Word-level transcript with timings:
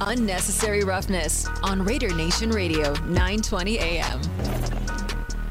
Unnecessary 0.00 0.82
Roughness 0.82 1.48
on 1.62 1.82
Raider 1.82 2.14
Nation 2.14 2.50
Radio, 2.50 2.92
920 3.04 3.78
AM. 3.78 4.20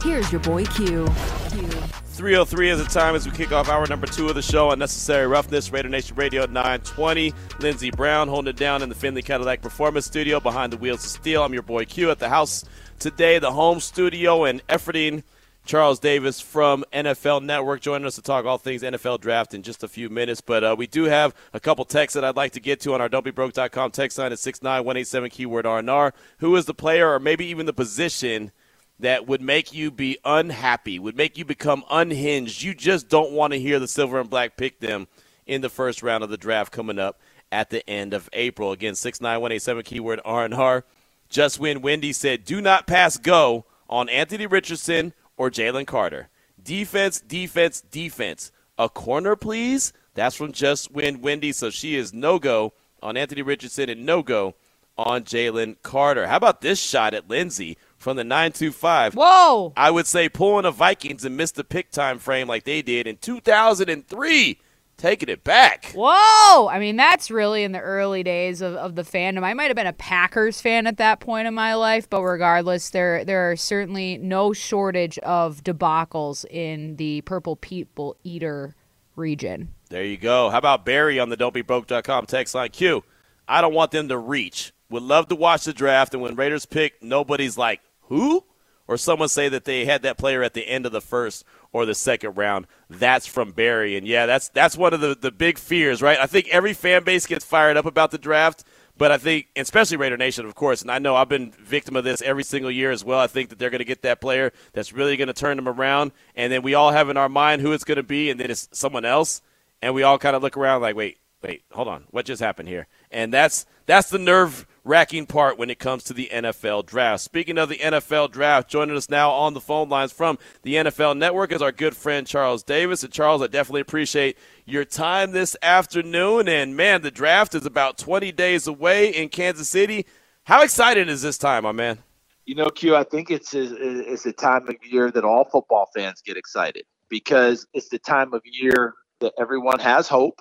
Here's 0.03 0.31
your 0.31 0.41
boy 0.41 0.65
Q. 0.65 1.07
Q. 1.49 1.67
303 2.15 2.69
is 2.69 2.77
the 2.77 2.85
time 2.85 3.15
as 3.15 3.25
we 3.25 3.31
kick 3.31 3.51
off 3.51 3.69
hour 3.69 3.87
number 3.87 4.05
two 4.05 4.29
of 4.29 4.35
the 4.35 4.43
show. 4.43 4.69
Unnecessary 4.69 5.25
Roughness, 5.25 5.71
Raider 5.71 5.89
Nation 5.89 6.15
Radio 6.15 6.45
920. 6.45 7.33
Lindsey 7.59 7.89
Brown 7.89 8.27
holding 8.27 8.51
it 8.51 8.55
down 8.55 8.83
in 8.83 8.89
the 8.89 8.95
Finley 8.95 9.23
Cadillac 9.23 9.63
Performance 9.63 10.05
Studio 10.05 10.39
behind 10.39 10.71
the 10.71 10.77
wheels 10.77 11.03
of 11.03 11.09
steel. 11.09 11.41
I'm 11.41 11.53
your 11.53 11.63
boy 11.63 11.85
Q 11.85 12.11
at 12.11 12.19
the 12.19 12.29
house 12.29 12.65
today, 12.99 13.39
the 13.39 13.51
home 13.51 13.79
studio, 13.79 14.43
and 14.45 14.65
efforting 14.67 15.23
Charles 15.65 15.97
Davis 15.97 16.39
from 16.39 16.85
NFL 16.93 17.43
Network 17.43 17.81
joining 17.81 18.05
us 18.05 18.13
to 18.15 18.21
talk 18.21 18.45
all 18.45 18.59
things 18.59 18.83
NFL 18.83 19.19
draft 19.19 19.55
in 19.55 19.63
just 19.63 19.83
a 19.83 19.87
few 19.87 20.09
minutes. 20.09 20.39
But 20.39 20.63
uh, 20.63 20.75
we 20.77 20.85
do 20.85 21.05
have 21.05 21.33
a 21.53 21.59
couple 21.59 21.83
texts 21.85 22.13
that 22.13 22.23
I'd 22.23 22.35
like 22.35 22.51
to 22.51 22.59
get 22.59 22.79
to 22.81 22.93
on 22.93 23.01
our 23.01 23.09
don'tbebroke.com 23.09 23.89
text 23.89 24.19
line 24.19 24.31
at 24.31 24.37
69187 24.37 25.31
keyword 25.31 25.65
RNR. 25.65 26.11
Who 26.37 26.55
is 26.55 26.65
the 26.65 26.75
player 26.75 27.11
or 27.11 27.19
maybe 27.19 27.47
even 27.47 27.65
the 27.65 27.73
position 27.73 28.51
that 28.99 29.27
would 29.27 29.41
make 29.41 29.73
you 29.73 29.89
be 29.89 30.19
unhappy, 30.23 30.99
would 30.99 31.17
make 31.17 31.35
you 31.35 31.45
become 31.45 31.83
unhinged? 31.89 32.61
You 32.61 32.75
just 32.75 33.09
don't 33.09 33.31
want 33.31 33.53
to 33.53 33.59
hear 33.59 33.79
the 33.79 33.87
silver 33.87 34.19
and 34.19 34.29
black 34.29 34.57
pick 34.57 34.79
them 34.81 35.07
in 35.47 35.61
the 35.61 35.69
first 35.69 36.03
round 36.03 36.23
of 36.23 36.29
the 36.29 36.37
draft 36.37 36.71
coming 36.71 36.99
up 36.99 37.19
at 37.51 37.71
the 37.71 37.87
end 37.89 38.13
of 38.13 38.29
April. 38.33 38.71
Again, 38.71 38.93
69187 38.93 39.83
keyword 39.83 40.21
RNR. 40.23 40.83
Just 41.27 41.59
when 41.59 41.81
Wendy 41.81 42.13
said, 42.13 42.45
do 42.45 42.61
not 42.61 42.85
pass 42.85 43.17
go 43.17 43.65
on 43.89 44.09
Anthony 44.09 44.45
Richardson– 44.45 45.13
or 45.37 45.49
Jalen 45.49 45.87
Carter. 45.87 46.29
Defense, 46.61 47.19
defense, 47.19 47.81
defense. 47.81 48.51
A 48.77 48.89
corner, 48.89 49.35
please. 49.35 49.93
That's 50.13 50.35
from 50.35 50.51
Just 50.51 50.91
Win 50.91 51.21
Wendy. 51.21 51.51
So 51.51 51.69
she 51.69 51.95
is 51.95 52.13
no 52.13 52.39
go 52.39 52.73
on 53.01 53.17
Anthony 53.17 53.41
Richardson 53.41 53.89
and 53.89 54.05
no 54.05 54.23
go 54.23 54.55
on 54.97 55.23
Jalen 55.23 55.77
Carter. 55.83 56.27
How 56.27 56.37
about 56.37 56.61
this 56.61 56.79
shot 56.79 57.13
at 57.13 57.29
Lindsey 57.29 57.77
from 57.97 58.17
the 58.17 58.23
925? 58.23 59.13
Whoa! 59.15 59.73
I 59.75 59.91
would 59.91 60.07
say 60.07 60.29
pulling 60.29 60.63
the 60.63 60.71
Vikings 60.71 61.25
and 61.25 61.37
miss 61.37 61.51
the 61.51 61.63
pick 61.63 61.91
time 61.91 62.19
frame 62.19 62.47
like 62.47 62.63
they 62.63 62.81
did 62.81 63.07
in 63.07 63.17
2003 63.17 64.59
taking 64.97 65.29
it 65.29 65.43
back. 65.43 65.91
Whoa! 65.93 66.67
I 66.67 66.79
mean, 66.79 66.95
that's 66.95 67.29
really 67.29 67.63
in 67.63 67.71
the 67.71 67.79
early 67.79 68.23
days 68.23 68.61
of, 68.61 68.75
of 68.75 68.95
the 68.95 69.03
fandom. 69.03 69.43
I 69.43 69.53
might 69.53 69.67
have 69.67 69.75
been 69.75 69.87
a 69.87 69.93
Packers 69.93 70.61
fan 70.61 70.87
at 70.87 70.97
that 70.97 71.19
point 71.19 71.47
in 71.47 71.53
my 71.53 71.75
life, 71.75 72.09
but 72.09 72.21
regardless, 72.21 72.89
there 72.89 73.25
there 73.25 73.51
are 73.51 73.55
certainly 73.55 74.17
no 74.17 74.53
shortage 74.53 75.17
of 75.19 75.63
debacles 75.63 76.45
in 76.49 76.95
the 76.95 77.21
Purple 77.21 77.55
People 77.55 78.15
Eater 78.23 78.75
region. 79.15 79.69
There 79.89 80.03
you 80.03 80.17
go. 80.17 80.49
How 80.49 80.57
about 80.57 80.85
Barry 80.85 81.19
on 81.19 81.29
the 81.29 81.37
don'tbebroke.com 81.37 82.25
text 82.25 82.55
line 82.55 82.69
Q? 82.69 83.03
I 83.47 83.61
don't 83.61 83.73
want 83.73 83.91
them 83.91 84.07
to 84.09 84.17
reach. 84.17 84.73
Would 84.89 85.03
love 85.03 85.27
to 85.29 85.35
watch 85.35 85.65
the 85.65 85.73
draft, 85.73 86.13
and 86.13 86.21
when 86.21 86.35
Raiders 86.35 86.65
pick, 86.65 87.01
nobody's 87.01 87.57
like, 87.57 87.81
who? 88.01 88.43
Or 88.87 88.97
someone 88.97 89.29
say 89.29 89.49
that 89.49 89.65
they 89.65 89.85
had 89.85 90.03
that 90.03 90.17
player 90.17 90.43
at 90.43 90.53
the 90.53 90.67
end 90.67 90.85
of 90.85 90.91
the 90.91 91.01
first 91.01 91.43
or 91.75 91.85
the 91.85 91.93
second 91.93 92.37
round. 92.37 92.65
That's 92.89 93.27
from 93.27 93.51
Barry. 93.51 93.97
And 93.97 94.07
yeah, 94.07 94.25
that's 94.25 94.47
that's 94.47 94.77
one 94.77 94.93
of 94.93 95.01
the, 95.01 95.13
the 95.13 95.29
big 95.29 95.57
fears, 95.57 96.01
right? 96.01 96.17
I 96.17 96.25
think 96.25 96.47
every 96.47 96.71
fan 96.71 97.03
base 97.03 97.25
gets 97.25 97.43
fired 97.43 97.75
up 97.75 97.85
about 97.85 98.11
the 98.11 98.17
draft, 98.17 98.63
but 98.97 99.11
I 99.11 99.17
think, 99.17 99.47
especially 99.57 99.97
Raider 99.97 100.15
Nation, 100.15 100.45
of 100.45 100.55
course, 100.55 100.81
and 100.81 100.89
I 100.89 100.99
know 100.99 101.17
I've 101.17 101.27
been 101.27 101.51
victim 101.51 101.97
of 101.97 102.05
this 102.05 102.21
every 102.21 102.43
single 102.43 102.71
year 102.71 102.91
as 102.91 103.03
well. 103.03 103.19
I 103.19 103.27
think 103.27 103.49
that 103.49 103.59
they're 103.59 103.69
going 103.69 103.79
to 103.79 103.85
get 103.85 104.03
that 104.03 104.21
player 104.21 104.53
that's 104.71 104.93
really 104.93 105.17
going 105.17 105.27
to 105.27 105.33
turn 105.33 105.57
them 105.57 105.67
around, 105.67 106.13
and 106.33 106.49
then 106.49 106.61
we 106.61 106.75
all 106.75 106.91
have 106.91 107.09
in 107.09 107.17
our 107.17 107.27
mind 107.27 107.61
who 107.61 107.73
it's 107.73 107.83
going 107.83 107.97
to 107.97 108.03
be, 108.03 108.29
and 108.29 108.39
then 108.39 108.49
it's 108.49 108.69
someone 108.71 109.03
else, 109.03 109.41
and 109.81 109.93
we 109.93 110.01
all 110.01 110.17
kind 110.17 110.33
of 110.33 110.41
look 110.41 110.55
around 110.55 110.81
like, 110.81 110.95
wait, 110.95 111.17
wait, 111.43 111.63
hold 111.73 111.89
on, 111.89 112.05
what 112.09 112.25
just 112.25 112.41
happened 112.41 112.69
here? 112.69 112.87
And 113.11 113.33
that's 113.33 113.65
that's 113.85 114.09
the 114.09 114.17
nerve 114.17 114.65
wracking 114.85 115.25
part 115.25 115.57
when 115.57 115.69
it 115.69 115.79
comes 115.79 116.03
to 116.03 116.13
the 116.13 116.29
NFL 116.31 116.85
draft. 116.85 117.23
Speaking 117.23 117.57
of 117.57 117.67
the 117.67 117.77
NFL 117.77 118.31
draft, 118.31 118.69
joining 118.69 118.95
us 118.95 119.09
now 119.09 119.31
on 119.31 119.55
the 119.55 119.59
phone 119.59 119.89
lines 119.89 120.13
from 120.13 120.37
the 120.61 120.75
NFL 120.75 121.17
Network 121.17 121.51
is 121.51 121.61
our 121.61 121.71
good 121.71 121.95
friend 121.95 122.25
Charles 122.25 122.63
Davis. 122.63 123.03
And 123.03 123.11
Charles, 123.11 123.41
I 123.41 123.47
definitely 123.47 123.81
appreciate 123.81 124.37
your 124.65 124.85
time 124.85 125.31
this 125.31 125.57
afternoon. 125.61 126.47
And 126.47 126.77
man, 126.77 127.01
the 127.01 127.11
draft 127.11 127.55
is 127.55 127.65
about 127.65 127.97
20 127.97 128.31
days 128.31 128.67
away 128.67 129.09
in 129.09 129.29
Kansas 129.29 129.67
City. 129.67 130.05
How 130.43 130.61
excited 130.61 131.09
is 131.09 131.23
this 131.23 131.39
time, 131.39 131.63
my 131.63 131.71
man? 131.71 131.97
You 132.45 132.53
know, 132.53 132.69
Q, 132.69 132.95
I 132.95 133.03
think 133.03 133.31
it's 133.31 133.55
it's 133.55 134.27
a 134.27 134.31
time 134.31 134.69
of 134.69 134.75
year 134.83 135.09
that 135.09 135.25
all 135.25 135.45
football 135.45 135.89
fans 135.95 136.21
get 136.23 136.37
excited 136.37 136.85
because 137.09 137.65
it's 137.73 137.89
the 137.89 137.97
time 137.97 138.35
of 138.35 138.43
year 138.45 138.93
that 139.19 139.33
everyone 139.39 139.79
has 139.79 140.07
hope. 140.07 140.39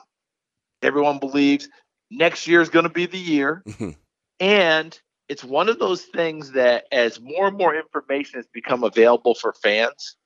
Everyone 0.82 1.19
believes 1.19 1.66
next 2.10 2.46
year 2.46 2.60
is 2.60 2.69
going 2.69 2.82
to 2.82 2.90
be 2.90 3.06
the 3.06 3.19
year. 3.19 3.64
And 4.44 5.00
it's 5.31 5.43
one 5.43 5.71
of 5.71 5.78
those 5.78 6.03
things 6.03 6.53
that 6.53 6.84
as 6.93 7.19
more 7.19 7.49
and 7.49 7.56
more 7.56 7.75
information 7.75 8.38
has 8.38 8.47
become 8.53 8.84
available 8.84 9.34
for 9.34 9.55
fans, 9.55 10.16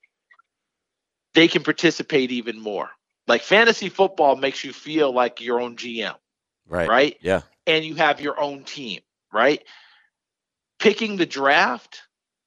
they 1.35 1.47
can 1.47 1.63
participate 1.63 2.33
even 2.33 2.61
more. 2.61 2.91
Like 3.29 3.43
fantasy 3.43 3.89
football 3.89 4.35
makes 4.35 4.65
you 4.65 4.73
feel 4.73 5.13
like 5.13 5.41
your 5.41 5.61
own 5.61 5.77
GM. 5.77 6.17
Right. 6.67 6.89
Right? 6.89 7.17
Yeah. 7.21 7.43
And 7.69 7.85
you 7.85 7.95
have 7.95 8.21
your 8.21 8.41
own 8.41 8.65
team, 8.65 9.03
right? 9.33 9.63
Picking 10.81 11.17
the 11.17 11.27
draft 11.27 12.03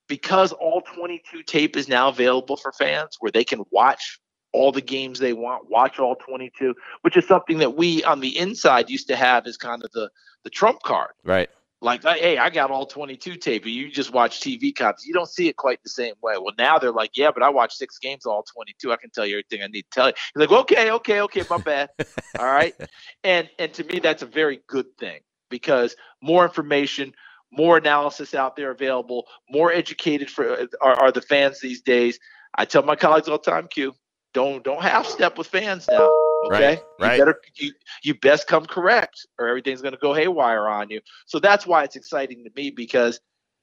because 0.08 0.52
all 0.52 0.82
22 0.82 1.42
tape 1.44 1.74
is 1.74 1.88
now 1.88 2.08
available 2.08 2.58
for 2.58 2.72
fans 2.72 3.16
where 3.20 3.32
they 3.32 3.44
can 3.44 3.64
watch 3.70 4.20
all 4.52 4.72
the 4.72 4.82
games 4.82 5.20
they 5.20 5.32
want, 5.32 5.70
watch 5.70 5.98
all 5.98 6.16
22, 6.16 6.74
which 7.00 7.16
is 7.16 7.26
something 7.26 7.56
that 7.60 7.78
we 7.78 8.04
on 8.04 8.20
the 8.20 8.36
inside 8.36 8.90
used 8.90 9.08
to 9.08 9.16
have 9.16 9.46
as 9.46 9.56
kind 9.56 9.82
of 9.82 9.90
the 9.92 10.10
the 10.44 10.50
trump 10.50 10.82
card. 10.82 11.12
Right. 11.24 11.48
Like, 11.82 12.04
hey, 12.04 12.38
I 12.38 12.48
got 12.48 12.70
all 12.70 12.86
22 12.86 13.36
tape, 13.36 13.64
and 13.64 13.72
you 13.72 13.90
just 13.90 14.12
watch 14.12 14.38
TV 14.38 14.72
cops 14.72 15.04
You 15.04 15.12
don't 15.12 15.28
see 15.28 15.48
it 15.48 15.56
quite 15.56 15.82
the 15.82 15.90
same 15.90 16.14
way. 16.22 16.34
Well, 16.38 16.54
now 16.56 16.78
they're 16.78 16.92
like, 16.92 17.16
yeah, 17.16 17.32
but 17.32 17.42
I 17.42 17.48
watched 17.48 17.76
six 17.76 17.98
games, 17.98 18.24
all 18.24 18.44
22. 18.44 18.92
I 18.92 18.96
can 18.96 19.10
tell 19.10 19.26
you 19.26 19.34
everything 19.34 19.64
I 19.64 19.66
need 19.66 19.82
to 19.82 19.88
tell 19.90 20.06
you. 20.06 20.14
He's 20.32 20.48
like, 20.48 20.52
okay, 20.52 20.92
okay, 20.92 21.20
okay, 21.22 21.42
my 21.50 21.58
bad. 21.58 21.90
all 22.38 22.46
right. 22.46 22.72
And 23.24 23.50
and 23.58 23.74
to 23.74 23.84
me, 23.84 23.98
that's 23.98 24.22
a 24.22 24.26
very 24.26 24.60
good 24.68 24.86
thing 24.96 25.20
because 25.50 25.96
more 26.22 26.44
information, 26.44 27.14
more 27.50 27.78
analysis 27.78 28.32
out 28.32 28.54
there 28.54 28.70
available, 28.70 29.26
more 29.50 29.72
educated 29.72 30.30
for 30.30 30.52
uh, 30.52 30.66
are, 30.80 30.94
are 30.94 31.12
the 31.12 31.20
fans 31.20 31.60
these 31.60 31.82
days. 31.82 32.20
I 32.54 32.64
tell 32.64 32.84
my 32.84 32.94
colleagues 32.94 33.28
all 33.28 33.38
the 33.38 33.50
time, 33.50 33.66
Q, 33.66 33.92
don't 34.34 34.62
don't 34.62 34.82
half 34.82 35.06
step 35.06 35.36
with 35.36 35.48
fans 35.48 35.88
now. 35.90 36.10
Okay, 36.44 36.68
right, 36.68 36.82
right. 36.98 37.12
You 37.12 37.24
better 37.24 37.40
you, 37.56 37.72
you 38.02 38.14
best 38.18 38.46
come 38.46 38.66
correct, 38.66 39.26
or 39.38 39.48
everything's 39.48 39.82
going 39.82 39.94
to 39.94 40.00
go 40.00 40.12
haywire 40.12 40.68
on 40.68 40.90
you. 40.90 41.00
So 41.26 41.38
that's 41.38 41.66
why 41.66 41.84
it's 41.84 41.96
exciting 41.96 42.44
to 42.44 42.50
me 42.56 42.70
because 42.70 43.20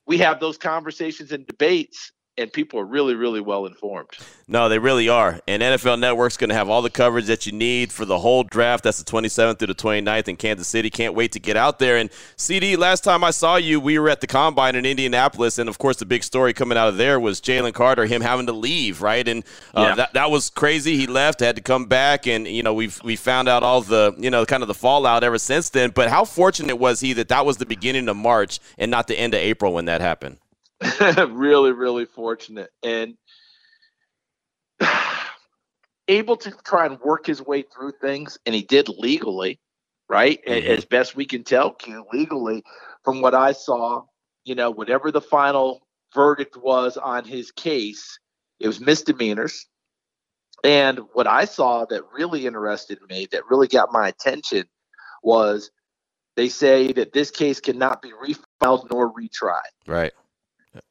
we 0.07 0.17
have 0.19 0.40
those 0.40 0.57
conversations 0.57 1.31
and 1.31 1.45
debates 1.45 2.12
and 2.39 2.51
people 2.51 2.79
are 2.79 2.85
really, 2.85 3.16
really 3.16 3.41
well 3.41 3.66
informed. 3.66 4.09
No, 4.47 4.69
they 4.69 4.79
really 4.79 5.09
are. 5.09 5.41
And 5.45 5.61
NFL 5.61 6.00
Network's 6.00 6.38
going 6.38 6.50
to 6.50 6.55
have 6.55 6.69
all 6.69 6.81
the 6.81 6.89
coverage 6.89 7.25
that 7.25 7.45
you 7.45 7.51
need 7.51 7.91
for 7.91 8.05
the 8.05 8.17
whole 8.17 8.44
draft. 8.44 8.85
That's 8.85 8.97
the 8.97 9.11
27th 9.11 9.59
through 9.59 9.67
the 9.67 9.75
29th 9.75 10.29
in 10.29 10.38
Kansas 10.38 10.67
City. 10.67 10.89
Can't 10.89 11.13
wait 11.13 11.33
to 11.33 11.39
get 11.39 11.57
out 11.57 11.79
there. 11.79 11.97
And 11.97 12.09
CD, 12.38 12.78
last 12.78 13.03
time 13.03 13.25
I 13.25 13.31
saw 13.31 13.57
you, 13.57 13.81
we 13.81 13.99
were 13.99 14.09
at 14.09 14.22
the 14.22 14.28
combine 14.28 14.75
in 14.75 14.85
Indianapolis, 14.85 15.59
and 15.59 15.67
of 15.67 15.78
course, 15.78 15.97
the 15.97 16.05
big 16.05 16.23
story 16.23 16.53
coming 16.53 16.78
out 16.78 16.88
of 16.88 16.95
there 16.95 17.19
was 17.19 17.41
Jalen 17.41 17.73
Carter, 17.73 18.05
him 18.05 18.22
having 18.22 18.45
to 18.45 18.53
leave, 18.53 19.01
right? 19.01 19.28
And 19.28 19.44
uh, 19.75 19.88
yeah. 19.89 19.95
that 19.95 20.13
that 20.13 20.31
was 20.31 20.49
crazy. 20.49 20.95
He 20.95 21.07
left, 21.07 21.41
had 21.41 21.57
to 21.57 21.61
come 21.61 21.85
back, 21.85 22.25
and 22.25 22.47
you 22.47 22.63
know 22.63 22.73
we've 22.73 23.01
we 23.03 23.17
found 23.17 23.49
out 23.49 23.63
all 23.63 23.81
the 23.81 24.16
you 24.17 24.29
know 24.29 24.45
kind 24.45 24.63
of 24.63 24.67
the 24.67 24.73
fallout 24.73 25.23
ever 25.25 25.38
since 25.38 25.69
then. 25.69 25.89
But 25.89 26.09
how 26.09 26.23
fortunate 26.23 26.78
was 26.78 27.01
he 27.01 27.11
that 27.13 27.28
that 27.28 27.45
was 27.45 27.57
the 27.57 27.66
beginning 27.66 28.07
of 28.07 28.16
March 28.16 28.59
and 28.78 28.89
not 28.89 29.07
the 29.07 29.19
end 29.19 29.33
of 29.33 29.41
April 29.41 29.73
when 29.73 29.85
that 29.85 29.99
happened? 29.99 30.38
really, 31.29 31.72
really 31.72 32.06
fortunate 32.06 32.69
and 32.84 33.16
able 36.07 36.38
to 36.38 36.51
try 36.63 36.85
and 36.85 37.00
work 37.00 37.25
his 37.25 37.41
way 37.41 37.63
through 37.63 37.94
things, 38.01 38.38
and 38.45 38.56
he 38.56 38.62
did 38.62 38.88
legally, 38.90 39.59
right? 40.07 40.40
Mm-hmm. 40.45 40.72
As 40.72 40.85
best 40.85 41.16
we 41.16 41.25
can 41.25 41.44
tell, 41.44 41.75
legally, 42.13 42.63
from 43.03 43.22
what 43.22 43.35
I 43.35 43.52
saw, 43.52 44.03
you 44.46 44.55
know, 44.55 44.72
whatever 44.72 45.11
the 45.11 45.22
final 45.22 45.85
verdict 46.14 46.58
was 46.58 46.97
on 46.97 47.26
his 47.26 47.52
case, 47.52 48.20
it 48.59 48.67
was 48.67 48.79
misdemeanors. 48.79 49.67
And 50.64 50.99
what 51.14 51.28
I 51.28 51.46
saw 51.46 51.85
that 51.85 52.03
really 52.11 52.46
interested 52.46 52.99
me, 53.09 53.28
that 53.31 53.43
really 53.49 53.67
got 53.67 53.93
my 53.93 54.08
attention, 54.09 54.66
was 55.23 55.72
they 56.35 56.49
say 56.49 56.91
that 56.93 57.14
this 57.14 57.31
case 57.31 57.59
cannot 57.59 58.02
be 58.02 58.11
refiled 58.11 58.90
nor 58.90 59.14
retried. 59.14 59.59
Right 59.85 60.14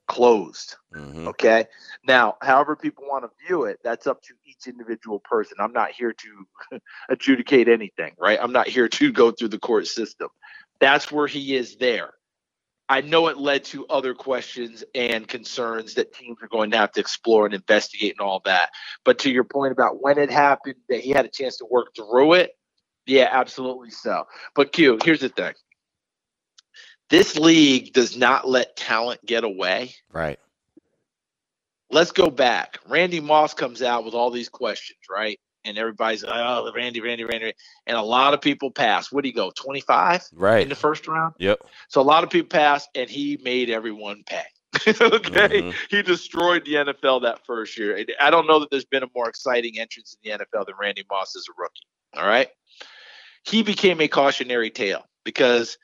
closed. 0.08 0.76
Mm-hmm. 0.94 1.28
Okay. 1.28 1.66
Now, 2.06 2.37
however 2.43 2.75
people 2.75 3.05
want 3.06 3.25
to 3.25 3.46
view 3.46 3.64
it, 3.64 3.78
that's 3.84 4.06
up 4.06 4.20
to 4.22 4.34
each 4.44 4.66
individual 4.66 5.20
person. 5.20 5.58
I'm 5.60 5.72
not 5.72 5.93
here 5.93 6.12
to 6.12 6.81
adjudicate 7.08 7.69
anything, 7.69 8.14
right? 8.19 8.38
I'm 8.40 8.52
not 8.52 8.66
here 8.66 8.88
to 8.88 9.12
go 9.12 9.31
through 9.31 9.49
the 9.49 9.58
court 9.58 9.87
system. 9.87 10.28
That's 10.81 11.12
where 11.12 11.26
he 11.26 11.55
is 11.55 11.76
there. 11.76 12.14
I 12.90 13.02
know 13.02 13.28
it 13.28 13.37
led 13.37 13.64
to 13.64 13.87
other 13.88 14.14
questions 14.14 14.82
and 14.94 15.28
concerns 15.28 15.94
that 15.94 16.14
teams 16.14 16.38
are 16.43 16.49
going 16.49 16.70
to 16.70 16.78
have 16.78 16.93
to 16.93 17.00
explore 17.00 17.44
and 17.44 17.54
investigate 17.54 18.14
and 18.19 18.26
all 18.26 18.40
that. 18.46 18.70
But 19.04 19.19
to 19.20 19.31
your 19.31 19.44
point 19.44 19.72
about 19.72 20.02
when 20.02 20.19
it 20.19 20.31
happened, 20.31 20.76
that 20.88 21.00
he 21.00 21.11
had 21.11 21.26
a 21.26 21.31
chance 21.31 21.58
to 21.58 21.66
work 21.70 21.88
through 21.94 22.32
it, 22.34 22.52
yeah, 23.06 23.28
absolutely 23.31 23.90
so. 23.90 24.25
But 24.54 24.72
Q, 24.72 24.99
here's 25.04 25.20
the 25.20 25.28
thing 25.28 25.54
This 27.10 27.37
league 27.37 27.93
does 27.93 28.16
not 28.16 28.46
let 28.49 28.76
talent 28.76 29.25
get 29.25 29.44
away. 29.44 29.94
Right. 30.12 30.38
Let's 31.90 32.12
go 32.12 32.31
back. 32.31 32.78
Randy 32.87 33.20
Moss 33.20 33.55
comes 33.55 33.81
out 33.82 34.05
with 34.05 34.12
all 34.14 34.31
these 34.31 34.49
questions, 34.50 34.99
right? 35.10 35.40
And 35.64 35.78
everybody's 35.78 36.22
like, 36.22 36.34
oh, 36.34 36.70
Randy, 36.75 37.00
Randy, 37.00 37.25
Randy. 37.25 37.52
And 37.87 37.96
a 37.96 38.02
lot 38.02 38.34
of 38.34 38.40
people 38.40 38.70
pass. 38.70 39.10
What 39.10 39.22
do 39.22 39.28
you 39.28 39.34
go, 39.34 39.50
25 39.50 40.28
Right. 40.34 40.62
in 40.62 40.69
the 40.69 40.75
first 40.75 41.08
round? 41.08 41.34
Yep. 41.38 41.60
So 41.88 42.00
a 42.00 42.02
lot 42.02 42.25
of 42.25 42.31
people 42.31 42.49
pass, 42.49 42.87
and 42.94 43.08
he 43.08 43.38
made 43.43 43.70
everyone 43.70 44.22
pay. 44.26 44.44
okay. 44.87 45.62
Mhm. 45.62 45.75
He 45.88 46.02
destroyed 46.02 46.64
the 46.66 46.75
NFL 46.75 47.22
that 47.22 47.44
first 47.46 47.78
year. 47.78 48.04
I 48.20 48.31
don't 48.31 48.46
know 48.46 48.61
that 48.61 48.70
there's 48.70 48.84
been 48.84 49.02
a 49.02 49.08
more 49.14 49.28
exciting 49.28 49.78
entrance 49.78 50.14
in 50.22 50.31
the 50.31 50.44
NFL 50.44 50.66
than 50.66 50.75
Randy 50.78 51.04
Moss 51.11 51.34
as 51.37 51.46
a 51.49 51.52
rookie. 51.61 51.87
All 52.14 52.26
right. 52.26 52.49
He 53.44 53.62
became 53.62 54.00
a 54.02 54.08
cautionary 54.08 54.70
tale 54.70 55.04
because 55.25 55.78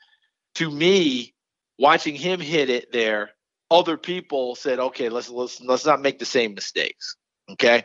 to 0.55 0.71
me, 0.71 1.33
watching 1.77 2.15
him 2.15 2.39
hit 2.39 2.69
it 2.69 2.91
there, 2.91 3.31
other 3.69 3.97
people 3.97 4.55
said, 4.55 4.79
okay, 4.79 5.09
let's 5.09 5.29
let's 5.29 5.61
let's 5.61 5.85
not 5.85 6.01
make 6.01 6.19
the 6.19 6.25
same 6.25 6.53
mistakes. 6.53 7.15
Okay. 7.51 7.83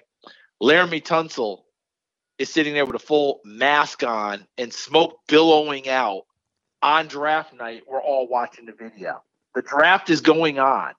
Laremy 0.62 1.02
Tunsil 1.02 1.62
is 2.38 2.52
sitting 2.52 2.74
there 2.74 2.84
with 2.86 2.96
a 2.96 3.00
full 3.00 3.40
mask 3.44 4.02
on 4.02 4.46
and 4.58 4.72
smoke 4.72 5.18
billowing 5.28 5.88
out 5.88 6.22
on 6.82 7.06
draft 7.06 7.54
night. 7.54 7.82
We're 7.88 8.02
all 8.02 8.28
watching 8.28 8.66
the 8.66 8.72
video. 8.72 9.22
The 9.54 9.62
draft 9.62 10.10
is 10.10 10.20
going 10.20 10.58
on, 10.58 10.92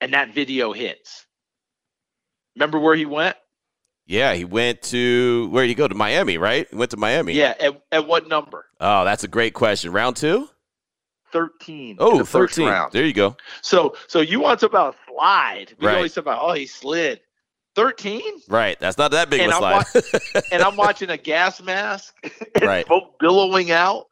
and 0.00 0.12
that 0.12 0.34
video 0.34 0.72
hits. 0.72 1.26
Remember 2.54 2.78
where 2.78 2.94
he 2.94 3.06
went? 3.06 3.36
Yeah, 4.06 4.34
he 4.34 4.44
went 4.44 4.82
to 4.82 5.48
where 5.50 5.64
did 5.64 5.68
he 5.68 5.74
go 5.74 5.88
to 5.88 5.94
Miami, 5.94 6.38
right? 6.38 6.66
He 6.70 6.76
went 6.76 6.90
to 6.92 6.96
Miami. 6.96 7.34
Yeah. 7.34 7.54
At, 7.60 7.82
at 7.92 8.06
what 8.06 8.26
number? 8.26 8.64
Oh, 8.80 9.04
that's 9.04 9.24
a 9.24 9.28
great 9.28 9.54
question. 9.54 9.92
Round 9.92 10.16
two? 10.16 10.48
13. 11.32 11.90
in 11.90 11.96
Oh, 11.98 12.18
the 12.18 12.24
first 12.24 12.56
13. 12.56 12.68
round. 12.68 12.92
There 12.92 13.04
you 13.04 13.12
go. 13.12 13.36
So 13.62 13.96
so 14.06 14.20
you 14.20 14.40
want 14.40 14.60
to 14.60 14.66
talk 14.66 14.72
about 14.72 14.96
slide. 15.08 15.74
We 15.78 15.86
Right. 15.86 15.96
always 15.96 16.14
talk 16.14 16.22
about, 16.22 16.40
oh, 16.42 16.52
he 16.52 16.66
slid. 16.66 17.20
13? 17.74 18.22
Right. 18.48 18.78
That's 18.80 18.98
not 18.98 19.10
that 19.12 19.30
big 19.30 19.40
And 19.40 19.52
of 19.52 19.62
a 19.62 19.64
I'm 19.66 19.84
slide. 19.92 20.42
and 20.50 20.62
I'm 20.62 20.76
watching 20.76 21.10
a 21.10 21.16
gas 21.16 21.60
mask 21.62 22.14
and 22.54 22.64
Right. 22.64 22.86
smoke 22.86 23.18
billowing 23.20 23.70
out. 23.70 24.06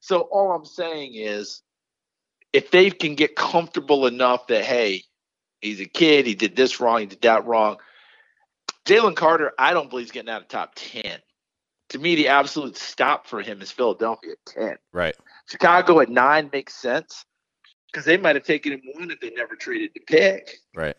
So 0.00 0.20
all 0.32 0.52
I'm 0.52 0.64
saying 0.64 1.14
is, 1.14 1.62
if 2.52 2.70
they 2.70 2.90
can 2.90 3.14
get 3.14 3.36
comfortable 3.36 4.06
enough 4.06 4.46
that 4.48 4.64
hey, 4.64 5.02
he's 5.60 5.80
a 5.80 5.84
kid, 5.86 6.26
he 6.26 6.34
did 6.34 6.56
this 6.56 6.80
wrong, 6.80 7.00
he 7.00 7.06
did 7.06 7.22
that 7.22 7.44
wrong. 7.46 7.76
Jalen 8.84 9.16
Carter, 9.16 9.52
I 9.58 9.72
don't 9.72 9.90
believe 9.90 10.06
he's 10.06 10.12
getting 10.12 10.30
out 10.30 10.42
of 10.42 10.48
top 10.48 10.72
ten. 10.76 11.18
To 11.90 11.98
me, 11.98 12.14
the 12.16 12.28
absolute 12.28 12.76
stop 12.76 13.26
for 13.26 13.40
him 13.40 13.62
is 13.62 13.70
Philadelphia 13.70 14.34
ten. 14.44 14.76
right. 14.92 15.16
Chicago 15.46 16.00
at 16.00 16.08
nine 16.08 16.50
makes 16.52 16.74
sense 16.74 17.24
because 17.90 18.04
they 18.04 18.16
might 18.16 18.36
have 18.36 18.44
taken 18.44 18.72
him 18.72 18.82
one 18.94 19.10
if 19.10 19.20
they 19.20 19.30
never 19.30 19.56
traded 19.56 19.90
the 19.94 20.00
pick. 20.00 20.58
Right. 20.74 20.96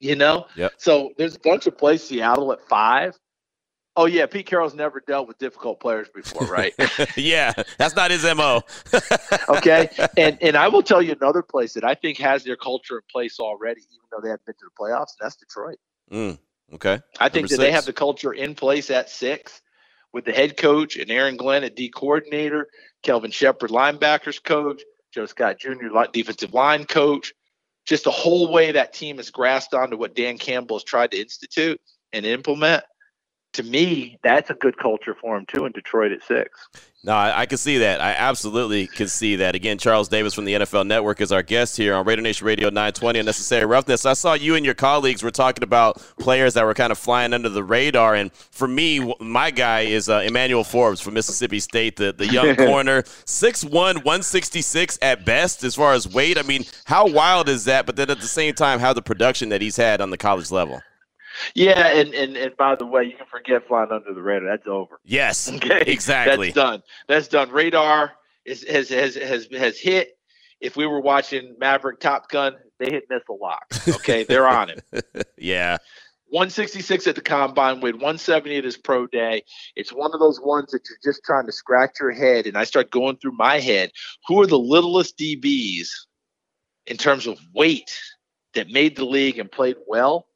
You 0.00 0.16
know? 0.16 0.46
Yep. 0.56 0.74
So 0.76 1.12
there's 1.16 1.36
a 1.36 1.40
bunch 1.40 1.66
of 1.66 1.78
plays, 1.78 2.02
Seattle 2.02 2.52
at 2.52 2.62
five. 2.68 3.18
Oh 3.96 4.06
yeah, 4.06 4.26
Pete 4.26 4.46
Carroll's 4.46 4.74
never 4.74 5.00
dealt 5.06 5.28
with 5.28 5.38
difficult 5.38 5.78
players 5.78 6.08
before, 6.08 6.48
right? 6.48 6.74
yeah, 7.16 7.52
that's 7.78 7.94
not 7.94 8.10
his 8.10 8.24
MO. 8.24 8.62
okay. 9.48 9.88
And 10.16 10.36
and 10.42 10.56
I 10.56 10.66
will 10.66 10.82
tell 10.82 11.00
you 11.00 11.12
another 11.12 11.42
place 11.42 11.74
that 11.74 11.84
I 11.84 11.94
think 11.94 12.18
has 12.18 12.42
their 12.42 12.56
culture 12.56 12.96
in 12.96 13.02
place 13.10 13.38
already, 13.38 13.82
even 13.82 14.06
though 14.10 14.20
they 14.20 14.30
haven't 14.30 14.46
been 14.46 14.56
to 14.56 14.64
the 14.64 14.82
playoffs, 14.84 15.14
and 15.18 15.20
that's 15.20 15.36
Detroit. 15.36 15.78
Mm, 16.10 16.38
okay. 16.74 16.98
I 17.20 17.28
think 17.28 17.44
Number 17.44 17.56
that 17.56 17.62
they 17.62 17.70
have 17.70 17.84
the 17.84 17.92
culture 17.92 18.32
in 18.32 18.56
place 18.56 18.90
at 18.90 19.10
six 19.10 19.62
with 20.12 20.24
the 20.24 20.32
head 20.32 20.56
coach 20.56 20.96
and 20.96 21.08
Aaron 21.08 21.36
Glenn 21.36 21.62
at 21.62 21.76
D 21.76 21.88
coordinator, 21.88 22.66
Kelvin 23.04 23.30
Sheppard 23.30 23.70
linebackers 23.70 24.42
coach, 24.42 24.82
Joe 25.12 25.26
Scott 25.26 25.58
Jr. 25.60 25.88
defensive 26.12 26.54
line 26.54 26.84
coach. 26.84 27.32
Just 27.86 28.04
the 28.04 28.10
whole 28.10 28.50
way 28.50 28.72
that 28.72 28.94
team 28.94 29.18
has 29.18 29.30
grasped 29.30 29.74
onto 29.74 29.98
what 29.98 30.16
Dan 30.16 30.38
Campbell 30.38 30.76
has 30.76 30.84
tried 30.84 31.10
to 31.10 31.20
institute 31.20 31.80
and 32.12 32.24
implement. 32.24 32.82
To 33.54 33.62
me, 33.62 34.18
that's 34.22 34.50
a 34.50 34.54
good 34.54 34.76
culture 34.78 35.14
for 35.20 35.36
him 35.36 35.46
too 35.46 35.64
in 35.64 35.72
Detroit 35.72 36.12
at 36.12 36.22
six. 36.22 36.68
No, 37.04 37.12
I, 37.12 37.42
I 37.42 37.46
can 37.46 37.58
see 37.58 37.78
that. 37.78 38.00
I 38.00 38.12
absolutely 38.12 38.86
can 38.86 39.08
see 39.08 39.36
that. 39.36 39.54
Again, 39.54 39.76
Charles 39.76 40.08
Davis 40.08 40.32
from 40.32 40.46
the 40.46 40.54
NFL 40.54 40.86
Network 40.86 41.20
is 41.20 41.32
our 41.32 41.42
guest 41.42 41.76
here 41.76 41.94
on 41.94 42.06
Raider 42.06 42.22
Nation 42.22 42.46
Radio 42.46 42.68
920 42.68 43.18
Unnecessary 43.18 43.66
Roughness. 43.66 44.06
I 44.06 44.14
saw 44.14 44.32
you 44.32 44.54
and 44.54 44.64
your 44.64 44.74
colleagues 44.74 45.22
were 45.22 45.30
talking 45.30 45.62
about 45.62 45.98
players 46.18 46.54
that 46.54 46.64
were 46.64 46.72
kind 46.72 46.90
of 46.90 46.96
flying 46.96 47.34
under 47.34 47.50
the 47.50 47.62
radar. 47.62 48.14
And 48.14 48.32
for 48.32 48.66
me, 48.66 49.14
my 49.20 49.50
guy 49.50 49.82
is 49.82 50.08
uh, 50.08 50.22
Emmanuel 50.24 50.64
Forbes 50.64 51.02
from 51.02 51.12
Mississippi 51.12 51.60
State, 51.60 51.96
the, 51.96 52.14
the 52.14 52.26
young 52.26 52.56
corner, 52.68 53.02
6'1, 53.02 53.70
166 53.70 54.98
at 55.02 55.26
best 55.26 55.62
as 55.62 55.74
far 55.74 55.92
as 55.92 56.08
weight. 56.08 56.38
I 56.38 56.42
mean, 56.42 56.64
how 56.86 57.06
wild 57.06 57.50
is 57.50 57.66
that? 57.66 57.84
But 57.84 57.96
then 57.96 58.08
at 58.08 58.20
the 58.20 58.26
same 58.26 58.54
time, 58.54 58.80
how 58.80 58.94
the 58.94 59.02
production 59.02 59.50
that 59.50 59.60
he's 59.60 59.76
had 59.76 60.00
on 60.00 60.08
the 60.08 60.18
college 60.18 60.50
level. 60.50 60.80
Yeah, 61.54 61.88
and, 61.88 62.14
and 62.14 62.36
and 62.36 62.56
by 62.56 62.76
the 62.76 62.86
way, 62.86 63.04
you 63.04 63.16
can 63.16 63.26
forget 63.26 63.66
flying 63.66 63.90
under 63.90 64.12
the 64.12 64.22
radar. 64.22 64.48
That's 64.48 64.66
over. 64.66 65.00
Yes, 65.04 65.50
Okay, 65.54 65.82
exactly. 65.86 66.48
That's 66.48 66.54
done. 66.54 66.82
That's 67.08 67.28
done. 67.28 67.50
Radar 67.50 68.12
is, 68.44 68.64
has 68.68 68.88
has 68.88 69.14
has 69.14 69.48
has 69.52 69.78
hit. 69.78 70.18
If 70.60 70.76
we 70.76 70.86
were 70.86 71.00
watching 71.00 71.56
Maverick 71.58 72.00
Top 72.00 72.30
Gun, 72.30 72.54
they 72.78 72.90
hit 72.90 73.04
missile 73.10 73.38
lock. 73.40 73.66
Okay, 73.88 74.24
they're 74.24 74.48
on 74.48 74.70
it. 74.70 74.84
yeah. 75.38 75.78
166 76.30 77.06
at 77.06 77.14
the 77.14 77.20
combine, 77.20 77.80
weighed 77.80 77.94
170 77.94 78.56
at 78.56 78.64
his 78.64 78.76
pro 78.76 79.06
day. 79.06 79.44
It's 79.76 79.92
one 79.92 80.10
of 80.12 80.20
those 80.20 80.40
ones 80.40 80.72
that 80.72 80.80
you're 80.88 81.12
just 81.12 81.22
trying 81.24 81.46
to 81.46 81.52
scratch 81.52 81.92
your 82.00 82.10
head. 82.10 82.46
And 82.46 82.56
I 82.56 82.64
start 82.64 82.90
going 82.90 83.18
through 83.18 83.36
my 83.36 83.60
head. 83.60 83.92
Who 84.26 84.40
are 84.42 84.46
the 84.46 84.58
littlest 84.58 85.16
DBs 85.16 85.88
in 86.86 86.96
terms 86.96 87.26
of 87.26 87.38
weight 87.54 87.96
that 88.54 88.68
made 88.68 88.96
the 88.96 89.04
league 89.04 89.38
and 89.38 89.50
played 89.50 89.76
well 89.86 90.26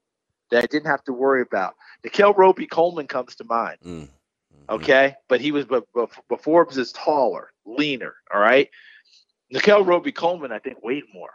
that 0.50 0.65
I 0.65 0.67
didn't 0.67 0.87
have 0.91 1.05
to 1.05 1.12
worry 1.12 1.43
about? 1.43 1.75
Nickell 2.05 2.35
Robey-Coleman 2.35 3.06
comes 3.06 3.35
to 3.37 3.45
mind. 3.45 3.79
Mm. 3.85 4.00
Mhm. 4.03 4.09
Okay, 4.71 5.15
but 5.29 5.41
he 5.41 5.50
was 5.53 5.65
but, 5.65 5.85
but, 5.95 6.11
but 6.29 6.43
Forbes 6.43 6.77
is 6.79 6.93
taller, 6.93 7.53
leaner. 7.65 8.15
All 8.33 8.41
right, 8.41 8.69
Nickell 9.50 9.85
Robey-Coleman, 9.85 10.53
I 10.53 10.59
think, 10.59 10.83
weighed 10.83 11.05
more. 11.12 11.31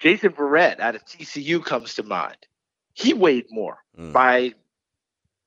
Jason 0.00 0.30
Verrett 0.32 0.80
out 0.80 0.94
of 0.96 1.04
TCU 1.04 1.64
comes 1.64 1.94
to 1.94 2.02
mind. 2.02 2.36
He 2.94 3.12
weighed 3.14 3.46
more 3.50 3.78
Mm. 3.98 4.12
by 4.12 4.54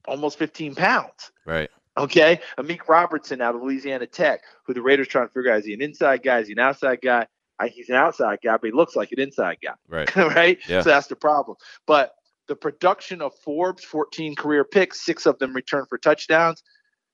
almost 0.07 0.38
15 0.39 0.74
pounds. 0.75 1.31
Right. 1.45 1.69
Okay, 1.98 2.39
Amik 2.57 2.88
Robertson 2.88 3.42
out 3.42 3.56
of 3.56 3.62
Louisiana 3.63 4.06
Tech, 4.06 4.42
who 4.63 4.74
the 4.74 4.81
Raiders 4.81 5.07
trying 5.07 5.27
to 5.27 5.33
figure 5.33 5.51
out 5.51 5.59
is 5.59 5.65
he 5.65 5.74
an 5.74 5.81
inside 5.81 6.24
guy, 6.24 6.39
is 6.39 6.48
he 6.48 6.54
an 6.54 6.59
outside 6.59 7.01
guy? 7.01 7.25
I, 7.59 7.68
he's 7.69 7.89
an 7.89 7.95
outside 7.95 8.39
guy, 8.44 8.56
but 8.57 8.68
he 8.68 8.71
looks 8.71 8.95
like 8.95 9.11
an 9.11 9.19
inside 9.19 9.57
guy 9.64 9.73
Right. 9.90 10.16
right? 10.16 10.59
Yeah. 10.69 10.81
So 10.81 10.90
that's 10.92 11.07
the 11.07 11.16
problem. 11.16 11.57
But 11.87 12.14
the 12.47 12.56
production 12.56 13.21
of 13.21 13.33
Forbes, 13.44 13.83
14 13.83 14.35
career 14.35 14.63
picks, 14.63 15.06
six 15.06 15.25
of 15.25 15.37
them 15.39 15.54
returned 15.54 15.87
for 15.89 15.97
touchdowns. 15.97 16.63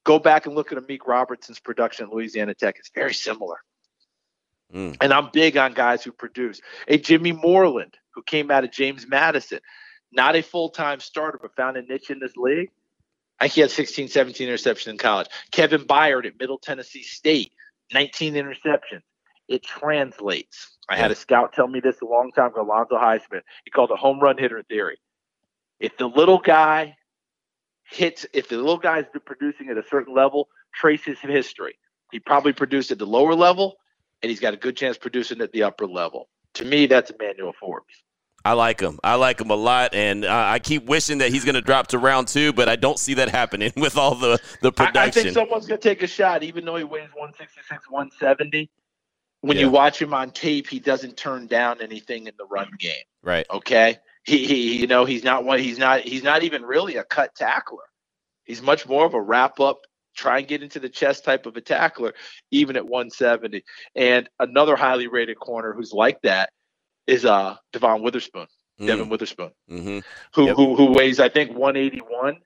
Go 0.04 0.20
back 0.20 0.46
and 0.46 0.56
look 0.56 0.72
at 0.72 0.78
Amik 0.78 1.08
Robertson's 1.08 1.60
production 1.60 2.08
at 2.08 2.14
Louisiana 2.14 2.54
Tech. 2.54 2.76
It's 2.78 2.92
very 2.94 3.14
similar. 3.14 3.58
Mm. 4.74 4.98
And 5.02 5.14
I'm 5.14 5.30
big 5.32 5.56
on 5.58 5.74
guys 5.74 6.04
who 6.04 6.12
produce. 6.12 6.62
A 6.88 6.98
Jimmy 6.98 7.32
Moreland, 7.32 7.98
who 8.14 8.24
came 8.24 8.52
out 8.52 8.64
of 8.64 8.72
James 8.72 9.08
Madison, 9.08 9.60
not 10.12 10.36
a 10.36 10.42
full 10.42 10.70
time 10.70 11.00
starter, 11.00 11.40
but 11.42 11.56
found 11.56 11.78
a 11.78 11.82
niche 11.82 12.10
in 12.10 12.20
this 12.20 12.36
league. 12.36 12.70
I 13.40 13.46
think 13.46 13.54
he 13.54 13.62
had 13.62 13.72
16, 13.72 14.08
17 14.10 14.48
interceptions 14.48 14.88
in 14.88 14.98
college. 14.98 15.28
Kevin 15.52 15.86
Byard 15.86 16.26
at 16.26 16.40
Middle 16.40 16.60
Tennessee 16.60 17.04
State, 17.04 17.52
19 17.94 18.36
interceptions. 18.36 19.02
It 19.48 19.64
translates. 19.64 20.78
I 20.90 20.98
had 20.98 21.12
a 21.12 21.16
scout 21.16 21.54
tell 21.54 21.68
me 21.68 21.80
this 21.80 22.02
a 22.02 22.06
long 22.06 22.32
time 22.32 22.52
ago, 22.52 22.62
Alonzo 22.62 22.96
Highsmith. 22.96 23.42
He 23.66 23.72
called 23.72 23.92
it 23.92 23.98
home 23.98 24.20
run 24.20 24.38
hitter 24.38 24.64
theory. 24.64 24.98
If 25.84 25.98
the 25.98 26.08
little 26.08 26.40
guy 26.40 26.96
hits, 27.84 28.26
if 28.34 28.48
the 28.48 28.56
little 28.56 28.78
guy's 28.78 29.04
been 29.12 29.22
producing 29.26 29.68
at 29.70 29.78
a 29.78 29.84
certain 29.92 30.14
level, 30.16 30.48
trace 30.74 31.04
his 31.04 31.20
history. 31.20 31.78
He 32.14 32.22
probably 32.22 32.54
produced 32.54 32.90
at 32.92 33.00
the 33.00 33.06
lower 33.06 33.36
level, 33.36 33.76
and 34.22 34.30
he's 34.30 34.40
got 34.40 34.54
a 34.54 34.58
good 34.58 34.78
chance 34.78 34.98
producing 34.98 35.42
at 35.42 35.52
the 35.52 35.64
upper 35.64 35.86
level. 35.86 36.30
To 36.54 36.64
me, 36.64 36.86
that's 36.86 37.12
Emmanuel 37.12 37.52
Forbes. 37.60 37.94
I 38.46 38.54
like 38.54 38.80
him. 38.80 38.98
I 39.04 39.16
like 39.16 39.42
him 39.42 39.50
a 39.50 39.56
lot, 39.56 39.94
and 39.94 40.24
uh, 40.24 40.30
I 40.34 40.60
keep 40.60 40.86
wishing 40.86 41.18
that 41.18 41.32
he's 41.32 41.44
going 41.44 41.56
to 41.56 41.62
drop 41.62 41.88
to 41.88 41.98
round 41.98 42.30
two, 42.30 42.54
but 42.54 42.70
I 42.70 42.78
don't 42.78 42.98
see 42.98 43.16
that 43.16 43.28
happening 43.28 43.74
with 43.78 43.98
all 43.98 44.16
the 44.16 44.40
the 44.62 44.72
I, 44.78 44.92
I 44.96 45.10
think 45.10 45.32
someone's 45.32 45.66
going 45.68 45.82
to 45.82 45.90
take 45.90 46.02
a 46.02 46.08
shot, 46.08 46.44
even 46.44 46.64
though 46.64 46.78
he 46.78 46.86
weighs 46.86 47.10
166, 47.14 47.90
170. 47.90 48.70
When 49.42 49.58
Yeah. 49.58 49.64
you 49.64 49.70
watch 49.70 50.02
him 50.02 50.14
on 50.14 50.32
tape, 50.32 50.68
he 50.68 50.80
doesn't 50.80 51.18
turn 51.18 51.48
down 51.48 51.82
anything 51.82 52.28
in 52.28 52.34
the 52.38 52.46
run 52.46 52.70
game. 52.80 53.04
right. 53.22 53.46
Okay, 53.50 53.98
he, 54.24 54.46
he 54.46 54.78
you 54.78 54.88
know 54.88 55.06
he's 55.06 55.24
not 55.24 55.44
one. 55.44 55.60
He's 55.60 55.78
not 55.78 56.02
he's 56.02 56.24
not 56.24 56.44
even 56.44 56.64
really 56.64 56.96
a 56.98 57.04
cut 57.04 57.36
tackler. 57.36 57.84
He's 58.46 58.62
much 58.62 58.88
more 58.88 59.06
of 59.06 59.14
a 59.14 59.22
wrap 59.22 59.60
up, 59.60 59.80
try 60.16 60.40
and 60.40 60.48
get 60.48 60.62
into 60.64 60.80
the 60.80 60.90
chest 60.90 61.24
type 61.24 61.46
of 61.46 61.56
a 61.56 61.62
tackler, 61.62 62.14
even 62.52 62.76
at 62.76 62.86
170. 62.86 63.64
And 63.96 64.30
another 64.40 64.76
highly 64.76 65.08
rated 65.08 65.40
corner 65.40 65.74
who's 65.74 65.94
like 65.94 66.22
that 66.24 66.50
is 67.08 67.26
uh 67.26 67.56
Devon 67.72 68.02
Witherspoon, 68.02 68.48
Devin 68.80 69.10
Witherspoon, 69.10 69.52
Mm-hmm. 69.70 70.00
who 70.36 70.46
Yep. 70.46 70.56
who 70.56 70.76
who 70.76 70.92
weighs 70.94 71.20
I 71.20 71.30
think 71.30 71.58
181, 71.58 72.38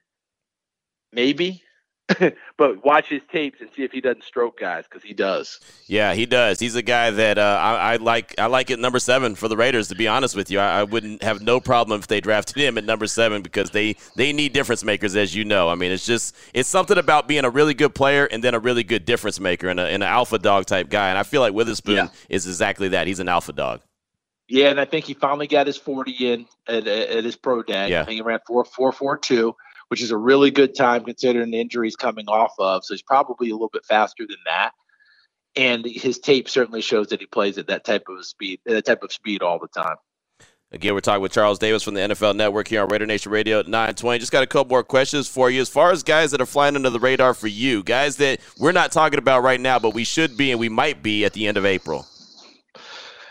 maybe. 1.12 1.62
but 2.56 2.84
watch 2.84 3.08
his 3.08 3.20
tapes 3.30 3.60
and 3.60 3.68
see 3.76 3.82
if 3.82 3.92
he 3.92 4.00
doesn't 4.00 4.24
stroke 4.24 4.58
guys 4.58 4.84
because 4.88 5.02
he 5.02 5.12
does. 5.12 5.60
Yeah, 5.86 6.14
he 6.14 6.24
does. 6.24 6.58
He's 6.58 6.74
a 6.74 6.82
guy 6.82 7.10
that 7.10 7.36
uh, 7.38 7.58
I, 7.60 7.94
I, 7.94 7.96
like. 7.96 8.34
I 8.38 8.46
like 8.46 8.70
it 8.70 8.78
number 8.78 8.98
seven 8.98 9.34
for 9.34 9.46
the 9.48 9.56
Raiders. 9.56 9.88
To 9.88 9.94
be 9.94 10.08
honest 10.08 10.34
with 10.34 10.50
you, 10.50 10.58
I, 10.58 10.80
I, 10.80 10.84
wouldn't 10.84 11.22
have 11.22 11.42
no 11.42 11.60
problem 11.60 12.00
if 12.00 12.06
they 12.06 12.20
drafted 12.20 12.56
him 12.56 12.78
at 12.78 12.84
number 12.84 13.06
seven 13.06 13.42
because 13.42 13.70
they 13.70 13.96
they 14.16 14.32
need 14.32 14.54
difference 14.54 14.84
makers, 14.84 15.16
as 15.16 15.34
you 15.34 15.44
know. 15.44 15.68
I 15.68 15.74
mean, 15.74 15.92
it's 15.92 16.06
just 16.06 16.34
it's 16.54 16.68
something 16.68 16.96
about 16.96 17.28
being 17.28 17.44
a 17.44 17.50
really 17.50 17.74
good 17.74 17.94
player 17.94 18.24
and 18.24 18.42
then 18.42 18.54
a 18.54 18.58
really 18.58 18.84
good 18.84 19.04
difference 19.04 19.38
maker 19.38 19.68
and, 19.68 19.78
a, 19.78 19.84
and 19.84 20.02
an 20.02 20.08
alpha 20.08 20.38
dog 20.38 20.64
type 20.64 20.88
guy. 20.88 21.10
And 21.10 21.18
I 21.18 21.24
feel 21.24 21.42
like 21.42 21.52
Witherspoon 21.52 21.96
yeah. 21.96 22.08
is 22.30 22.46
exactly 22.46 22.88
that. 22.88 23.06
He's 23.06 23.20
an 23.20 23.28
alpha 23.28 23.52
dog. 23.52 23.82
Yeah, 24.48 24.70
and 24.70 24.80
I 24.80 24.86
think 24.86 25.04
he 25.04 25.12
finally 25.12 25.46
got 25.46 25.66
his 25.66 25.76
forty 25.76 26.32
in 26.32 26.46
at, 26.66 26.86
at 26.86 27.22
his 27.24 27.36
pro 27.36 27.62
day. 27.62 27.90
Yeah. 27.90 28.00
I 28.00 28.04
think 28.04 28.14
he 28.14 28.22
ran 28.22 28.38
four 28.46 28.64
four 28.64 28.92
four 28.92 29.18
two 29.18 29.54
which 29.88 30.02
is 30.02 30.10
a 30.10 30.16
really 30.16 30.50
good 30.50 30.74
time 30.74 31.04
considering 31.04 31.50
the 31.50 31.60
injuries 31.60 31.96
coming 31.96 32.28
off 32.28 32.52
of. 32.58 32.84
So 32.84 32.94
he's 32.94 33.02
probably 33.02 33.50
a 33.50 33.54
little 33.54 33.70
bit 33.72 33.84
faster 33.84 34.24
than 34.26 34.38
that. 34.46 34.72
And 35.56 35.84
his 35.84 36.18
tape 36.18 36.48
certainly 36.48 36.80
shows 36.80 37.08
that 37.08 37.20
he 37.20 37.26
plays 37.26 37.58
at 37.58 37.66
that 37.66 37.84
type 37.84 38.04
of 38.08 38.24
speed, 38.24 38.60
that 38.66 38.84
type 38.84 39.02
of 39.02 39.12
speed 39.12 39.42
all 39.42 39.58
the 39.58 39.68
time. 39.68 39.96
Again, 40.70 40.92
we're 40.92 41.00
talking 41.00 41.22
with 41.22 41.32
Charles 41.32 41.58
Davis 41.58 41.82
from 41.82 41.94
the 41.94 42.00
NFL 42.00 42.36
Network 42.36 42.68
here 42.68 42.82
on 42.82 42.88
Raider 42.88 43.06
Nation 43.06 43.32
Radio 43.32 43.62
920. 43.62 44.18
Just 44.18 44.30
got 44.30 44.42
a 44.42 44.46
couple 44.46 44.68
more 44.68 44.84
questions 44.84 45.26
for 45.26 45.48
you. 45.48 45.62
As 45.62 45.70
far 45.70 45.92
as 45.92 46.02
guys 46.02 46.30
that 46.32 46.42
are 46.42 46.46
flying 46.46 46.76
under 46.76 46.90
the 46.90 47.00
radar 47.00 47.32
for 47.32 47.46
you, 47.46 47.82
guys 47.82 48.18
that 48.18 48.40
we're 48.58 48.72
not 48.72 48.92
talking 48.92 49.18
about 49.18 49.42
right 49.42 49.60
now, 49.60 49.78
but 49.78 49.94
we 49.94 50.04
should 50.04 50.36
be 50.36 50.50
and 50.50 50.60
we 50.60 50.68
might 50.68 51.02
be 51.02 51.24
at 51.24 51.32
the 51.32 51.46
end 51.46 51.56
of 51.56 51.64
April. 51.64 52.06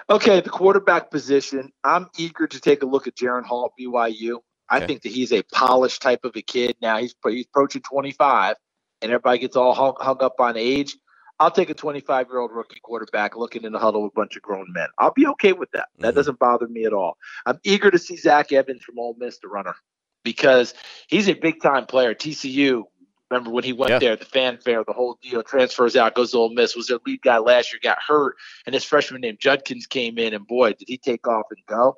Okay, 0.09 0.41
the 0.41 0.49
quarterback 0.49 1.11
position. 1.11 1.71
I'm 1.83 2.09
eager 2.17 2.47
to 2.47 2.59
take 2.59 2.81
a 2.81 2.87
look 2.87 3.05
at 3.05 3.15
Jaren 3.15 3.43
Hall 3.43 3.65
at 3.65 3.83
BYU. 3.83 4.39
I 4.69 4.77
okay. 4.77 4.87
think 4.87 5.01
that 5.03 5.11
he's 5.11 5.31
a 5.31 5.43
polished 5.43 6.01
type 6.01 6.25
of 6.25 6.35
a 6.35 6.41
kid. 6.41 6.75
Now 6.81 6.97
he's 6.97 7.15
he's 7.25 7.45
approaching 7.45 7.81
25, 7.81 8.55
and 9.01 9.11
everybody 9.11 9.39
gets 9.39 9.55
all 9.55 9.73
hung, 9.73 9.95
hung 9.99 10.21
up 10.21 10.39
on 10.39 10.57
age. 10.57 10.95
I'll 11.39 11.51
take 11.51 11.69
a 11.69 11.73
25 11.73 12.27
year 12.29 12.39
old 12.39 12.51
rookie 12.51 12.79
quarterback 12.81 13.37
looking 13.37 13.63
in 13.63 13.71
the 13.71 13.79
huddle 13.79 14.03
with 14.03 14.13
a 14.13 14.15
bunch 14.15 14.35
of 14.35 14.41
grown 14.41 14.67
men. 14.73 14.87
I'll 14.97 15.13
be 15.13 15.27
okay 15.27 15.53
with 15.53 15.69
that. 15.71 15.89
That 15.99 16.09
mm-hmm. 16.09 16.15
doesn't 16.15 16.39
bother 16.39 16.67
me 16.67 16.85
at 16.85 16.93
all. 16.93 17.17
I'm 17.45 17.59
eager 17.63 17.91
to 17.91 17.99
see 17.99 18.17
Zach 18.17 18.51
Evans 18.51 18.83
from 18.83 18.97
Ole 18.97 19.15
Miss, 19.19 19.37
the 19.39 19.47
runner, 19.47 19.75
because 20.23 20.73
he's 21.07 21.29
a 21.29 21.33
big 21.33 21.61
time 21.61 21.85
player. 21.85 22.15
TCU, 22.15 22.83
remember 23.29 23.51
when 23.51 23.63
he 23.63 23.73
went 23.73 23.91
yeah. 23.91 23.99
there, 23.99 24.15
the 24.15 24.25
fanfare, 24.25 24.83
the 24.83 24.93
whole 24.93 25.19
deal, 25.21 25.43
transfers 25.43 25.95
out, 25.95 26.15
goes 26.15 26.31
to 26.31 26.37
Ole 26.37 26.53
Miss, 26.53 26.75
was 26.75 26.87
their 26.87 26.99
lead 27.05 27.21
guy 27.21 27.37
last 27.37 27.71
year, 27.71 27.79
got 27.83 27.99
hurt, 28.05 28.35
and 28.65 28.73
this 28.73 28.83
freshman 28.83 29.21
named 29.21 29.39
Judkins 29.39 29.85
came 29.85 30.17
in, 30.17 30.33
and 30.33 30.47
boy, 30.47 30.73
did 30.73 30.87
he 30.87 30.97
take 30.97 31.27
off 31.27 31.45
and 31.51 31.59
go. 31.67 31.95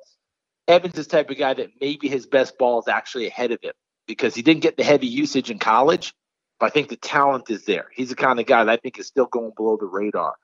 Evans 0.70 0.98
is 0.98 1.06
the 1.06 1.16
type 1.16 1.30
of 1.30 1.38
guy 1.38 1.54
that 1.54 1.70
maybe 1.80 2.08
his 2.08 2.26
best 2.26 2.58
ball 2.58 2.80
is 2.80 2.88
actually 2.88 3.26
ahead 3.26 3.50
of 3.50 3.60
him 3.62 3.72
because 4.06 4.34
he 4.34 4.42
didn't 4.42 4.62
get 4.62 4.76
the 4.76 4.84
heavy 4.84 5.06
usage 5.06 5.50
in 5.50 5.58
college, 5.58 6.14
but 6.58 6.66
I 6.66 6.70
think 6.70 6.88
the 6.88 6.96
talent 6.96 7.50
is 7.50 7.64
there. 7.64 7.88
He's 7.94 8.10
the 8.10 8.16
kind 8.16 8.40
of 8.40 8.46
guy 8.46 8.64
that 8.64 8.72
I 8.72 8.76
think 8.76 8.98
is 8.98 9.06
still 9.06 9.26
going 9.26 9.52
below 9.56 9.76
the 9.76 9.86
radar. 9.86 10.34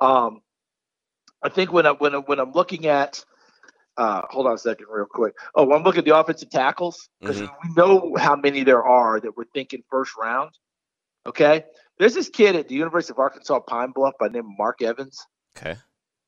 Um, 0.00 0.40
I 1.42 1.48
think 1.48 1.72
when 1.72 1.86
I 1.86 1.92
when 1.92 2.14
I, 2.14 2.18
when 2.18 2.40
I'm 2.40 2.52
looking 2.52 2.86
at 2.86 3.24
uh, 3.96 4.22
hold 4.28 4.46
on 4.46 4.54
a 4.54 4.58
second, 4.58 4.86
real 4.90 5.06
quick. 5.06 5.34
Oh, 5.54 5.72
I'm 5.72 5.82
looking 5.82 6.00
at 6.00 6.04
the 6.04 6.16
offensive 6.16 6.50
tackles 6.50 7.08
because 7.20 7.40
mm-hmm. 7.40 7.68
we 7.68 7.74
know 7.74 8.14
how 8.18 8.36
many 8.36 8.62
there 8.62 8.84
are 8.84 9.20
that 9.20 9.36
we're 9.36 9.44
thinking 9.54 9.82
first 9.90 10.12
round. 10.20 10.50
Okay, 11.26 11.64
there's 11.98 12.14
this 12.14 12.28
kid 12.28 12.56
at 12.56 12.68
the 12.68 12.74
University 12.74 13.12
of 13.12 13.18
Arkansas 13.18 13.60
Pine 13.60 13.92
Bluff 13.92 14.14
by 14.18 14.28
the 14.28 14.34
name 14.34 14.46
of 14.46 14.58
Mark 14.58 14.82
Evans. 14.82 15.24
Okay, 15.56 15.76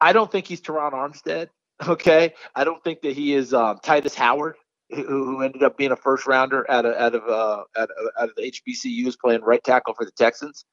I 0.00 0.12
don't 0.12 0.30
think 0.32 0.46
he's 0.46 0.60
Terron 0.60 0.92
Armstead. 0.92 1.48
Okay, 1.86 2.34
I 2.54 2.64
don't 2.64 2.82
think 2.82 3.02
that 3.02 3.12
he 3.12 3.34
is 3.34 3.54
um, 3.54 3.78
Tytus 3.78 4.14
Howard, 4.14 4.56
who, 4.90 5.04
who, 5.04 5.42
ended 5.42 5.62
up 5.62 5.76
being 5.76 5.92
a 5.92 5.96
first 5.96 6.26
rounder 6.26 6.68
out 6.70 6.84
of 6.84 6.94
out 6.94 7.14
of 7.14 7.22
uh, 7.28 7.62
out, 7.80 7.90
out 8.18 8.28
of 8.28 8.34
the 8.36 8.50
HBCUs 8.50 9.18
playing 9.18 9.42
right 9.42 9.62
tackle 9.62 9.94
for 9.94 10.04
the 10.04 10.10
Texans. 10.10 10.64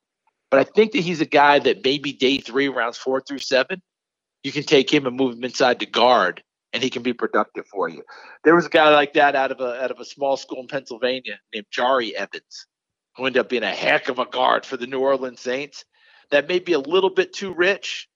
But 0.50 0.59
I 0.59 0.63
think 0.63 0.93
that 0.93 1.01
he's 1.01 1.21
a 1.21 1.25
guy 1.25 1.59
that 1.59 1.83
maybe 1.83 2.13
day 2.13 2.38
three, 2.38 2.69
rounds 2.69 2.97
four 2.97 3.21
through 3.21 3.39
seven, 3.39 3.81
you 4.43 4.51
can 4.51 4.63
take 4.63 4.91
him 4.91 5.05
and 5.05 5.15
move 5.15 5.35
him 5.35 5.43
inside 5.43 5.79
to 5.79 5.85
guard, 5.85 6.43
and 6.74 6.81
he 6.81 6.89
can 6.89 7.03
be 7.03 7.13
productive 7.13 7.67
for 7.67 7.89
you. 7.89 8.03
There 8.43 8.55
was 8.55 8.65
a 8.65 8.69
guy 8.69 8.89
like 8.89 9.13
that 9.13 9.35
out 9.35 9.51
of 9.51 9.59
a 9.59 9.83
out 9.83 9.91
of 9.91 10.00
a 10.00 10.05
small 10.05 10.38
school 10.38 10.62
in 10.62 10.67
Pennsylvania 10.67 11.39
named 11.53 11.67
Jahri 11.75 12.13
Evans, 12.13 12.67
who 13.15 13.25
ended 13.25 13.41
up 13.41 13.50
being 13.50 13.63
a 13.63 13.71
heck 13.71 14.09
of 14.09 14.17
a 14.17 14.25
guard 14.25 14.65
for 14.65 14.77
the 14.77 14.88
New 14.88 15.00
Orleans 15.00 15.41
Saints. 15.41 15.85
That 16.31 16.47
may 16.47 16.59
be 16.59 16.74
a 16.74 16.79
little 16.79 17.12
bit 17.12 17.33
too 17.33 17.53
rich, 17.53 18.07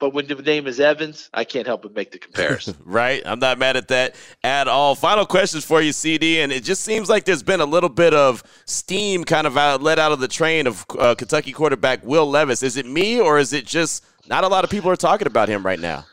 but 0.00 0.12
when 0.12 0.26
the 0.26 0.34
name 0.34 0.66
is 0.66 0.80
Evans, 0.80 1.30
I 1.32 1.44
can't 1.44 1.66
help 1.66 1.82
but 1.82 1.94
make 1.94 2.10
the 2.10 2.18
comparison. 2.18 2.76
right. 2.84 3.22
I'm 3.24 3.38
not 3.38 3.58
mad 3.58 3.76
at 3.76 3.88
that 3.88 4.16
at 4.42 4.68
all. 4.68 4.94
Final 4.94 5.24
questions 5.24 5.64
for 5.64 5.80
you, 5.80 5.92
CD. 5.92 6.40
And 6.40 6.52
it 6.52 6.64
just 6.64 6.82
seems 6.82 7.08
like 7.08 7.24
there's 7.24 7.42
been 7.42 7.60
a 7.60 7.66
little 7.66 7.88
bit 7.88 8.12
of 8.12 8.42
steam 8.66 9.24
kind 9.24 9.46
of 9.46 9.56
out, 9.56 9.82
let 9.82 9.98
out 9.98 10.12
of 10.12 10.20
the 10.20 10.28
train 10.28 10.66
of 10.66 10.84
uh, 10.98 11.14
Kentucky 11.14 11.52
quarterback 11.52 12.04
Will 12.04 12.28
Levis. 12.28 12.62
Is 12.62 12.76
it 12.76 12.86
me 12.86 13.20
or 13.20 13.38
is 13.38 13.52
it 13.52 13.66
just 13.66 14.04
not 14.26 14.44
a 14.44 14.48
lot 14.48 14.64
of 14.64 14.70
people 14.70 14.90
are 14.90 14.96
talking 14.96 15.26
about 15.26 15.48
him 15.48 15.64
right 15.64 15.80
now? 15.80 16.04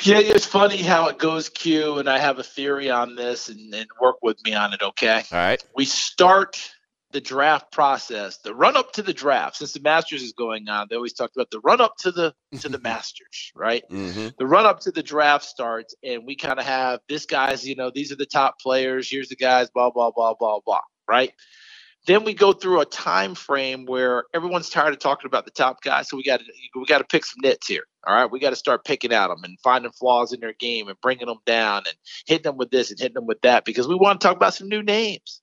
Yeah, 0.00 0.18
it's 0.18 0.46
funny 0.46 0.78
how 0.78 1.08
it 1.08 1.18
goes, 1.18 1.48
Q, 1.48 1.98
and 1.98 2.08
I 2.08 2.18
have 2.18 2.38
a 2.38 2.42
theory 2.42 2.90
on 2.90 3.14
this 3.14 3.48
and, 3.48 3.72
and 3.74 3.86
work 4.00 4.16
with 4.22 4.42
me 4.44 4.54
on 4.54 4.72
it, 4.72 4.82
okay? 4.82 5.22
All 5.30 5.38
right. 5.38 5.62
We 5.76 5.84
start 5.84 6.72
the 7.12 7.20
draft 7.20 7.70
process, 7.72 8.38
the 8.38 8.54
run 8.54 8.76
up 8.76 8.92
to 8.92 9.02
the 9.02 9.12
draft, 9.12 9.56
since 9.56 9.72
the 9.72 9.80
Masters 9.80 10.22
is 10.22 10.32
going 10.32 10.68
on, 10.68 10.86
they 10.88 10.96
always 10.96 11.12
talked 11.12 11.36
about 11.36 11.50
the 11.50 11.60
run 11.60 11.80
up 11.80 11.96
to 11.98 12.10
the 12.10 12.34
to 12.60 12.68
the 12.68 12.78
Masters, 12.82 13.52
right? 13.54 13.84
Mm-hmm. 13.90 14.28
The 14.38 14.46
run 14.46 14.66
up 14.66 14.80
to 14.80 14.90
the 14.90 15.02
draft 15.02 15.44
starts, 15.44 15.94
and 16.02 16.26
we 16.26 16.36
kind 16.36 16.58
of 16.58 16.64
have 16.64 17.00
this 17.08 17.26
guy's, 17.26 17.66
you 17.66 17.76
know, 17.76 17.90
these 17.94 18.12
are 18.12 18.16
the 18.16 18.26
top 18.26 18.58
players. 18.60 19.08
Here's 19.10 19.28
the 19.28 19.36
guys, 19.36 19.70
blah 19.70 19.90
blah 19.90 20.10
blah 20.10 20.34
blah 20.34 20.60
blah, 20.64 20.80
right? 21.08 21.32
Then 22.06 22.24
we 22.24 22.34
go 22.34 22.52
through 22.52 22.80
a 22.80 22.86
time 22.86 23.36
frame 23.36 23.86
where 23.86 24.24
everyone's 24.34 24.68
tired 24.68 24.92
of 24.92 24.98
talking 24.98 25.26
about 25.26 25.44
the 25.44 25.52
top 25.52 25.82
guys, 25.82 26.08
so 26.08 26.16
we 26.16 26.24
got 26.24 26.40
to 26.40 26.46
we 26.74 26.84
got 26.86 26.98
to 26.98 27.04
pick 27.04 27.24
some 27.24 27.38
nits 27.42 27.68
here. 27.68 27.84
All 28.04 28.14
right, 28.14 28.30
we 28.30 28.40
got 28.40 28.50
to 28.50 28.56
start 28.56 28.84
picking 28.84 29.12
at 29.12 29.28
them 29.28 29.44
and 29.44 29.60
finding 29.60 29.92
flaws 29.92 30.32
in 30.32 30.40
their 30.40 30.54
game 30.54 30.88
and 30.88 31.00
bringing 31.00 31.26
them 31.26 31.38
down 31.46 31.82
and 31.86 31.94
hitting 32.26 32.42
them 32.42 32.56
with 32.56 32.70
this 32.70 32.90
and 32.90 32.98
hitting 32.98 33.14
them 33.14 33.26
with 33.26 33.40
that 33.42 33.64
because 33.64 33.86
we 33.86 33.94
want 33.94 34.20
to 34.20 34.26
talk 34.26 34.36
about 34.36 34.54
some 34.54 34.68
new 34.68 34.82
names. 34.82 35.41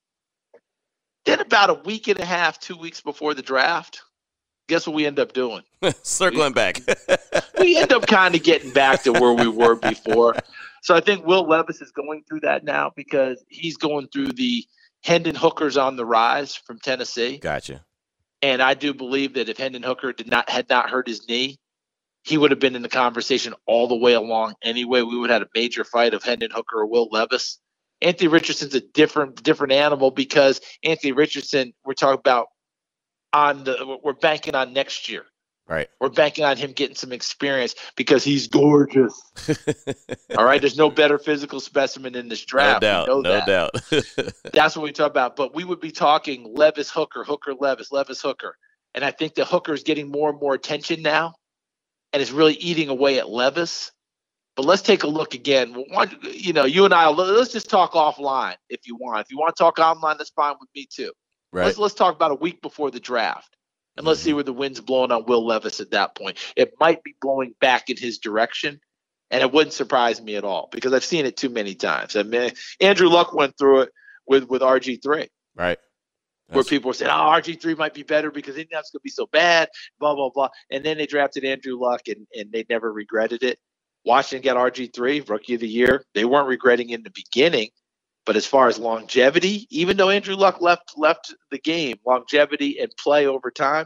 Then 1.26 1.40
about 1.40 1.70
a 1.70 1.74
week 1.74 2.08
and 2.08 2.20
a 2.20 2.26
half, 2.26 2.60
two 2.60 2.78
weeks 2.78 3.02
before 3.02 3.34
the 3.34 3.42
draft, 3.42 4.02
guess 4.68 4.88
what 4.88 4.96
we 4.96 5.06
end 5.06 5.20
up 5.20 5.34
doing? 5.34 5.64
Circling 6.04 6.50
we, 6.50 6.54
back. 6.54 6.82
we 7.60 7.78
end 7.78 7.92
up 7.92 8.08
kind 8.08 8.36
of 8.36 8.44
getting 8.44 8.72
back 8.72 9.04
to 9.04 9.12
where 9.12 9.34
we 9.34 9.48
were 9.48 9.76
before. 9.76 10.36
So 10.82 10.96
I 10.96 11.02
think 11.02 11.26
Will 11.26 11.48
Levis 11.48 11.82
is 11.82 11.92
going 11.92 12.24
through 12.28 12.42
that 12.42 12.64
now 12.64 12.92
because 12.96 13.44
he's 13.50 13.78
going 13.78 14.08
through 14.08 14.34
the 14.34 14.66
Hendon 15.04 15.36
Hooker's 15.36 15.78
on 15.78 15.96
the 15.96 16.06
rise 16.06 16.56
from 16.56 16.80
Tennessee. 16.80 17.38
Gotcha. 17.38 17.84
And 18.42 18.62
I 18.62 18.74
do 18.74 18.94
believe 18.94 19.34
that 19.34 19.50
if 19.50 19.58
Hendon 19.58 19.84
Hooker 19.84 20.14
did 20.14 20.30
not 20.30 20.50
had 20.50 20.70
not 20.70 20.90
hurt 20.90 21.08
his 21.08 21.28
knee, 21.28 21.60
he 22.24 22.38
would 22.38 22.52
have 22.52 22.60
been 22.60 22.76
in 22.76 22.82
the 22.82 22.90
conversation 22.90 23.54
all 23.66 23.88
the 23.88 23.96
way 23.96 24.14
along 24.14 24.56
anyway. 24.62 25.02
We 25.02 25.18
would 25.18 25.30
have 25.30 25.42
had 25.42 25.48
a 25.48 25.60
major 25.60 25.84
fight 25.84 26.14
of 26.14 26.24
Hendon 26.24 26.52
Hooker 26.52 26.80
or 26.80 26.86
Will 26.86 27.10
Levis. 27.12 27.60
Anthony 28.02 28.28
Richardson's 28.28 28.76
a 28.76 28.82
different 28.82 29.44
different 29.44 29.74
animal 29.74 30.12
because 30.12 30.62
Anthony 30.84 31.12
Richardson, 31.12 31.74
we're 31.86 31.94
talking 31.94 32.20
about 32.20 32.48
on 33.34 33.64
the 33.64 33.98
we're 34.04 34.14
banking 34.14 34.56
on 34.56 34.74
next 34.74 35.10
year. 35.10 35.26
Right. 35.68 35.88
We're 36.02 36.10
banking 36.10 36.46
on 36.46 36.58
him 36.58 36.72
getting 36.72 36.96
some 36.96 37.12
experience 37.12 37.76
because 37.96 38.24
he's 38.24 38.48
gorgeous. 38.48 39.22
All 40.38 40.44
right. 40.44 40.60
There's 40.60 40.78
no 40.78 40.90
better 40.90 41.20
physical 41.20 41.60
specimen 41.60 42.16
in 42.16 42.28
this 42.28 42.44
draft. 42.44 42.82
No 42.82 43.06
doubt. 43.06 43.08
no 43.08 43.22
that. 43.22 43.46
doubt. 43.46 44.34
That's 44.52 44.76
what 44.76 44.84
we 44.84 44.92
talk 44.92 45.12
about. 45.12 45.36
But 45.36 45.54
we 45.54 45.64
would 45.64 45.80
be 45.80 45.92
talking 45.92 46.56
Levis 46.56 46.90
Hooker, 46.90 47.24
Hooker 47.24 47.54
Levis, 47.54 47.92
Levis 47.92 48.20
Hooker. 48.20 48.56
And 48.96 49.06
I 49.06 49.12
think 49.12 49.36
the 49.36 49.46
Hooker 49.46 49.74
is 49.74 49.84
getting 49.84 50.10
more 50.10 50.32
and 50.32 50.40
more 50.40 50.56
attention 50.56 51.04
now 51.04 51.36
and 52.14 52.22
is 52.22 52.32
really 52.32 52.56
eating 52.56 52.90
away 52.90 53.20
at 53.20 53.30
Levis. 53.30 53.92
But 54.60 54.66
let's 54.66 54.82
take 54.82 55.04
a 55.04 55.08
look 55.08 55.36
again. 55.36 55.74
One, 55.74 56.14
you 56.34 56.52
know, 56.52 56.66
you 56.66 56.84
and 56.84 56.94
I, 56.94 57.08
let's 57.08 57.54
just 57.54 57.70
talk 57.70 57.94
offline 57.94 58.58
if 58.68 58.82
you 58.86 58.98
want. 58.98 59.22
If 59.22 59.32
you 59.32 59.38
want 59.38 59.56
to 59.56 59.64
talk 59.64 59.80
online, 59.80 60.18
that's 60.18 60.32
fine 60.32 60.56
with 60.60 60.68
me 60.76 60.86
too. 60.86 61.14
Right. 61.54 61.68
Let's 61.68 61.78
let's 61.78 61.94
talk 61.94 62.14
about 62.14 62.32
a 62.32 62.36
week 62.36 62.62
before 62.62 62.92
the 62.92 63.00
draft, 63.00 63.56
and 63.96 64.06
let's 64.06 64.20
mm-hmm. 64.20 64.26
see 64.26 64.34
where 64.34 64.44
the 64.44 64.52
wind's 64.52 64.82
blowing 64.82 65.14
on 65.14 65.24
Will 65.24 65.46
Levis 65.46 65.80
at 65.80 65.92
that 65.92 66.14
point. 66.14 66.40
It 66.58 66.74
might 66.78 67.06
be 67.06 67.16
blowing 67.22 67.56
back 67.62 67.90
in 67.90 67.96
his 67.96 68.18
direction, 68.18 68.82
and 69.32 69.42
it 69.42 69.54
wouldn't 69.54 69.72
surprise 69.72 70.22
me 70.22 70.36
at 70.36 70.44
all 70.44 70.68
because 70.74 70.92
I've 70.92 71.06
seen 71.06 71.26
it 71.26 71.38
too 71.38 71.48
many 71.48 71.74
times. 71.74 72.18
I 72.18 72.24
mean, 72.24 72.52
Andrew 72.82 73.08
Luck 73.08 73.32
went 73.32 73.58
through 73.58 73.84
it 73.84 73.94
with 74.28 74.50
with 74.50 74.62
RG 74.62 75.02
three. 75.02 75.30
Right 75.56 75.80
where 76.52 76.64
people 76.64 76.90
were 76.90 76.94
saying, 76.94 77.12
"Oh, 77.12 77.30
RG 77.30 77.62
three 77.62 77.76
might 77.76 77.94
be 77.94 78.04
better 78.04 78.32
because 78.32 78.58
Indianapolis 78.58 78.92
going 78.92 79.00
to 79.00 79.04
be 79.04 79.10
so 79.10 79.28
bad," 79.28 79.70
blah 80.00 80.16
blah 80.16 80.30
blah, 80.30 80.50
and 80.70 80.84
then 80.84 80.98
they 80.98 81.06
drafted 81.06 81.46
Andrew 81.46 81.80
Luck, 81.80 82.02
and 82.08 82.28
and 82.38 82.52
they 82.52 82.66
never 82.70 82.92
regretted 82.92 83.44
it. 83.44 83.60
Washington 84.06 84.54
got 84.54 84.74
RG3, 84.74 85.28
rookie 85.30 85.56
of 85.56 85.62
the 85.62 85.68
year. 85.68 86.04
They 86.14 86.26
weren't 86.26 86.48
regretting 86.48 86.90
in 86.90 87.04
the 87.04 87.12
beginning, 87.12 87.70
but 88.26 88.36
as 88.36 88.46
far 88.46 88.68
as 88.68 88.80
longevity, 88.80 89.68
even 89.70 89.98
though 89.98 90.10
Andrew 90.10 90.36
Luck 90.36 90.62
left 90.62 90.94
left 90.98 91.34
the 91.52 91.60
game, 91.60 91.98
longevity 92.06 92.80
and 92.80 92.92
play 92.98 93.28
over 93.28 93.52
time, 93.52 93.86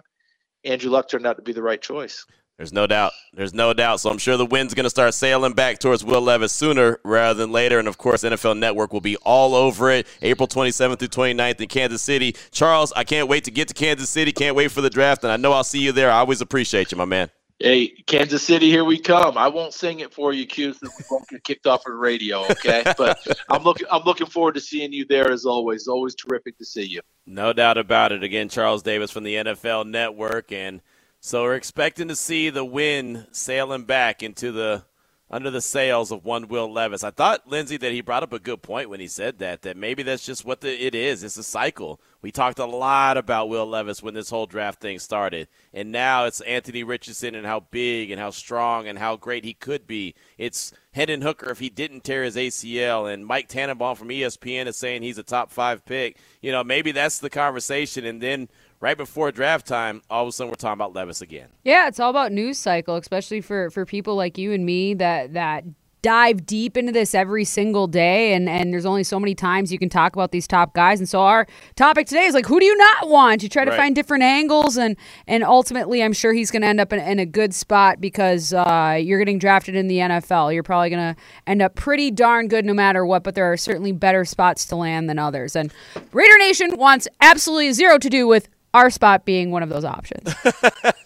Andrew 0.63 0.91
Luck 0.91 1.10
turned 1.10 1.25
out 1.25 1.38
to 1.38 1.41
be 1.41 1.53
the 1.53 1.63
right 1.63 1.82
choice. 1.82 2.25
There's 2.58 2.72
no 2.72 2.86
doubt. 2.86 3.13
There's 3.34 3.53
no 3.53 3.74
doubt. 3.74 4.00
So 4.00 4.12
I'm 4.12 4.20
sure 4.20 4.38
the 4.38 4.46
wind's 4.46 4.75
going 4.75 4.84
to 4.84 4.89
start 4.89 5.15
sailing 5.15 5.53
back 5.53 5.79
towards 5.79 6.05
Will 6.05 6.22
Levis 6.22 6.53
sooner 6.53 7.00
rather 7.03 7.34
than 7.34 7.51
later. 7.51 7.79
And 7.79 7.88
of 7.88 7.98
course, 7.98 8.24
NFL 8.24 8.60
Network 8.60 8.93
will 8.93 9.01
be 9.01 9.17
all 9.17 9.55
over 9.55 9.89
it 9.89 10.08
April 10.22 10.48
27th 10.48 11.00
through 11.00 11.08
29th 11.08 11.60
in 11.60 11.67
Kansas 11.67 12.03
City. 12.03 12.36
Charles, 12.51 12.93
I 12.96 13.03
can't 13.05 13.27
wait 13.27 13.43
to 13.46 13.51
get 13.51 13.70
to 13.70 13.74
Kansas 13.74 14.10
City. 14.10 14.32
Can't 14.32 14.55
wait 14.55 14.72
for 14.72 14.82
the 14.82 14.89
draft. 14.89 15.24
And 15.24 15.32
I 15.34 15.38
know 15.38 15.51
I'll 15.51 15.63
see 15.63 15.79
you 15.79 15.91
there. 15.91 16.12
I 16.12 16.20
always 16.20 16.41
appreciate 16.41 16.91
you, 16.91 16.98
my 16.98 17.05
man. 17.05 17.32
Hey, 17.63 17.88
Kansas 18.08 18.43
City, 18.43 18.70
here 18.70 18.84
we 18.84 19.00
come. 19.00 19.38
I 19.38 19.48
won't 19.48 19.74
sing 19.74 20.01
it 20.01 20.13
for 20.13 20.34
you, 20.34 20.46
Q, 20.46 20.74
so 20.74 20.86
we 20.86 21.05
won't 21.10 21.25
get 21.29 21.46
kicked 21.46 21.65
off 21.65 21.86
of 21.86 21.93
the 21.93 21.98
radio, 21.98 22.43
okay? 22.51 22.84
But 22.98 23.25
I'm 23.50 23.63
looking 23.63 23.88
I'm 23.89 24.03
looking 24.03 24.27
forward 24.27 24.55
to 24.55 24.60
seeing 24.60 24.91
you 24.91 25.05
there 25.05 25.32
as 25.32 25.46
always. 25.46 25.88
Always 25.88 26.13
terrific 26.13 26.58
to 26.58 26.65
see 26.65 26.84
you. 26.84 27.00
No 27.25 27.53
doubt 27.53 27.77
about 27.77 28.12
it. 28.12 28.22
Again, 28.22 28.50
Charles 28.50 28.84
Davis 28.84 29.12
from 29.12 29.24
the 29.24 29.36
NFL 29.36 29.88
Network 29.88 30.51
and 30.51 30.82
so 31.22 31.43
we're 31.43 31.55
expecting 31.55 32.10
to 32.10 32.17
see 32.17 32.50
the 32.50 32.65
wind 32.65 33.27
sailing 33.32 33.86
back 33.86 34.22
into 34.22 34.51
the 34.51 34.84
under 35.32 35.50
the 35.50 35.62
sails 35.62 36.12
of 36.12 36.25
one 36.25 36.50
Will 36.50 36.70
Levis. 36.70 37.01
I 37.01 37.12
thought 37.12 37.48
Lindsay 37.48 37.77
that 37.77 37.93
he 37.93 38.01
brought 38.01 38.24
up 38.24 38.34
a 38.34 38.39
good 38.39 38.62
point 38.62 38.89
when 38.89 39.00
he 39.00 39.08
said 39.08 39.39
that 39.39 39.62
that 39.62 39.77
maybe 39.77 40.03
that's 40.03 40.25
just 40.25 40.43
what 40.43 40.60
the, 40.60 40.86
it 40.86 40.93
is. 40.93 41.24
It's 41.24 41.38
a 41.38 41.43
cycle. 41.43 42.01
We 42.24 42.32
talked 42.32 42.58
a 42.58 42.65
lot 42.65 43.18
about 43.18 43.50
Will 43.50 43.65
Levis 43.65 44.01
when 44.01 44.13
this 44.13 44.30
whole 44.30 44.46
draft 44.46 44.80
thing 44.80 44.98
started, 44.98 45.50
and 45.74 45.92
now 45.92 46.24
it's 46.24 46.39
Anthony 46.39 46.82
Richardson 46.82 47.36
and 47.36 47.46
how 47.46 47.60
big 47.70 48.12
and 48.12 48.20
how 48.20 48.30
strong 48.30 48.88
and 48.88 48.98
how 48.98 49.18
great 49.18 49.44
he 49.44 49.53
could 49.53 49.86
be. 49.86 50.15
It's 50.38 50.72
Hendon 50.94 51.22
Hooker 51.22 51.51
if 51.51 51.60
he 51.60 51.70
didn't 51.70 52.06
tear 52.06 52.24
his 52.24 52.38
ACL, 52.38 53.13
and 53.13 53.25
Mike 53.25 53.50
Tannenbaum 53.50 53.98
from 53.98 54.08
ESPN 54.08 54.68
is 54.68 54.77
saying 54.77 55.01
he's 55.01 55.18
a 55.18 55.24
top 55.24 55.51
five 55.51 55.84
pick. 55.84 56.18
You 56.42 56.53
know, 56.53 56.63
maybe 56.63 56.94
that's 56.94 57.20
the 57.20 57.30
conversation, 57.30 58.06
and 58.06 58.22
then 58.22 58.48
right 58.80 58.96
before 58.96 59.34
draft 59.34 59.68
time, 59.68 60.01
all 60.10 60.24
of 60.24 60.30
a 60.30 60.32
sudden 60.32 60.50
we're 60.50 60.56
talking 60.56 60.80
about 60.80 60.94
Levis 60.94 61.20
again. 61.20 61.50
Yeah, 61.65 61.89
it's 61.89 62.00
all 62.00 62.10
about 62.10 62.32
news 62.32 62.58
cycle, 62.58 62.96
especially 62.96 63.42
for 63.42 63.70
for 63.70 63.86
people 63.86 64.15
like 64.15 64.38
you 64.38 64.53
and 64.53 64.65
me 64.65 64.94
that 64.94 65.34
that 65.34 65.65
dive 66.03 66.45
deep 66.45 66.77
into 66.77 66.91
this 66.91 67.15
every 67.15 67.45
single 67.45 67.88
day 67.88 68.33
and 68.33 68.48
and 68.48 68.72
there's 68.72 68.86
only 68.86 69.03
so 69.03 69.19
many 69.19 69.33
times 69.33 69.72
you 69.72 69.79
can 69.79 69.89
talk 69.89 70.13
about 70.15 70.31
these 70.31 70.45
top 70.45 70.75
guys. 70.75 71.00
And 71.00 71.10
so 71.10 71.22
our 71.22 71.48
topic 71.75 72.05
today 72.05 72.25
is 72.25 72.36
like 72.36 72.45
who 72.45 72.60
do 72.60 72.65
you 72.67 72.77
not 72.77 73.10
want? 73.10 73.41
You 73.41 73.50
try 73.50 73.65
to 73.65 73.72
Right. 73.72 73.77
find 73.77 73.95
different 73.95 74.24
angles 74.24 74.77
and 74.77 74.95
and 75.25 75.43
ultimately 75.43 76.03
i'm 76.03 76.13
sure 76.13 76.33
he's 76.33 76.51
going 76.51 76.62
to 76.62 76.67
end 76.67 76.79
up 76.79 76.93
in, 76.93 77.00
in 77.00 77.17
a 77.17 77.25
good 77.25 77.53
spot 77.55 78.00
because 78.01 78.53
uh, 78.53 79.00
you're 79.01 79.17
getting 79.17 79.39
drafted 79.39 79.74
in 79.75 79.88
the 79.88 79.98
nfl 79.98 80.53
you're 80.53 80.62
probably 80.62 80.89
going 80.91 81.15
to 81.15 81.22
end 81.48 81.62
up 81.62 81.74
pretty 81.75 82.12
darn 82.12 82.48
good 82.48 82.65
no 82.65 82.74
matter 82.74 83.05
what 83.05 83.24
but 83.24 83.33
there 83.33 83.51
are 83.51 83.57
certainly 83.57 83.91
better 83.93 84.25
spots 84.25 84.65
to 84.65 84.75
land 84.75 85.10
than 85.10 85.17
others. 85.17 85.55
And 85.55 85.72
raider 86.12 86.38
nation 86.38 86.75
wants 86.77 87.07
absolutely 87.22 87.72
zero 87.72 87.98
to 87.98 88.10
do 88.10 88.27
with 88.27 88.50
our 88.74 88.89
spot 88.89 89.25
being 89.25 89.51
one 89.51 89.63
of 89.63 89.70
those 89.70 89.86
options 89.86 90.34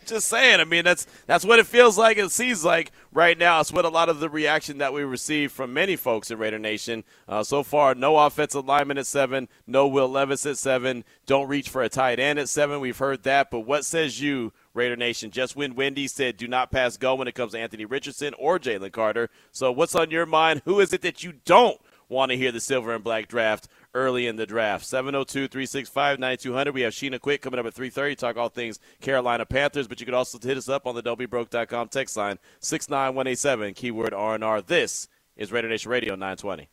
Just 0.07 0.29
saying. 0.29 0.61
I 0.61 0.63
mean, 0.63 0.85
that's 0.85 1.05
that's 1.25 1.43
what 1.43 1.59
it 1.59 1.67
feels 1.67 1.97
like. 1.97 2.17
It 2.17 2.31
seems 2.31 2.63
like 2.63 2.93
right 3.11 3.37
now. 3.37 3.59
It's 3.59 3.73
what 3.73 3.83
a 3.83 3.89
lot 3.89 4.07
of 4.07 4.21
the 4.21 4.29
reaction 4.29 4.77
that 4.77 4.93
we 4.93 5.03
receive 5.03 5.51
from 5.51 5.73
many 5.73 5.97
folks 5.97 6.31
in 6.31 6.37
Raider 6.37 6.57
Nation 6.57 7.03
uh, 7.27 7.43
so 7.43 7.61
far. 7.61 7.93
No 7.93 8.17
offensive 8.17 8.65
lineman 8.65 8.97
at 8.97 9.05
seven. 9.05 9.49
No 9.67 9.85
Will 9.85 10.07
Levis 10.07 10.45
at 10.45 10.57
seven. 10.57 11.03
Don't 11.25 11.49
reach 11.49 11.67
for 11.67 11.83
a 11.83 11.89
tight 11.89 12.21
end 12.21 12.39
at 12.39 12.47
seven. 12.47 12.79
We've 12.79 12.97
heard 12.97 13.23
that. 13.23 13.51
But 13.51 13.61
what 13.61 13.83
says 13.83 14.21
you, 14.21 14.53
Raider 14.73 14.95
Nation? 14.95 15.29
Just 15.29 15.57
when 15.57 15.75
Wendy 15.75 16.07
said, 16.07 16.37
"Do 16.37 16.47
not 16.47 16.71
pass 16.71 16.95
go" 16.95 17.15
when 17.15 17.27
it 17.27 17.35
comes 17.35 17.51
to 17.51 17.59
Anthony 17.59 17.83
Richardson 17.83 18.33
or 18.39 18.59
Jalen 18.59 18.93
Carter. 18.93 19.29
So 19.51 19.73
what's 19.73 19.93
on 19.93 20.09
your 20.09 20.25
mind? 20.25 20.61
Who 20.63 20.79
is 20.79 20.93
it 20.93 21.01
that 21.01 21.21
you 21.21 21.33
don't 21.43 21.81
want 22.07 22.31
to 22.31 22.37
hear 22.37 22.53
the 22.53 22.61
silver 22.61 22.95
and 22.95 23.03
black 23.03 23.27
draft 23.27 23.67
early 23.97 24.27
in 24.27 24.35
the 24.35 24.45
draft. 24.45 24.85
702-365-9200. 24.85 26.73
We 26.73 26.81
have 26.81 26.93
Sheena 26.93 27.19
Quick 27.19 27.41
coming 27.41 27.59
up 27.59 27.65
at 27.65 27.73
3.30. 27.73 28.15
Talk 28.15 28.37
all 28.37 28.49
things 28.49 28.79
Carolina 29.01 29.45
Panthers, 29.45 29.87
but 29.87 29.99
you 29.99 30.05
could 30.05 30.13
also 30.13 30.37
hit 30.39 30.55
us 30.55 30.69
up 30.69 30.85
on 30.85 30.93
the 30.95 31.01
don'tbebroke.com 31.01 31.89
text 31.89 32.15
line 32.15 32.37
69187, 32.59 33.73
keyword 33.73 34.13
R&R. 34.13 34.61
This 34.61 35.07
is 35.35 35.51
Raider 35.51 35.67
Nation 35.67 35.89
Radio 35.89 36.13
920. 36.13 36.69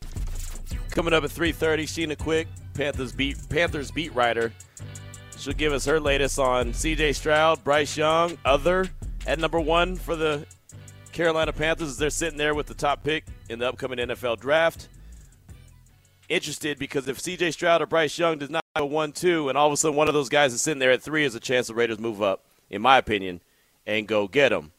Coming 0.91 1.15
up 1.15 1.25
at 1.25 1.31
3.30, 1.31 1.85
Sheena 1.85 2.19
Quick, 2.19 2.47
Panthers 2.75 3.13
beat, 3.13 3.39
Panthers 3.49 3.91
beat 3.91 4.15
writer. 4.15 4.53
She'll 5.39 5.55
give 5.55 5.73
us 5.73 5.85
her 5.87 5.99
latest 5.99 6.39
on 6.39 6.73
C.J. 6.73 7.15
Stroud, 7.15 7.65
Bryce 7.65 7.97
Young, 7.97 8.39
other 8.45 8.87
at 9.27 9.39
number 9.39 9.59
one 9.59 9.97
for 9.97 10.15
the 10.15 10.47
Carolina 11.13 11.53
Panthers 11.53 11.89
as 11.89 11.97
they're 11.97 12.11
sitting 12.11 12.39
there 12.39 12.55
with 12.55 12.67
the 12.67 12.75
top 12.75 13.03
pick 13.03 13.25
in 13.49 13.59
the 13.59 13.69
upcoming 13.69 13.99
NFL 13.99 14.39
draft 14.41 14.89
interested 16.35 16.79
because 16.79 17.09
if 17.09 17.19
CJ 17.19 17.53
Stroud 17.53 17.81
or 17.81 17.87
Bryce 17.87 18.19
Young 18.19 18.39
does 18.39 18.51
not 18.51 18.65
have 18.75 18.85
a 18.85 18.87
1 18.87 19.13
2, 19.13 19.49
and 19.49 19.57
all 19.57 19.69
of 19.69 19.73
a 19.73 19.77
sudden 19.77 19.97
one 19.97 20.09
of 20.09 20.15
those 20.15 20.29
guys 20.29 20.53
is 20.53 20.61
sitting 20.61 20.81
there 20.81 20.91
at 20.91 21.03
three, 21.03 21.25
is 21.25 21.35
a 21.35 21.41
chance 21.41 21.69
the 21.69 21.75
Raiders 21.75 21.99
move 21.99 22.21
up, 22.21 22.45
in 22.69 22.83
my 22.83 22.99
opinion, 22.99 23.41
and 23.87 24.09
go 24.09 24.27
get 24.27 24.51
them. 24.51 24.73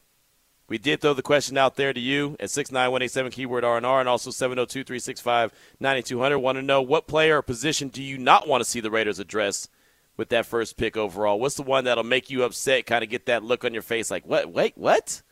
We 0.68 0.78
did 0.78 1.00
throw 1.00 1.14
the 1.14 1.22
question 1.22 1.56
out 1.56 1.76
there 1.76 1.92
to 1.92 2.00
you 2.00 2.36
at 2.40 2.50
69187 2.50 3.32
keyword 3.32 3.62
R&R 3.64 4.00
and 4.00 4.08
also 4.08 4.30
702-365-9200. 4.30 6.40
Want 6.40 6.56
to 6.56 6.62
know 6.62 6.82
what 6.82 7.06
player 7.06 7.38
or 7.38 7.42
position 7.42 7.88
do 7.88 8.02
you 8.02 8.18
not 8.18 8.48
want 8.48 8.64
to 8.64 8.68
see 8.68 8.80
the 8.80 8.90
Raiders 8.90 9.20
address 9.20 9.68
with 10.16 10.28
that 10.30 10.44
first 10.44 10.76
pick 10.76 10.96
overall? 10.96 11.38
What's 11.38 11.54
the 11.54 11.62
one 11.62 11.84
that'll 11.84 12.02
make 12.02 12.30
you 12.30 12.42
upset, 12.42 12.86
kind 12.86 13.04
of 13.04 13.10
get 13.10 13.26
that 13.26 13.44
look 13.44 13.64
on 13.64 13.72
your 13.72 13.82
face 13.82 14.10
like, 14.10 14.26
what, 14.26 14.52
wait, 14.52 14.76
what? 14.76 15.22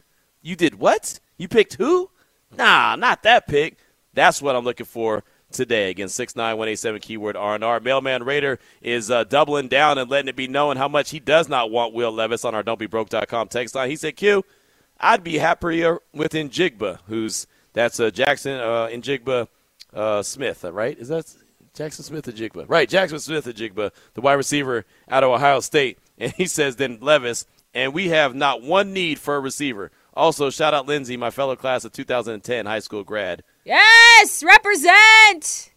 You 0.40 0.54
did 0.54 0.76
what? 0.76 1.18
You 1.36 1.48
picked 1.48 1.74
who? 1.74 2.10
Nah, 2.56 2.94
not 2.94 3.24
that 3.24 3.48
pick. 3.48 3.78
That's 4.12 4.40
what 4.40 4.54
I'm 4.54 4.64
looking 4.64 4.86
for 4.86 5.24
today. 5.54 5.90
Again, 5.90 6.08
69187 6.08 7.00
keyword 7.00 7.36
R&R. 7.36 7.80
Mailman 7.80 8.24
Raider 8.24 8.58
is 8.82 9.10
uh, 9.10 9.24
doubling 9.24 9.68
down 9.68 9.96
and 9.96 10.10
letting 10.10 10.28
it 10.28 10.36
be 10.36 10.48
known 10.48 10.76
how 10.76 10.88
much 10.88 11.10
he 11.10 11.20
does 11.20 11.48
not 11.48 11.70
want 11.70 11.94
Will 11.94 12.12
Levis 12.12 12.44
on 12.44 12.54
our 12.54 12.62
don'tbebroke.com 12.62 13.48
text 13.48 13.74
line. 13.74 13.88
He 13.88 13.96
said, 13.96 14.16
Q, 14.16 14.44
I'd 15.00 15.24
be 15.24 15.38
happier 15.38 16.00
with 16.12 16.32
Njigba, 16.32 16.98
who's 17.06 17.46
that's 17.72 17.98
uh, 17.98 18.10
Jaxon 18.10 18.60
uh, 18.60 18.88
Njigba 18.88 19.48
uh, 19.92 20.22
Smith, 20.22 20.64
uh, 20.64 20.72
right? 20.72 20.98
Is 20.98 21.08
that 21.08 21.26
Jaxon 21.74 22.02
Smith-Njigba? 22.02 22.66
Right, 22.68 22.88
Jaxon 22.88 23.20
Smith-Njigba, 23.20 23.90
the 24.14 24.20
wide 24.20 24.34
receiver 24.34 24.84
out 25.08 25.24
of 25.24 25.30
Ohio 25.30 25.60
State. 25.60 25.98
And 26.16 26.32
he 26.32 26.46
says 26.46 26.76
then 26.76 26.98
Levis, 27.00 27.44
and 27.74 27.92
we 27.92 28.10
have 28.10 28.36
not 28.36 28.62
one 28.62 28.92
need 28.92 29.18
for 29.18 29.34
a 29.34 29.40
receiver. 29.40 29.90
Also, 30.16 30.48
shout 30.48 30.74
out 30.74 30.86
Lindsay, 30.86 31.16
my 31.16 31.30
fellow 31.30 31.56
class 31.56 31.84
of 31.84 31.92
2010 31.92 32.66
high 32.66 32.78
school 32.78 33.04
grad. 33.04 33.42
yes 33.64 34.42
represent 34.44 35.72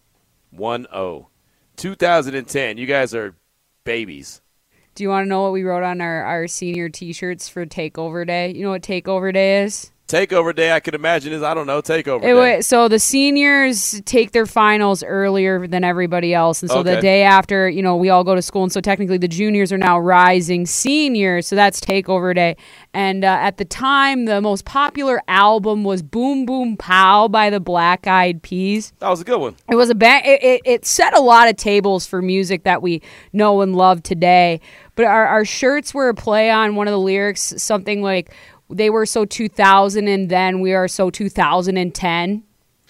1 0.50 0.86
0. 0.90 1.28
2010. 1.76 2.78
You 2.78 2.86
guys 2.86 3.14
are 3.14 3.34
babies. 3.84 4.40
Do 4.94 5.04
you 5.04 5.10
want 5.10 5.24
to 5.26 5.28
know 5.28 5.42
what 5.42 5.52
we 5.52 5.62
wrote 5.62 5.84
on 5.84 6.00
our, 6.00 6.24
our 6.24 6.48
senior 6.48 6.88
T-shirts 6.88 7.48
for 7.48 7.64
Takeover 7.64 8.26
Day? 8.26 8.52
You 8.52 8.64
know 8.64 8.70
what 8.70 8.82
Takeover 8.82 9.32
Day 9.32 9.62
is? 9.62 9.92
Takeover 10.08 10.56
day, 10.56 10.72
I 10.72 10.80
could 10.80 10.94
imagine, 10.94 11.34
is 11.34 11.42
I 11.42 11.52
don't 11.52 11.66
know, 11.66 11.82
takeover 11.82 12.24
It 12.24 12.32
day. 12.34 12.60
so 12.62 12.88
the 12.88 12.98
seniors 12.98 14.00
take 14.06 14.32
their 14.32 14.46
finals 14.46 15.02
earlier 15.02 15.66
than 15.66 15.84
everybody 15.84 16.32
else, 16.32 16.62
and 16.62 16.70
so 16.70 16.82
the 16.82 16.98
day 16.98 17.24
after, 17.24 17.68
you 17.68 17.82
know, 17.82 17.94
we 17.94 18.08
all 18.08 18.24
go 18.24 18.34
to 18.34 18.40
school, 18.40 18.62
and 18.62 18.72
so 18.72 18.80
technically 18.80 19.18
the 19.18 19.28
juniors 19.28 19.70
are 19.70 19.76
now 19.76 19.98
rising 19.98 20.64
seniors. 20.64 21.46
So 21.46 21.56
that's 21.56 21.78
Takeover 21.78 22.34
Day. 22.34 22.56
And 22.94 23.22
uh, 23.22 23.28
at 23.28 23.58
the 23.58 23.66
time, 23.66 24.24
the 24.24 24.40
most 24.40 24.64
popular 24.64 25.20
album 25.28 25.84
was 25.84 26.02
"Boom 26.02 26.46
Boom 26.46 26.78
Pow" 26.78 27.28
by 27.28 27.50
the 27.50 27.60
Black 27.60 28.06
Eyed 28.06 28.42
Peas. 28.42 28.94
that 29.00 29.10
was 29.10 29.20
a 29.20 29.24
good 29.24 29.38
one. 29.38 29.56
It 29.70 29.76
was 29.76 29.90
a 29.90 29.94
ba- 29.94 30.22
it, 30.24 30.42
it, 30.42 30.60
it 30.64 30.86
set 30.86 31.14
a 31.14 31.20
lot 31.20 31.48
of 31.50 31.56
tables 31.56 32.06
for 32.06 32.22
music 32.22 32.64
that 32.64 32.80
we 32.80 33.02
know 33.34 33.60
and 33.60 33.76
love 33.76 34.02
today. 34.02 34.62
But 34.94 35.04
our, 35.04 35.26
our 35.26 35.44
shirts 35.44 35.92
were 35.92 36.08
a 36.08 36.14
play 36.14 36.50
on 36.50 36.76
one 36.76 36.88
of 36.88 36.92
the 36.92 36.98
lyrics, 36.98 37.54
something 37.58 38.00
like 38.02 38.32
they 38.70 38.90
were 38.90 39.06
so 39.06 39.24
2000 39.24 40.08
and 40.08 40.28
then 40.28 40.60
we 40.60 40.74
are 40.74 40.88
so 40.88 41.10
2010. 41.10 42.44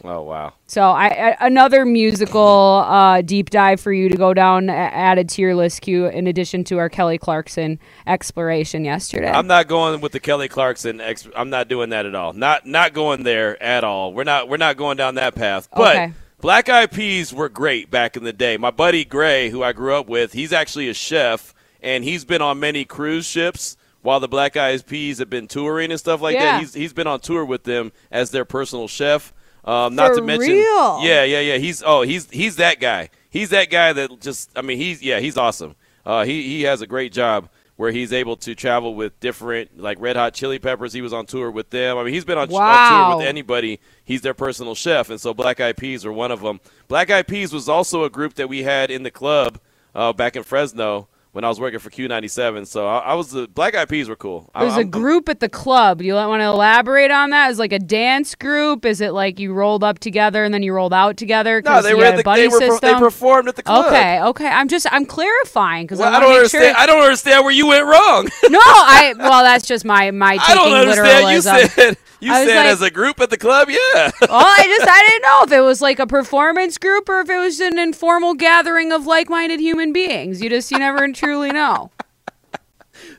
Oh, 0.04 0.22
wow. 0.22 0.52
So 0.66 0.82
I, 0.82 1.06
I 1.08 1.36
another 1.40 1.84
musical 1.84 2.84
uh, 2.86 3.20
deep 3.22 3.50
dive 3.50 3.80
for 3.80 3.92
you 3.92 4.08
to 4.08 4.16
go 4.16 4.32
down 4.32 4.70
added 4.70 5.28
to 5.30 5.42
your 5.42 5.56
list 5.56 5.80
queue 5.80 6.06
in 6.06 6.28
addition 6.28 6.62
to 6.64 6.78
our 6.78 6.88
Kelly 6.88 7.18
Clarkson 7.18 7.80
exploration 8.06 8.84
yesterday. 8.84 9.28
I'm 9.28 9.48
not 9.48 9.66
going 9.66 10.00
with 10.00 10.12
the 10.12 10.20
Kelly 10.20 10.48
Clarkson. 10.48 11.00
Ex- 11.00 11.28
I'm 11.34 11.50
not 11.50 11.66
doing 11.66 11.90
that 11.90 12.06
at 12.06 12.14
all. 12.14 12.32
Not 12.32 12.64
not 12.64 12.92
going 12.92 13.24
there 13.24 13.60
at 13.60 13.82
all. 13.82 14.12
We're 14.14 14.24
not 14.24 14.48
we're 14.48 14.56
not 14.56 14.76
going 14.76 14.96
down 14.96 15.16
that 15.16 15.34
path. 15.34 15.68
But 15.74 15.96
Okay. 15.96 16.12
Black 16.40 16.68
Eyed 16.68 16.92
Peas 16.92 17.34
were 17.34 17.48
great 17.48 17.90
back 17.90 18.16
in 18.16 18.22
the 18.22 18.32
day. 18.32 18.56
My 18.56 18.70
buddy 18.70 19.04
Gray, 19.04 19.50
who 19.50 19.64
I 19.64 19.72
grew 19.72 19.96
up 19.96 20.06
with, 20.08 20.32
he's 20.32 20.52
actually 20.52 20.88
a 20.88 20.94
chef, 20.94 21.52
and 21.82 22.04
he's 22.04 22.24
been 22.24 22.40
on 22.40 22.60
many 22.60 22.84
cruise 22.84 23.26
ships 23.26 23.76
while 24.02 24.20
the 24.20 24.28
Black 24.28 24.56
Eyed 24.56 24.86
Peas 24.86 25.18
have 25.18 25.30
been 25.30 25.46
touring 25.48 25.90
and 25.90 25.98
stuff 26.00 26.20
like 26.20 26.34
Yeah. 26.34 26.52
that. 26.52 26.60
He's 26.60 26.74
he's 26.74 26.92
been 26.92 27.06
on 27.06 27.20
tour 27.20 27.44
with 27.44 27.64
them 27.64 27.92
as 28.10 28.30
their 28.30 28.44
personal 28.44 28.88
chef. 28.88 29.32
Um, 29.64 29.94
not 29.94 30.10
For 30.12 30.16
to 30.16 30.22
mention, 30.22 30.52
real? 30.52 31.04
yeah, 31.04 31.24
yeah, 31.24 31.40
yeah. 31.40 31.56
He's 31.58 31.82
oh, 31.84 32.02
he's 32.02 32.30
he's 32.30 32.56
that 32.56 32.80
guy. 32.80 33.10
He's 33.28 33.50
that 33.50 33.68
guy 33.70 33.92
that 33.92 34.20
just. 34.20 34.50
I 34.56 34.62
mean, 34.62 34.78
he's 34.78 35.02
yeah, 35.02 35.20
he's 35.20 35.36
awesome. 35.36 35.74
Uh, 36.06 36.24
he 36.24 36.42
he 36.44 36.62
has 36.62 36.80
a 36.80 36.86
great 36.86 37.12
job 37.12 37.50
where 37.76 37.92
he's 37.92 38.12
able 38.12 38.36
to 38.36 38.54
travel 38.54 38.94
with 38.94 39.18
different 39.20 39.78
like 39.78 40.00
Red 40.00 40.16
Hot 40.16 40.32
Chili 40.32 40.58
Peppers. 40.58 40.92
He 40.94 41.02
was 41.02 41.12
on 41.12 41.26
tour 41.26 41.50
with 41.50 41.68
them. 41.70 41.98
I 41.98 42.02
mean, 42.04 42.14
he's 42.14 42.24
been 42.24 42.38
on, 42.38 42.50
on 42.52 43.08
tour 43.08 43.18
with 43.18 43.26
anybody. 43.26 43.78
He's 44.04 44.22
their 44.22 44.32
personal 44.34 44.74
chef, 44.74 45.10
and 45.10 45.20
so 45.20 45.34
Black 45.34 45.60
Eyed 45.60 45.76
Peas 45.76 46.06
are 46.06 46.12
one 46.12 46.30
of 46.32 46.40
them. 46.40 46.60
Black 46.86 47.10
Eyed 47.10 47.26
Peas 47.28 47.52
was 47.52 47.68
also 47.68 48.04
a 48.04 48.10
group 48.10 48.34
that 48.34 48.48
we 48.48 48.62
had 48.62 48.90
in 48.90 49.02
the 49.02 49.10
club 49.10 49.60
uh, 49.94 50.12
back 50.14 50.34
in 50.34 50.44
Fresno 50.44 51.08
when 51.32 51.44
I 51.44 51.48
was 51.48 51.60
working 51.60 51.78
for 51.78 51.90
Q97. 51.90 52.66
So 52.66 52.86
I, 52.86 52.98
I 52.98 53.14
was 53.14 53.30
the 53.30 53.46
Black 53.48 53.74
Eyed 53.74 53.88
Peas 53.88 54.08
were 54.08 54.16
cool. 54.16 54.50
There's 54.58 54.74
I, 54.74 54.80
a 54.80 54.84
group 54.84 55.28
at 55.28 55.40
the 55.40 55.48
club. 55.48 55.98
Do 55.98 56.04
you 56.04 56.14
want 56.14 56.40
to 56.40 56.46
elaborate 56.46 57.10
on 57.10 57.30
that? 57.30 57.50
Is 57.50 57.58
it 57.58 57.60
like 57.60 57.72
a 57.72 57.78
dance 57.78 58.34
group? 58.34 58.84
Is 58.84 59.00
it 59.00 59.12
like 59.12 59.38
you 59.38 59.52
rolled 59.52 59.84
up 59.84 59.98
together 59.98 60.44
and 60.44 60.52
then 60.52 60.62
you 60.62 60.72
rolled 60.72 60.94
out 60.94 61.16
together? 61.16 61.62
No, 61.64 61.82
they 61.82 61.94
were 61.94 62.04
had 62.04 62.14
at 62.14 62.16
the, 62.18 62.22
buddy 62.24 62.42
they, 62.42 62.48
were, 62.48 62.58
pro- 62.58 62.78
they 62.78 62.94
performed 62.94 63.48
at 63.48 63.56
the 63.56 63.62
club. 63.62 63.86
Okay, 63.86 64.20
okay. 64.20 64.48
I'm 64.48 64.68
just 64.68 64.86
I'm 64.90 65.04
clarifying 65.06 65.86
because 65.86 65.98
Well, 65.98 66.12
I, 66.12 66.16
I 66.16 66.20
don't 66.20 66.32
understand. 66.32 66.64
Sure. 66.64 66.82
I 66.82 66.86
don't 66.86 67.02
understand 67.02 67.44
where 67.44 67.52
you 67.52 67.66
went 67.66 67.84
wrong. 67.84 68.28
no, 68.48 68.58
I 68.60 69.14
well, 69.16 69.42
that's 69.42 69.66
just 69.66 69.84
my 69.84 70.10
my 70.10 70.38
taking 70.38 70.44
I 70.48 70.54
don't 70.54 70.72
understand. 70.72 71.34
You 71.34 71.40
said 71.42 71.96
you 72.20 72.32
said 72.34 72.56
like- 72.56 72.66
as 72.66 72.82
a 72.82 72.90
group 72.90 73.20
at 73.20 73.30
the 73.30 73.36
club. 73.36 73.68
Yeah. 73.68 74.10
well, 74.22 74.30
I 74.30 74.64
just 74.66 74.88
I 74.88 75.06
didn't 75.06 75.22
know 75.22 75.42
if 75.44 75.52
it 75.52 75.60
was 75.60 75.82
like 75.82 75.98
a 75.98 76.06
performance 76.06 76.78
group 76.78 77.08
or 77.08 77.20
if 77.20 77.28
it 77.28 77.38
was 77.38 77.60
an 77.60 77.78
informal 77.78 78.34
gathering 78.34 78.92
of 78.92 79.06
like-minded 79.06 79.60
human 79.60 79.92
beings. 79.92 80.40
You 80.40 80.50
just 80.50 80.70
you 80.70 80.78
never 80.78 81.04
truly 81.18 81.50
know. 81.50 81.90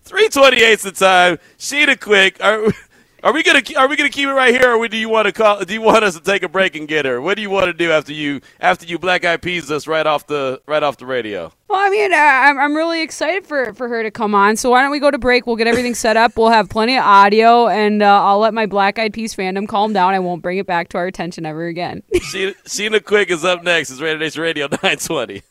Three 0.04 0.30
twenty 0.30 0.62
eight's 0.62 0.84
the 0.84 0.92
time. 0.92 1.38
Sheena 1.58 2.00
Quick. 2.00 2.44
Are, 2.44 2.72
are 3.24 3.34
we 3.34 3.44
gonna 3.44 3.62
are 3.78 3.88
we 3.88 3.96
gonna 3.96 4.10
keep 4.10 4.28
it 4.28 4.34
right 4.34 4.54
here, 4.54 4.74
or 4.74 4.88
do 4.88 4.98
you 4.98 5.10
want 5.10 5.28
to 5.28 5.32
call? 5.32 5.64
Do 5.64 5.74
you 5.74 5.82
want 5.82 6.04
us 6.04 6.16
to 6.16 6.22
take 6.22 6.42
a 6.44 6.50
break 6.50 6.76
and 6.76 6.88
get 6.88 7.06
her? 7.06 7.22
What 7.22 7.36
do 7.36 7.42
you 7.42 7.50
want 7.50 7.66
to 7.66 7.74
do 7.74 7.92
after 7.92 8.14
you 8.14 8.42
after 8.60 8.86
you 8.86 8.98
black 8.98 9.24
eyed 9.26 9.42
peas 9.42 9.70
us 9.70 9.88
right 9.88 10.06
off 10.06 10.28
the 10.28 10.62
right 10.68 10.84
off 10.84 10.98
the 10.98 11.06
radio? 11.06 11.52
Well, 11.68 11.80
I 11.80 11.90
mean, 11.90 12.12
I'm, 12.14 12.58
I'm 12.58 12.76
really 12.76 13.02
excited 13.02 13.46
for, 13.46 13.74
for 13.74 13.88
her 13.88 14.02
to 14.02 14.10
come 14.10 14.34
on. 14.34 14.56
So 14.56 14.72
why 14.72 14.82
don't 14.82 14.92
we 14.92 15.00
go 15.00 15.12
to 15.12 15.20
break? 15.20 15.46
We'll 15.46 15.56
get 15.56 15.68
everything 15.68 15.94
set 15.96 16.18
up. 16.18 16.36
We'll 16.36 16.50
have 16.50 16.68
plenty 16.68 16.98
of 16.98 17.04
audio, 17.04 17.68
and 17.68 18.02
uh, 18.02 18.24
I'll 18.24 18.40
let 18.40 18.54
my 18.54 18.66
Black 18.66 18.98
Eyed 18.98 19.14
Peas 19.14 19.36
fandom 19.36 19.68
calm 19.68 19.94
down. 19.94 20.14
I 20.14 20.20
won't 20.20 20.42
bring 20.42 20.58
it 20.58 20.66
back 20.66 20.90
to 20.90 20.98
our 20.98 21.06
attention 21.06 21.46
ever 21.46 21.68
again. 21.68 22.02
Sheena, 22.16 22.56
Sheena 22.66 23.04
Quick 23.04 23.30
is 23.30 23.46
up 23.46 23.64
next. 23.64 23.92
It's 23.92 24.02
Radio 24.02 24.18
Nation 24.18 24.42
Radio 24.42 24.68
nine 24.82 24.98
twenty. 24.98 25.44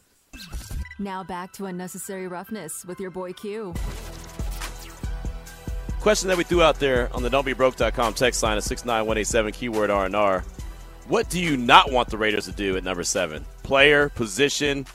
Now 0.98 1.22
back 1.22 1.52
to 1.54 1.66
unnecessary 1.66 2.26
roughness 2.26 2.84
with 2.84 2.98
your 2.98 3.10
boy 3.10 3.32
Q. 3.32 3.74
Question 6.00 6.28
that 6.28 6.38
we 6.38 6.44
threw 6.44 6.62
out 6.62 6.78
there 6.78 7.10
on 7.14 7.22
the 7.22 7.28
don'tbebroke.com 7.28 8.14
text 8.14 8.42
line 8.42 8.56
at 8.56 8.64
69187 8.64 9.52
keyword 9.52 9.90
R&R. 9.90 10.44
What 11.06 11.28
do 11.30 11.40
you 11.40 11.56
not 11.56 11.90
want 11.90 12.08
the 12.10 12.18
Raiders 12.18 12.46
to 12.46 12.52
do 12.52 12.76
at 12.76 12.84
number 12.84 13.02
7? 13.02 13.44
Player, 13.62 14.08
position, 14.10 14.86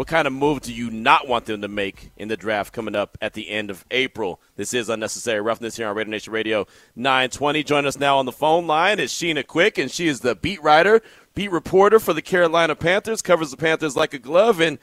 what 0.00 0.08
kind 0.08 0.26
of 0.26 0.32
move 0.32 0.62
do 0.62 0.72
you 0.72 0.90
not 0.90 1.28
want 1.28 1.44
them 1.44 1.60
to 1.60 1.68
make 1.68 2.10
in 2.16 2.28
the 2.28 2.36
draft 2.36 2.72
coming 2.72 2.94
up 2.94 3.18
at 3.20 3.34
the 3.34 3.50
end 3.50 3.70
of 3.70 3.84
April? 3.90 4.40
This 4.56 4.72
is 4.72 4.88
Unnecessary 4.88 5.42
Roughness 5.42 5.76
here 5.76 5.88
on 5.88 5.94
Radio 5.94 6.10
Nation 6.10 6.32
Radio 6.32 6.66
920. 6.96 7.62
Join 7.64 7.84
us 7.84 7.98
now 7.98 8.16
on 8.16 8.24
the 8.24 8.32
phone 8.32 8.66
line 8.66 8.98
is 8.98 9.12
Sheena 9.12 9.46
Quick, 9.46 9.76
and 9.76 9.90
she 9.90 10.08
is 10.08 10.20
the 10.20 10.34
beat 10.34 10.62
writer, 10.62 11.02
beat 11.34 11.50
reporter 11.50 12.00
for 12.00 12.14
the 12.14 12.22
Carolina 12.22 12.74
Panthers, 12.74 13.20
covers 13.20 13.50
the 13.50 13.58
Panthers 13.58 13.94
like 13.94 14.14
a 14.14 14.18
glove, 14.18 14.60
and 14.60 14.78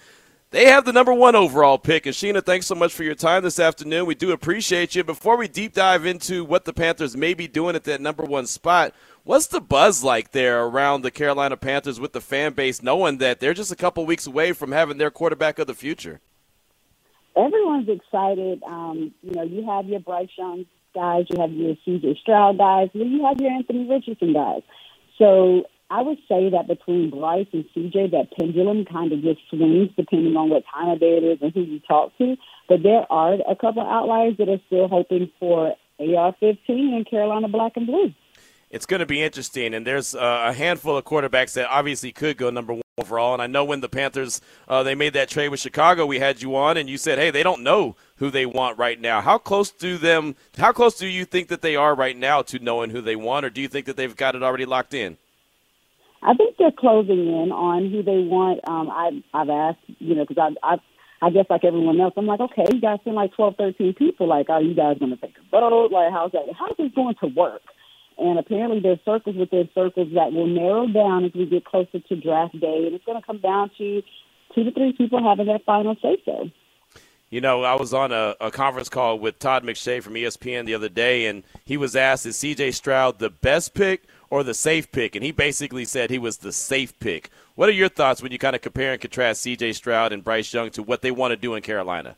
they 0.52 0.66
have 0.66 0.86
the 0.86 0.94
number 0.94 1.14
one 1.14 1.36
overall 1.36 1.78
pick. 1.78 2.06
And 2.06 2.16
Sheena, 2.16 2.44
thanks 2.44 2.68
so 2.68 2.76
much 2.76 2.94
for 2.94 3.04
your 3.04 3.16
time 3.16 3.44
this 3.44 3.60
afternoon. 3.60 4.06
We 4.06 4.16
do 4.16 4.32
appreciate 4.32 4.96
you. 4.96 5.04
Before 5.04 5.38
we 5.38 5.48
deep 5.48 5.74
dive 5.74 6.06
into 6.06 6.44
what 6.44 6.66
the 6.66 6.74
Panthers 6.74 7.18
may 7.18 7.34
be 7.34 7.48
doing 7.48 7.76
at 7.76 7.84
that 7.86 8.02
number 8.02 8.24
one 8.24 8.48
spot, 8.48 8.94
what's 9.24 9.48
the 9.48 9.62
buzz 9.62 10.04
like 10.04 10.32
there 10.32 10.64
around 10.64 11.02
the 11.02 11.12
Carolina 11.12 11.58
Panthers 11.58 12.00
with 12.00 12.14
the 12.14 12.22
fan 12.22 12.54
base, 12.54 12.82
knowing 12.82 13.18
that 13.18 13.40
they're 13.40 13.54
just 13.54 13.72
a 13.72 13.76
couple 13.76 14.06
weeks 14.06 14.28
away 14.28 14.54
from 14.54 14.72
having 14.72 14.98
their 14.98 15.12
quarterback 15.12 15.60
of 15.60 15.68
the 15.68 15.74
future? 15.74 16.22
everyone's 17.38 17.88
excited. 17.88 18.64
Um, 18.64 19.14
you 19.22 19.32
know, 19.32 19.44
you 19.44 19.66
have 19.66 19.86
your 19.86 20.00
Bryce 20.00 20.30
Young 20.38 20.66
guys, 20.94 21.26
you 21.30 21.40
have 21.40 21.52
your 21.52 21.76
CJ 21.86 22.20
Stroud 22.20 22.58
guys, 22.58 22.90
you 22.94 23.24
have 23.24 23.40
your 23.40 23.52
Anthony 23.52 23.88
Richardson 23.88 24.34
guys. 24.34 24.64
So 25.18 25.64
I 25.89 26.02
would 26.02 26.17
say 26.28 26.50
that 26.50 26.67
between 26.67 27.10
Bryce 27.10 27.47
and 27.54 27.65
CJ, 27.73 28.12
that 28.12 28.32
pendulum 28.38 28.84
kind 28.86 29.12
of 29.13 29.21
just 29.21 29.39
swings 29.50 29.89
depending 29.95 30.36
on 30.36 30.50
what 30.50 30.63
time 30.73 30.89
of 30.89 31.00
day 31.00 31.17
it 31.17 31.23
is 31.23 31.39
and 31.41 31.54
who 31.54 31.62
you 31.62 31.80
talk 31.80 32.17
to. 32.17 32.36
But 32.67 32.84
there 32.84 33.10
are 33.10 33.36
a 33.50 33.56
couple 33.56 33.82
outliers 33.82 34.36
that 34.38 34.50
are 34.50 34.60
still 34.67 34.89
hoping 34.89 35.32
for 35.39 35.76
AR-15 36.00 36.60
and 36.67 37.10
Carolina 37.10 37.47
Black 37.47 37.78
and 37.78 37.88
Blue. 37.88 38.13
it's 38.69 38.86
going 38.86 39.00
to 39.00 39.06
be 39.06 39.23
interesting. 39.23 39.73
And 39.73 39.88
there's 39.88 40.13
uh, 40.13 40.47
a 40.47 40.54
handful 40.54 40.97
of 40.97 41.06
quarterbacks 41.06 41.54
that 41.54 41.69
obviously 41.69 42.12
could 42.12 42.38
go 42.38 42.50
number 42.50 42.73
one 42.73 42.82
overall. 42.97 43.34
And 43.34 43.41
I 43.41 43.47
know 43.47 43.63
when 43.63 43.80
the 43.80 43.88
Panthers 43.88 44.41
uh, 44.67 44.84
they 44.84 44.93
made 44.93 45.13
that 45.13 45.30
trade 45.30 45.50
with 45.50 45.62
Chicago, 45.62 46.06
we 46.06 46.19
had 46.19 46.41
you 46.41 46.56
on, 46.56 46.76
and 46.76 46.89
you 46.89 46.97
said, 46.97 47.17
"Hey, 47.17 47.32
they 47.32 47.43
don't 47.43 47.63
know 47.63 47.95
who 48.17 48.30
they 48.30 48.45
want 48.45 48.78
right 48.78 49.00
now." 49.00 49.21
How 49.21 49.38
close 49.38 49.71
do 49.71 49.97
them? 49.97 50.36
How 50.58 50.73
close 50.73 50.97
do 50.97 51.08
you 51.08 51.23
think 51.23 51.47
that 51.47 51.62
they 51.62 51.76
are 51.76 51.95
right 51.95 52.17
now 52.17 52.41
to 52.41 52.60
knowing 52.60 52.89
who 52.89 53.02
they 53.02 53.15
want, 53.15 53.45
or 53.45 53.50
do 53.50 53.62
you 53.62 53.67
think 53.67 53.86
that 53.86 53.95
they've 53.95 54.15
got 54.15 54.36
it 54.36 54.43
already 54.43 54.65
locked 54.65 54.93
in? 54.93 55.17
I 56.21 56.34
think 56.34 56.58
they're 56.58 56.71
closing 56.71 57.27
in 57.27 57.51
on 57.51 57.89
who 57.89 58.03
they 58.03 58.19
want. 58.19 58.67
Um, 58.67 58.89
I, 58.89 59.23
I've 59.34 59.49
asked, 59.49 59.80
you 59.99 60.15
know, 60.15 60.25
because 60.25 60.53
I, 60.63 60.73
I, 60.73 60.77
I 61.21 61.30
guess 61.30 61.45
like 61.49 61.63
everyone 61.63 61.99
else, 61.99 62.13
I'm 62.17 62.25
like, 62.25 62.39
okay, 62.39 62.65
you 62.71 62.82
guys 62.82 62.99
send 63.03 63.15
like 63.15 63.34
12, 63.34 63.56
13 63.58 63.93
people. 63.93 64.27
Like, 64.27 64.49
are 64.49 64.62
you 64.62 64.73
guys 64.73 64.97
going 64.97 65.12
to 65.12 65.17
take 65.17 65.36
a 65.38 65.49
vote? 65.49 65.91
Like, 65.91 66.12
how's 66.12 66.32
that? 66.32 66.45
How's 66.58 66.77
this 66.77 66.91
going 66.95 67.15
to 67.21 67.27
work? 67.27 67.62
And 68.17 68.39
apparently, 68.39 68.80
there's 68.80 68.99
circles 69.06 69.36
within 69.36 69.69
circles 69.75 70.10
that 70.15 70.34
will 70.34 70.47
narrow 70.47 70.88
down 70.88 71.25
as 71.25 71.34
we 71.36 71.45
get 71.45 71.65
closer 71.65 71.99
to 71.99 72.15
draft 72.15 72.60
day, 72.60 72.84
and 72.88 72.95
it's 72.95 73.06
going 73.06 73.19
to 73.19 73.25
come 73.25 73.38
down 73.38 73.69
to 73.77 74.01
two 74.56 74.63
to 74.63 74.71
three 74.71 74.93
people 74.93 75.23
having 75.23 75.45
their 75.45 75.60
final 75.60 75.95
say 76.01 76.17
so. 76.25 76.49
You 77.30 77.41
know, 77.41 77.63
I 77.63 77.75
was 77.75 77.93
on 77.93 78.12
a, 78.12 78.36
a 78.39 78.49
conference 78.49 78.89
call 78.89 79.19
with 79.19 79.38
Todd 79.38 79.63
McShay 79.63 80.01
from 80.01 80.13
ESPN 80.13 80.65
the 80.65 80.73
other 80.73 80.89
day, 80.89 81.27
and 81.27 81.43
he 81.65 81.77
was 81.77 81.95
asked, 81.95 82.25
"Is 82.25 82.38
C.J. 82.38 82.71
Stroud 82.71 83.19
the 83.19 83.30
best 83.30 83.73
pick 83.73 84.08
or 84.30 84.44
the 84.44 84.54
safe 84.54 84.92
pick?" 84.92 85.16
And 85.16 85.24
he 85.24 85.32
basically 85.32 85.86
said 85.86 86.10
he 86.10 86.20
was 86.20 86.38
the 86.38 86.52
safe 86.52 86.98
pick. 87.00 87.30
What 87.56 87.70
are 87.70 87.74
your 87.74 87.90
thoughts 87.90 88.22
when 88.22 88.32
you 88.32 88.38
kind 88.38 88.56
of 88.56 88.62
compare 88.62 88.92
and 88.92 89.02
contrast 89.02 89.42
C.J. 89.42 89.74
Stroud 89.74 90.13
and 90.13 90.24
Bryce 90.24 90.54
Young 90.54 90.70
to 90.72 90.84
what 90.84 91.02
they 91.02 91.12
want 91.12 91.32
to 91.32 91.38
do 91.38 91.56
in 91.56 91.62
Carolina? 91.63 92.16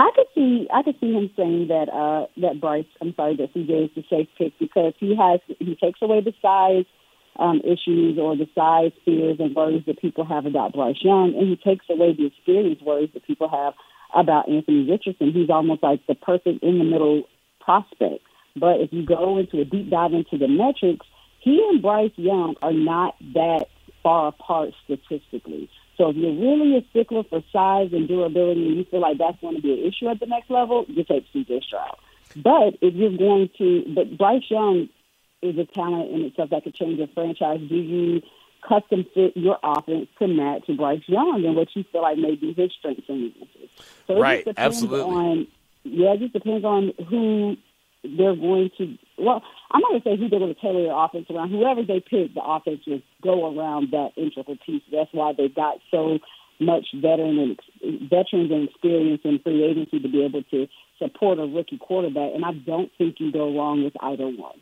I 0.00 0.10
could 0.14 0.26
see 0.34 0.66
I 0.72 0.82
could 0.82 0.96
see 0.98 1.12
him 1.12 1.30
saying 1.36 1.68
that 1.68 1.90
uh 1.90 2.26
that 2.40 2.58
Bryce 2.58 2.86
I'm 3.02 3.14
sorry 3.14 3.36
that 3.36 3.52
CJ 3.52 3.84
is 3.84 3.90
the 3.94 4.04
safe 4.08 4.28
pick 4.38 4.58
because 4.58 4.94
he 4.98 5.14
has 5.14 5.40
he 5.58 5.76
takes 5.76 6.00
away 6.00 6.22
the 6.22 6.32
size 6.40 6.86
um 7.38 7.60
issues 7.60 8.18
or 8.18 8.34
the 8.34 8.48
size 8.54 8.92
fears 9.04 9.36
and 9.38 9.54
worries 9.54 9.84
that 9.86 10.00
people 10.00 10.24
have 10.24 10.46
about 10.46 10.72
Bryce 10.72 11.02
Young 11.02 11.34
and 11.36 11.48
he 11.48 11.56
takes 11.56 11.84
away 11.90 12.14
the 12.14 12.26
experience 12.26 12.80
worries 12.80 13.10
that 13.12 13.26
people 13.26 13.50
have 13.50 13.74
about 14.14 14.48
Anthony 14.48 14.90
Richardson. 14.90 15.32
He's 15.32 15.50
almost 15.50 15.82
like 15.82 16.06
the 16.06 16.14
perfect 16.14 16.62
in 16.62 16.78
the 16.78 16.84
middle 16.84 17.24
prospect. 17.60 18.24
But 18.60 18.80
if 18.80 18.92
you 18.92 19.04
go 19.04 19.38
into 19.38 19.60
a 19.60 19.64
deep 19.64 19.90
dive 19.90 20.12
into 20.12 20.38
the 20.38 20.48
metrics, 20.48 21.06
he 21.40 21.66
and 21.70 21.80
Bryce 21.82 22.12
Young 22.16 22.54
are 22.62 22.72
not 22.72 23.16
that 23.34 23.66
far 24.02 24.28
apart 24.28 24.70
statistically. 24.84 25.70
So 25.96 26.10
if 26.10 26.16
you're 26.16 26.32
really 26.32 26.76
a 26.76 26.84
stickler 26.90 27.24
for 27.24 27.42
size 27.52 27.90
and 27.92 28.08
durability 28.08 28.66
and 28.66 28.76
you 28.76 28.84
feel 28.84 29.00
like 29.00 29.18
that's 29.18 29.40
going 29.40 29.56
to 29.56 29.62
be 29.62 29.72
an 29.72 29.78
issue 29.80 30.08
at 30.08 30.20
the 30.20 30.26
next 30.26 30.50
level, 30.50 30.84
you 30.88 31.04
take 31.04 31.26
CJ 31.32 31.62
Stroud. 31.64 31.96
But 32.36 32.78
if 32.80 32.94
you're 32.94 33.16
going 33.16 33.50
to, 33.58 33.84
but 33.94 34.16
Bryce 34.16 34.44
Young 34.48 34.88
is 35.42 35.58
a 35.58 35.64
talent 35.64 36.10
in 36.12 36.22
itself 36.22 36.50
that 36.50 36.64
could 36.64 36.74
change 36.74 37.00
a 37.00 37.06
franchise. 37.08 37.60
Do 37.68 37.74
you 37.76 38.22
custom 38.66 39.04
fit 39.14 39.36
your 39.36 39.58
offense 39.62 40.08
to 40.18 40.28
match 40.28 40.64
Bryce 40.76 41.02
Young 41.06 41.44
and 41.44 41.56
what 41.56 41.68
you 41.74 41.84
feel 41.90 42.02
like 42.02 42.18
may 42.18 42.34
be 42.34 42.52
his 42.52 42.72
strengths 42.78 43.08
and 43.08 43.22
weaknesses? 43.22 43.68
So 44.06 44.16
it 44.16 44.20
Right, 44.20 44.44
just 44.44 44.56
depends 44.56 44.76
absolutely. 44.76 45.14
on, 45.14 45.46
yeah, 45.84 46.12
it 46.12 46.20
just 46.20 46.32
depends 46.32 46.64
on 46.64 46.92
who 47.08 47.56
they're 48.02 48.36
going 48.36 48.70
to. 48.78 48.96
Well, 49.18 49.42
I'm 49.70 49.80
not 49.80 49.90
going 49.90 50.02
to 50.02 50.08
say 50.08 50.16
who 50.16 50.28
they're 50.28 50.38
going 50.38 50.54
to 50.54 50.60
tailor 50.60 50.82
their 50.82 50.96
offense 50.96 51.26
around. 51.30 51.50
Whoever 51.50 51.82
they 51.82 52.00
pick, 52.00 52.34
the 52.34 52.42
offense 52.42 52.80
will 52.86 53.02
go 53.22 53.56
around 53.56 53.88
that 53.92 54.10
integral 54.16 54.56
piece. 54.64 54.82
That's 54.90 55.10
why 55.12 55.32
they 55.36 55.48
got 55.48 55.78
so 55.90 56.18
much 56.58 56.86
veteran 56.94 57.38
and 57.38 58.08
veterans 58.10 58.50
and 58.50 58.68
experience 58.68 59.22
in 59.24 59.38
free 59.42 59.64
agency 59.64 59.98
to 59.98 60.08
be 60.08 60.24
able 60.24 60.42
to 60.44 60.66
support 60.98 61.38
a 61.38 61.42
rookie 61.42 61.78
quarterback. 61.78 62.32
And 62.34 62.44
I 62.44 62.52
don't 62.52 62.90
think 62.98 63.16
you 63.18 63.32
go 63.32 63.56
wrong 63.56 63.84
with 63.84 63.94
either 64.00 64.26
one. 64.26 64.60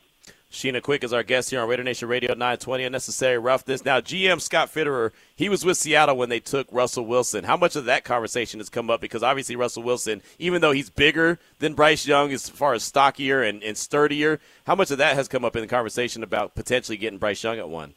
Sheena 0.50 0.80
Quick 0.80 1.04
is 1.04 1.12
our 1.12 1.22
guest 1.22 1.50
here 1.50 1.60
on 1.60 1.68
Raider 1.68 1.84
Nation 1.84 2.08
Radio 2.08 2.30
920. 2.32 2.84
Unnecessary 2.84 3.36
roughness. 3.36 3.84
Now, 3.84 4.00
GM 4.00 4.40
Scott 4.40 4.72
Fitterer, 4.72 5.12
he 5.36 5.50
was 5.50 5.62
with 5.62 5.76
Seattle 5.76 6.16
when 6.16 6.30
they 6.30 6.40
took 6.40 6.66
Russell 6.72 7.04
Wilson. 7.04 7.44
How 7.44 7.58
much 7.58 7.76
of 7.76 7.84
that 7.84 8.02
conversation 8.04 8.58
has 8.58 8.70
come 8.70 8.88
up? 8.88 9.02
Because 9.02 9.22
obviously, 9.22 9.56
Russell 9.56 9.82
Wilson, 9.82 10.22
even 10.38 10.62
though 10.62 10.72
he's 10.72 10.88
bigger 10.88 11.38
than 11.58 11.74
Bryce 11.74 12.06
Young 12.06 12.32
as 12.32 12.48
far 12.48 12.72
as 12.72 12.82
stockier 12.82 13.42
and, 13.42 13.62
and 13.62 13.76
sturdier, 13.76 14.40
how 14.64 14.74
much 14.74 14.90
of 14.90 14.96
that 14.98 15.16
has 15.16 15.28
come 15.28 15.44
up 15.44 15.54
in 15.54 15.60
the 15.60 15.68
conversation 15.68 16.22
about 16.22 16.54
potentially 16.54 16.96
getting 16.96 17.18
Bryce 17.18 17.44
Young 17.44 17.58
at 17.58 17.68
one? 17.68 17.92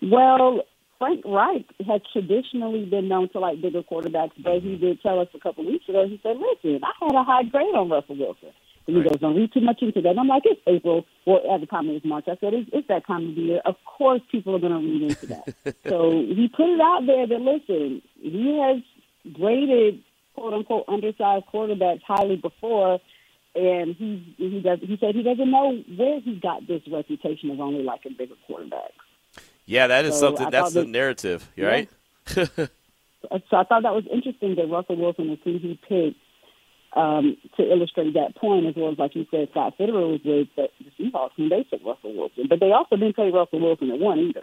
Well, 0.00 0.62
Frank 0.98 1.24
Reich 1.26 1.66
has 1.86 2.00
traditionally 2.14 2.86
been 2.86 3.08
known 3.08 3.28
to 3.30 3.38
like 3.38 3.60
bigger 3.60 3.82
quarterbacks, 3.82 4.32
but 4.42 4.62
he 4.62 4.76
did 4.76 5.02
tell 5.02 5.20
us 5.20 5.28
a 5.34 5.40
couple 5.40 5.66
weeks 5.66 5.86
ago. 5.90 6.08
He 6.08 6.18
said, 6.22 6.36
"Listen, 6.38 6.80
I 6.82 7.04
had 7.04 7.14
a 7.14 7.22
high 7.22 7.42
grade 7.42 7.74
on 7.74 7.90
Russell 7.90 8.16
Wilson." 8.16 8.52
And 8.86 8.96
he 8.96 9.02
Right. 9.02 9.10
goes, 9.12 9.20
"Don't 9.20 9.36
read 9.36 9.52
too 9.52 9.60
much 9.60 9.80
into 9.82 10.00
that." 10.02 10.10
And 10.10 10.20
I'm 10.20 10.26
like, 10.28 10.42
"It's 10.44 10.60
April, 10.66 11.04
or 11.24 11.38
at 11.54 11.60
the 11.60 11.66
time 11.66 11.88
it 11.88 11.92
was 11.94 12.04
March." 12.04 12.24
I 12.26 12.36
said, 12.40 12.52
"It's, 12.54 12.68
it's 12.72 12.88
that 12.88 13.06
time 13.06 13.28
of 13.30 13.36
year. 13.38 13.60
Of 13.64 13.76
course, 13.84 14.20
people 14.30 14.54
are 14.56 14.58
going 14.58 14.72
to 14.72 14.78
read 14.86 15.02
into 15.02 15.26
that." 15.26 15.76
so 15.88 16.10
he 16.10 16.48
put 16.48 16.68
it 16.68 16.80
out 16.80 17.06
there 17.06 17.26
that 17.26 17.40
listen, 17.40 18.02
he 18.20 18.58
has 18.58 18.78
graded 19.32 20.02
quote 20.34 20.54
unquote 20.54 20.84
undersized 20.88 21.46
quarterbacks 21.52 22.02
highly 22.02 22.36
before. 22.36 23.00
And 23.54 23.94
he 23.96 24.34
he 24.38 24.60
does 24.60 24.78
he 24.80 24.96
said 24.98 25.14
he 25.14 25.22
doesn't 25.22 25.50
know 25.50 25.76
where 25.96 26.20
he 26.20 26.36
got 26.36 26.66
this 26.66 26.80
reputation 26.90 27.50
of 27.50 27.60
only 27.60 27.82
liking 27.82 28.14
bigger 28.16 28.34
quarterbacks. 28.48 28.92
Yeah, 29.66 29.86
that 29.88 30.06
is 30.06 30.14
So 30.14 30.28
something. 30.28 30.46
I 30.46 30.50
That's 30.50 30.72
the 30.72 30.80
that- 30.80 30.88
narrative, 30.88 31.50
Yeah. 31.56 31.66
right? 31.66 31.88
So 33.48 33.56
I 33.56 33.62
thought 33.64 33.82
that 33.84 33.94
was 33.94 34.04
interesting 34.12 34.56
that 34.56 34.68
Russell 34.68 34.96
Wilson 34.96 35.30
is 35.30 35.38
who 35.44 35.56
he 35.58 35.78
picked 35.88 36.18
um, 36.94 37.36
to 37.56 37.62
illustrate 37.62 38.14
that 38.14 38.36
point, 38.36 38.66
as 38.66 38.74
well 38.76 38.92
as 38.92 38.98
like 38.98 39.14
you 39.14 39.26
said, 39.30 39.48
Scott 39.50 39.74
Fitterer 39.78 40.10
was 40.10 40.20
with 40.24 40.48
the, 40.56 40.68
the 40.80 41.04
Seahawks 41.04 41.30
and 41.38 41.50
they 41.50 41.64
took 41.64 41.84
Russell 41.84 42.14
Wilson, 42.14 42.46
but 42.48 42.60
they 42.60 42.72
also 42.72 42.96
didn't 42.96 43.16
take 43.16 43.32
Russell 43.32 43.60
Wilson 43.60 43.90
at 43.90 43.98
one 43.98 44.18
either. 44.18 44.42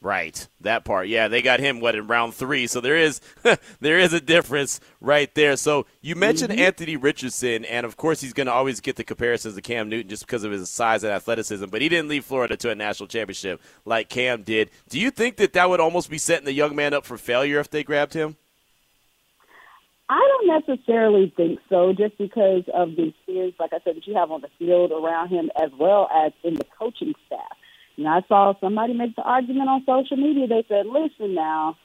Right, 0.00 0.46
that 0.60 0.84
part. 0.84 1.08
Yeah, 1.08 1.26
they 1.26 1.42
got 1.42 1.58
him 1.58 1.80
what 1.80 1.96
in 1.96 2.06
round 2.06 2.32
three, 2.32 2.68
so 2.68 2.80
there 2.80 2.96
is 2.96 3.20
there 3.80 3.98
is 3.98 4.12
a 4.12 4.20
difference 4.20 4.78
right 5.00 5.34
there. 5.34 5.56
So 5.56 5.86
you 6.00 6.14
mentioned 6.14 6.52
mm-hmm. 6.52 6.60
Anthony 6.60 6.96
Richardson, 6.96 7.64
and 7.64 7.84
of 7.84 7.96
course 7.96 8.20
he's 8.20 8.32
going 8.32 8.46
to 8.46 8.52
always 8.52 8.80
get 8.80 8.94
the 8.94 9.02
comparisons 9.02 9.56
to 9.56 9.60
Cam 9.60 9.88
Newton 9.88 10.08
just 10.08 10.24
because 10.24 10.44
of 10.44 10.52
his 10.52 10.70
size 10.70 11.02
and 11.02 11.12
athleticism. 11.12 11.66
But 11.66 11.82
he 11.82 11.88
didn't 11.88 12.08
leave 12.08 12.24
Florida 12.24 12.56
to 12.58 12.70
a 12.70 12.76
national 12.76 13.08
championship 13.08 13.60
like 13.84 14.08
Cam 14.08 14.44
did. 14.44 14.70
Do 14.88 15.00
you 15.00 15.10
think 15.10 15.36
that 15.38 15.52
that 15.54 15.68
would 15.68 15.80
almost 15.80 16.10
be 16.10 16.18
setting 16.18 16.44
the 16.44 16.52
young 16.52 16.76
man 16.76 16.94
up 16.94 17.04
for 17.04 17.18
failure 17.18 17.58
if 17.58 17.68
they 17.68 17.82
grabbed 17.82 18.14
him? 18.14 18.36
I 20.10 20.18
don't 20.18 20.66
necessarily 20.66 21.32
think 21.36 21.60
so, 21.68 21.92
just 21.92 22.16
because 22.16 22.64
of 22.72 22.96
the 22.96 23.08
experience, 23.08 23.56
like 23.60 23.72
I 23.74 23.80
said, 23.84 23.96
that 23.96 24.06
you 24.06 24.14
have 24.14 24.30
on 24.30 24.40
the 24.40 24.48
field 24.58 24.90
around 24.90 25.28
him, 25.28 25.50
as 25.60 25.70
well 25.78 26.08
as 26.14 26.32
in 26.42 26.54
the 26.54 26.64
coaching 26.78 27.14
staff. 27.26 27.56
And 27.98 28.08
I 28.08 28.22
saw 28.26 28.54
somebody 28.60 28.94
make 28.94 29.16
the 29.16 29.22
argument 29.22 29.68
on 29.68 29.84
social 29.84 30.16
media. 30.16 30.46
They 30.46 30.64
said, 30.68 30.86
listen 30.86 31.34
now, 31.34 31.76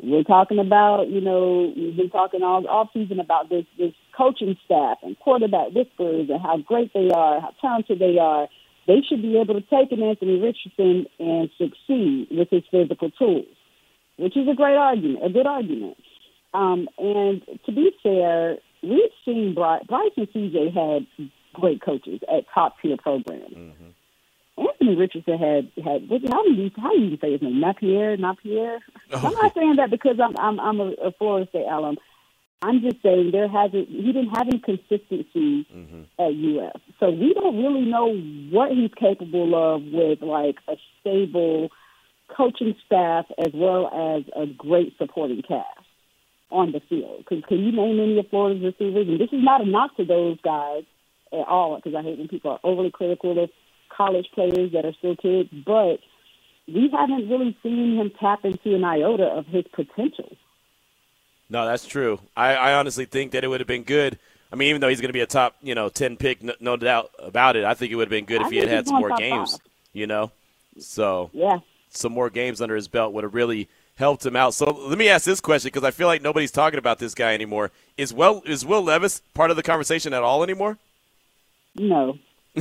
we're 0.00 0.24
talking 0.24 0.58
about, 0.58 1.08
you 1.10 1.20
know, 1.20 1.72
we've 1.76 1.96
been 1.96 2.10
talking 2.10 2.42
all 2.42 2.66
off 2.68 2.88
season 2.94 3.20
about 3.20 3.50
this 3.50 3.66
this 3.78 3.92
coaching 4.16 4.56
staff 4.64 4.98
and 5.02 5.18
quarterback 5.18 5.72
whispers 5.72 6.28
and 6.30 6.40
how 6.40 6.56
great 6.58 6.92
they 6.94 7.10
are, 7.10 7.40
how 7.40 7.52
talented 7.60 7.98
they 7.98 8.18
are. 8.18 8.48
They 8.86 9.02
should 9.08 9.22
be 9.22 9.38
able 9.38 9.54
to 9.54 9.60
take 9.60 9.92
an 9.92 10.02
Anthony 10.02 10.40
Richardson 10.40 11.06
and 11.20 11.50
succeed 11.56 12.28
with 12.30 12.48
his 12.50 12.62
physical 12.70 13.10
tools, 13.10 13.46
which 14.16 14.36
is 14.36 14.48
a 14.48 14.54
great 14.54 14.76
argument, 14.76 15.24
a 15.24 15.28
good 15.28 15.46
argument. 15.46 15.98
Um, 16.54 16.88
and 16.98 17.42
to 17.66 17.72
be 17.72 17.90
fair, 18.02 18.58
we've 18.82 19.10
seen 19.24 19.54
Bryce, 19.54 19.84
Bryce 19.88 20.12
and 20.16 20.28
CJ 20.32 20.74
had 20.74 21.30
great 21.54 21.82
coaches 21.82 22.20
at 22.32 22.44
top 22.54 22.76
tier 22.80 22.96
programs. 22.96 23.54
Mm-hmm. 23.54 23.88
Anthony 24.58 24.96
Richardson 24.96 25.38
had 25.38 25.70
had 25.82 26.08
how 26.30 26.44
do 26.44 26.52
you 26.52 26.70
how 26.76 26.94
do 26.94 27.00
you 27.02 27.18
say 27.20 27.32
his 27.32 27.42
name? 27.42 27.60
Napier, 27.60 28.16
Napier. 28.16 28.80
Oh. 29.12 29.26
I'm 29.26 29.32
not 29.32 29.54
saying 29.54 29.76
that 29.76 29.90
because 29.90 30.20
I'm 30.22 30.36
I'm 30.36 30.60
I'm 30.60 30.80
a, 30.80 30.92
a 31.04 31.12
Florida 31.12 31.48
State 31.48 31.66
alum. 31.70 31.96
I'm 32.60 32.80
just 32.80 33.02
saying 33.02 33.30
there 33.32 33.48
hasn't 33.48 33.88
he 33.88 34.12
didn't 34.12 34.36
have 34.36 34.46
any 34.48 34.58
consistency 34.58 35.66
mm-hmm. 35.74 36.02
at 36.18 36.32
UF, 36.32 36.80
so 37.00 37.10
we 37.10 37.32
don't 37.34 37.56
really 37.62 37.86
know 37.86 38.14
what 38.50 38.72
he's 38.72 38.92
capable 38.94 39.54
of 39.54 39.82
with 39.84 40.20
like 40.20 40.56
a 40.68 40.76
stable 41.00 41.70
coaching 42.28 42.74
staff 42.86 43.26
as 43.38 43.52
well 43.54 43.86
as 43.88 44.24
a 44.36 44.46
great 44.46 44.94
supporting 44.98 45.42
cast 45.42 45.81
on 46.52 46.72
the 46.72 46.80
field. 46.88 47.18
Because 47.18 47.44
can 47.48 47.58
you 47.58 47.72
name 47.72 47.98
any 47.98 48.18
of 48.18 48.28
Florida's 48.28 48.62
receivers? 48.62 49.08
And 49.08 49.20
this 49.20 49.32
is 49.32 49.42
not 49.42 49.62
a 49.62 49.66
knock 49.66 49.96
to 49.96 50.04
those 50.04 50.38
guys 50.42 50.84
at 51.32 51.48
all, 51.48 51.76
because 51.76 51.94
I 51.94 52.02
hate 52.02 52.18
when 52.18 52.28
people 52.28 52.52
are 52.52 52.60
overly 52.62 52.90
critical 52.90 53.42
of 53.42 53.50
college 53.88 54.26
players 54.34 54.72
that 54.72 54.84
are 54.84 54.92
still 54.98 55.16
kids, 55.16 55.50
but 55.66 55.98
we 56.68 56.88
haven't 56.92 57.28
really 57.28 57.56
seen 57.62 57.96
him 57.98 58.12
tap 58.20 58.44
into 58.44 58.74
an 58.74 58.84
iota 58.84 59.24
of 59.24 59.46
his 59.46 59.64
potential. 59.72 60.36
No, 61.50 61.66
that's 61.66 61.86
true. 61.86 62.20
I, 62.36 62.54
I 62.54 62.74
honestly 62.74 63.04
think 63.04 63.32
that 63.32 63.44
it 63.44 63.48
would 63.48 63.60
have 63.60 63.66
been 63.66 63.82
good. 63.82 64.18
I 64.50 64.56
mean, 64.56 64.68
even 64.68 64.80
though 64.80 64.88
he's 64.88 65.00
going 65.00 65.08
to 65.08 65.14
be 65.14 65.20
a 65.20 65.26
top, 65.26 65.56
you 65.62 65.74
know, 65.74 65.88
ten 65.88 66.16
pick, 66.16 66.42
no, 66.42 66.54
no 66.60 66.76
doubt 66.76 67.10
about 67.18 67.56
it. 67.56 67.64
I 67.64 67.74
think 67.74 67.92
it 67.92 67.96
would 67.96 68.08
have 68.08 68.10
been 68.10 68.26
good 68.26 68.42
I 68.42 68.46
if 68.46 68.50
he 68.50 68.58
had 68.58 68.68
had 68.68 68.86
some 68.86 69.00
more 69.00 69.16
games. 69.16 69.52
Five. 69.52 69.60
You 69.94 70.06
know, 70.06 70.30
so 70.78 71.28
yeah, 71.34 71.58
some 71.90 72.12
more 72.12 72.30
games 72.30 72.62
under 72.62 72.74
his 72.74 72.88
belt 72.88 73.12
would 73.12 73.24
have 73.24 73.34
really 73.34 73.68
helped 73.96 74.24
him 74.24 74.36
out. 74.36 74.54
So 74.54 74.66
let 74.70 74.98
me 74.98 75.08
ask 75.08 75.24
this 75.24 75.40
question 75.40 75.68
because 75.68 75.84
I 75.84 75.90
feel 75.90 76.06
like 76.06 76.22
nobody's 76.22 76.50
talking 76.50 76.78
about 76.78 76.98
this 76.98 77.14
guy 77.14 77.34
anymore. 77.34 77.70
Is 77.96 78.12
well 78.12 78.42
is 78.46 78.64
Will 78.64 78.82
Levis 78.82 79.22
part 79.34 79.50
of 79.50 79.56
the 79.56 79.62
conversation 79.62 80.12
at 80.12 80.22
all 80.22 80.42
anymore? 80.42 80.78
No. 81.76 82.18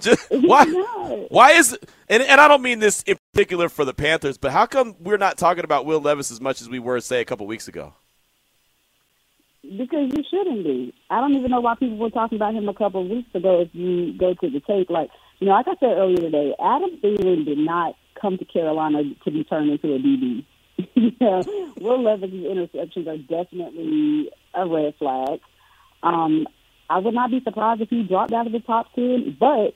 Just, 0.00 0.30
why? 0.30 0.66
Why 1.30 1.52
is 1.52 1.76
and 2.08 2.22
and 2.22 2.40
I 2.40 2.48
don't 2.48 2.62
mean 2.62 2.80
this 2.80 3.02
in 3.04 3.16
particular 3.32 3.68
for 3.68 3.84
the 3.84 3.94
Panthers, 3.94 4.38
but 4.38 4.52
how 4.52 4.66
come 4.66 4.94
we're 5.00 5.16
not 5.16 5.38
talking 5.38 5.64
about 5.64 5.86
Will 5.86 6.00
Levis 6.00 6.30
as 6.30 6.40
much 6.40 6.60
as 6.60 6.68
we 6.68 6.78
were, 6.78 7.00
say, 7.00 7.20
a 7.20 7.24
couple 7.24 7.46
weeks 7.46 7.66
ago? 7.66 7.94
Because 9.62 10.12
you 10.12 10.22
shouldn't 10.30 10.64
be. 10.64 10.94
I 11.10 11.20
don't 11.20 11.34
even 11.34 11.50
know 11.50 11.60
why 11.60 11.74
people 11.76 11.96
were 11.96 12.10
talking 12.10 12.36
about 12.36 12.54
him 12.54 12.68
a 12.68 12.74
couple 12.74 13.02
of 13.02 13.08
weeks 13.08 13.34
ago. 13.34 13.62
If 13.62 13.74
you 13.74 14.16
go 14.16 14.34
to 14.34 14.50
the 14.50 14.60
tape, 14.60 14.90
like 14.90 15.10
you 15.38 15.46
know, 15.46 15.52
like 15.54 15.68
I 15.68 15.76
said 15.80 15.96
earlier 15.96 16.16
today, 16.16 16.54
Adam 16.62 16.98
Thielen 17.02 17.44
did 17.44 17.58
not 17.58 17.94
come 18.20 18.38
to 18.38 18.44
Carolina 18.44 19.02
to 19.24 19.30
be 19.30 19.44
turned 19.44 19.70
into 19.70 19.94
a 19.94 19.98
DB. 19.98 20.44
yeah, 21.20 21.42
Will 21.80 22.02
Levis' 22.02 22.30
interceptions 22.30 23.06
are 23.06 23.18
definitely 23.18 24.30
a 24.54 24.66
red 24.66 24.94
flag. 24.98 25.40
Um, 26.02 26.46
I 26.88 26.98
would 26.98 27.14
not 27.14 27.30
be 27.30 27.40
surprised 27.42 27.80
if 27.80 27.90
he 27.90 28.02
dropped 28.02 28.32
out 28.32 28.46
of 28.46 28.52
the 28.52 28.60
top 28.60 28.92
ten. 28.94 29.36
But 29.38 29.74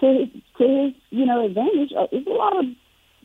to 0.00 0.06
his, 0.06 0.42
to 0.58 0.64
his 0.64 0.94
you 1.10 1.26
know 1.26 1.44
advantage, 1.44 1.92
uh, 1.96 2.06
it's 2.10 2.26
a 2.26 2.30
lot 2.30 2.58
of 2.58 2.64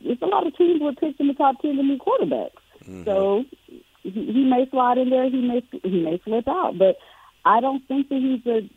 it's 0.00 0.22
a 0.22 0.26
lot 0.26 0.46
of 0.46 0.56
teams 0.56 0.80
with 0.80 0.96
picks 0.96 1.18
in 1.20 1.28
the 1.28 1.34
top 1.34 1.60
ten 1.60 1.76
to 1.76 1.82
new 1.82 1.98
quarterbacks. 1.98 2.50
Mm-hmm. 2.82 3.04
So 3.04 3.44
he, 4.02 4.10
he 4.10 4.44
may 4.44 4.68
slide 4.70 4.98
in 4.98 5.10
there. 5.10 5.28
He 5.28 5.40
may 5.40 5.62
he 5.82 6.02
may 6.02 6.20
slip 6.24 6.48
out. 6.48 6.78
But 6.78 6.96
I 7.44 7.60
don't 7.60 7.86
think 7.88 8.08
that 8.08 8.20
he's 8.20 8.46
a. 8.46 8.70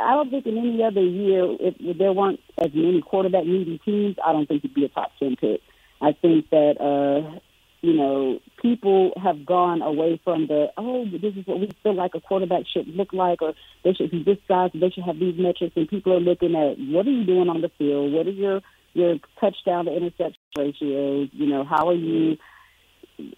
I 0.00 0.14
don't 0.14 0.30
think 0.30 0.46
in 0.46 0.58
any 0.58 0.82
other 0.82 1.02
year, 1.02 1.44
if, 1.60 1.74
if 1.78 1.98
there 1.98 2.12
weren't 2.12 2.40
as 2.58 2.70
many 2.74 3.02
quarterback 3.02 3.44
needy 3.44 3.78
teams, 3.84 4.16
I 4.24 4.32
don't 4.32 4.46
think 4.46 4.62
he'd 4.62 4.74
be 4.74 4.84
a 4.84 4.88
top 4.88 5.12
ten 5.18 5.36
pick. 5.36 5.60
I 6.00 6.12
think 6.12 6.48
that 6.50 6.80
uh, 6.80 7.38
you 7.82 7.94
know, 7.94 8.40
people 8.60 9.12
have 9.22 9.46
gone 9.46 9.80
away 9.80 10.20
from 10.22 10.46
the, 10.46 10.66
oh, 10.76 11.06
this 11.06 11.34
is 11.34 11.46
what 11.46 11.60
we 11.60 11.70
feel 11.82 11.94
like 11.94 12.14
a 12.14 12.20
quarterback 12.20 12.64
should 12.70 12.88
look 12.88 13.12
like, 13.12 13.40
or 13.40 13.54
they 13.84 13.94
should 13.94 14.10
be 14.10 14.22
this 14.22 14.36
size, 14.46 14.70
they 14.74 14.90
should 14.90 15.04
have 15.04 15.18
these 15.18 15.38
metrics, 15.38 15.74
and 15.76 15.88
people 15.88 16.12
are 16.12 16.20
looking 16.20 16.54
at 16.54 16.78
what 16.78 17.06
are 17.06 17.10
you 17.10 17.24
doing 17.24 17.48
on 17.48 17.62
the 17.62 17.70
field, 17.78 18.12
what 18.12 18.26
are 18.26 18.30
your 18.30 18.60
your 18.92 19.16
touchdown 19.40 19.84
to 19.84 19.96
interception 19.96 20.40
ratios, 20.58 21.28
you 21.32 21.46
know, 21.46 21.64
how 21.64 21.88
are 21.88 21.94
you 21.94 22.36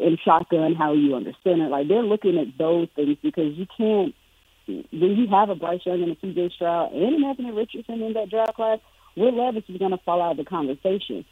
in 0.00 0.16
shotgun, 0.24 0.74
how 0.74 0.92
are 0.92 0.94
you 0.94 1.14
under 1.14 1.32
center? 1.44 1.68
Like 1.68 1.88
they're 1.88 2.02
looking 2.02 2.38
at 2.38 2.56
those 2.56 2.88
things 2.96 3.18
because 3.22 3.54
you 3.56 3.66
can't 3.76 4.14
when 4.92 5.16
you 5.16 5.26
have 5.28 5.50
a 5.50 5.54
Bryce 5.54 5.80
Young 5.84 6.02
and 6.02 6.12
a 6.12 6.16
CJ 6.16 6.52
Stroud 6.52 6.92
and 6.92 7.14
an 7.14 7.24
Anthony 7.24 7.52
Richardson 7.52 8.02
in 8.02 8.12
that 8.14 8.30
draft 8.30 8.54
class, 8.54 8.78
Will 9.16 9.36
Levis 9.36 9.64
is 9.68 9.78
going 9.78 9.90
to 9.90 9.98
fall 9.98 10.22
out 10.22 10.32
of 10.32 10.36
the 10.38 10.44
conversation 10.44 11.24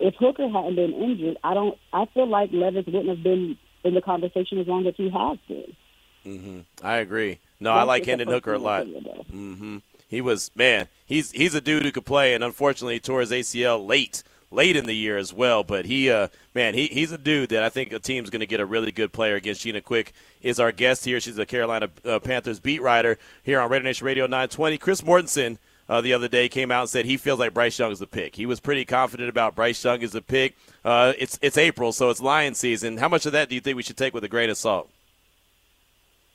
if 0.00 0.14
Hooker 0.16 0.48
hadn't 0.48 0.76
been 0.76 0.92
injured, 0.94 1.38
I 1.44 1.54
don't. 1.54 1.78
I 1.92 2.06
feel 2.14 2.26
like 2.26 2.50
Levis 2.52 2.86
wouldn't 2.86 3.08
have 3.08 3.22
been 3.22 3.56
in 3.84 3.94
the 3.94 4.00
conversation 4.00 4.58
as 4.58 4.66
long 4.66 4.86
as 4.86 4.94
he 4.96 5.10
has 5.10 5.38
been. 5.48 5.76
Mm-hmm. 6.24 6.86
I 6.86 6.96
agree. 6.96 7.40
No, 7.58 7.74
That's 7.74 7.82
I 7.82 7.84
like 7.84 8.06
Hendon 8.06 8.28
Hooker 8.28 8.54
a 8.54 8.58
lot. 8.58 8.86
Mm-hmm. 8.86 9.78
He 10.08 10.20
was 10.20 10.50
man. 10.54 10.88
He's 11.04 11.32
he's 11.32 11.54
a 11.54 11.60
dude 11.60 11.84
who 11.84 11.92
could 11.92 12.06
play, 12.06 12.34
and 12.34 12.44
unfortunately, 12.44 12.94
he 12.94 13.00
tore 13.00 13.20
his 13.20 13.30
ACL 13.30 13.86
late 13.86 14.22
late 14.52 14.76
in 14.76 14.86
the 14.86 14.94
year 14.94 15.16
as 15.16 15.32
well. 15.32 15.64
But 15.64 15.86
he, 15.86 16.10
uh, 16.10 16.28
man, 16.54 16.74
he, 16.74 16.86
he's 16.86 17.12
a 17.12 17.18
dude 17.18 17.50
that 17.50 17.62
I 17.62 17.68
think 17.68 17.92
a 17.92 17.98
team's 17.98 18.30
going 18.30 18.40
to 18.40 18.46
get 18.46 18.60
a 18.60 18.66
really 18.66 18.92
good 18.92 19.12
player 19.12 19.36
against. 19.36 19.64
Sheena 19.64 19.82
Quick 19.82 20.12
is 20.42 20.60
our 20.60 20.72
guest 20.72 21.04
here. 21.04 21.20
She's 21.20 21.38
a 21.38 21.46
Carolina 21.46 21.90
uh, 22.04 22.18
Panthers 22.18 22.60
beat 22.60 22.82
writer 22.82 23.18
here 23.42 23.60
on 23.60 23.70
Raider 23.70 23.84
Nation 23.84 24.06
Radio 24.06 24.24
920. 24.24 24.78
Chris 24.78 25.00
Mortensen 25.02 25.58
uh, 25.88 26.00
the 26.00 26.12
other 26.12 26.28
day 26.28 26.48
came 26.48 26.70
out 26.70 26.82
and 26.82 26.90
said 26.90 27.04
he 27.04 27.16
feels 27.16 27.38
like 27.38 27.52
Bryce 27.52 27.78
Young 27.78 27.92
is 27.92 27.98
the 27.98 28.06
pick. 28.06 28.36
He 28.36 28.46
was 28.46 28.60
pretty 28.60 28.84
confident 28.84 29.28
about 29.28 29.54
Bryce 29.54 29.84
Young 29.84 30.00
is 30.02 30.12
the 30.12 30.22
pick. 30.22 30.56
Uh, 30.84 31.12
it's 31.18 31.38
it's 31.42 31.58
April, 31.58 31.92
so 31.92 32.10
it's 32.10 32.20
lion 32.20 32.54
season. 32.54 32.96
How 32.96 33.08
much 33.08 33.26
of 33.26 33.32
that 33.32 33.48
do 33.48 33.54
you 33.54 33.60
think 33.60 33.76
we 33.76 33.82
should 33.82 33.96
take 33.96 34.14
with 34.14 34.24
a 34.24 34.28
grain 34.28 34.50
of 34.50 34.56
salt? 34.56 34.88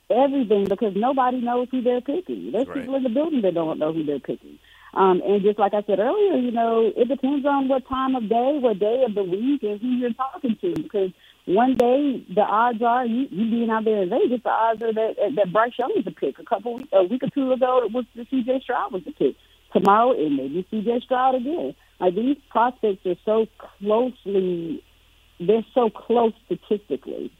Everything, 0.09 0.65
because 0.65 0.95
nobody 0.95 1.41
knows 1.41 1.67
who 1.69 1.81
they're 1.81 2.01
picking. 2.01 2.51
There's 2.51 2.67
right. 2.67 2.79
people 2.79 2.95
in 2.95 3.03
the 3.03 3.09
building 3.09 3.41
that 3.41 3.53
don't 3.53 3.77
know 3.77 3.91
who 3.91 4.03
they're 4.03 4.19
picking. 4.19 4.57
Um, 4.97 5.21
and 5.23 5.43
just 5.43 5.59
like 5.59 5.75
I 5.75 5.83
said 5.83 5.99
earlier, 5.99 6.37
you 6.37 6.49
know, 6.49 6.91
it 6.97 7.07
depends 7.07 7.45
on 7.45 7.67
what 7.67 7.87
time 7.87 8.15
of 8.15 8.27
day, 8.27 8.57
what 8.59 8.79
day 8.79 9.03
of 9.07 9.13
the 9.13 9.21
week, 9.23 9.61
and 9.61 9.79
who 9.79 9.89
you're 9.89 10.13
talking 10.13 10.57
to. 10.59 10.73
Because 10.73 11.11
one 11.45 11.75
day 11.75 12.25
the 12.33 12.41
odds 12.41 12.81
are 12.81 13.05
you, 13.05 13.27
you 13.29 13.51
being 13.51 13.69
out 13.69 13.85
there 13.85 14.01
in 14.01 14.09
Vegas, 14.09 14.41
the 14.43 14.49
odds 14.49 14.81
are 14.81 14.91
that 14.91 15.13
that 15.35 15.53
Bryce 15.53 15.73
Young 15.77 15.93
is 15.95 16.07
a 16.07 16.11
pick. 16.11 16.39
A 16.39 16.43
couple 16.43 16.81
a 16.91 17.03
week 17.03 17.21
or 17.21 17.29
two 17.29 17.51
ago, 17.51 17.83
it 17.85 17.93
was 17.93 18.05
the 18.15 18.25
C.J. 18.31 18.61
Stroud 18.63 18.91
was 18.91 19.03
the 19.05 19.11
pick. 19.11 19.35
Tomorrow 19.71 20.13
it 20.13 20.31
may 20.31 20.47
be 20.47 20.65
C.J. 20.71 21.01
Stroud 21.05 21.35
again. 21.35 21.75
Like 21.99 22.15
these 22.15 22.37
prospects 22.49 23.05
are 23.05 23.17
so 23.23 23.45
closely, 23.59 24.83
they're 25.39 25.65
so 25.75 25.91
close 25.91 26.33
statistically. 26.47 27.31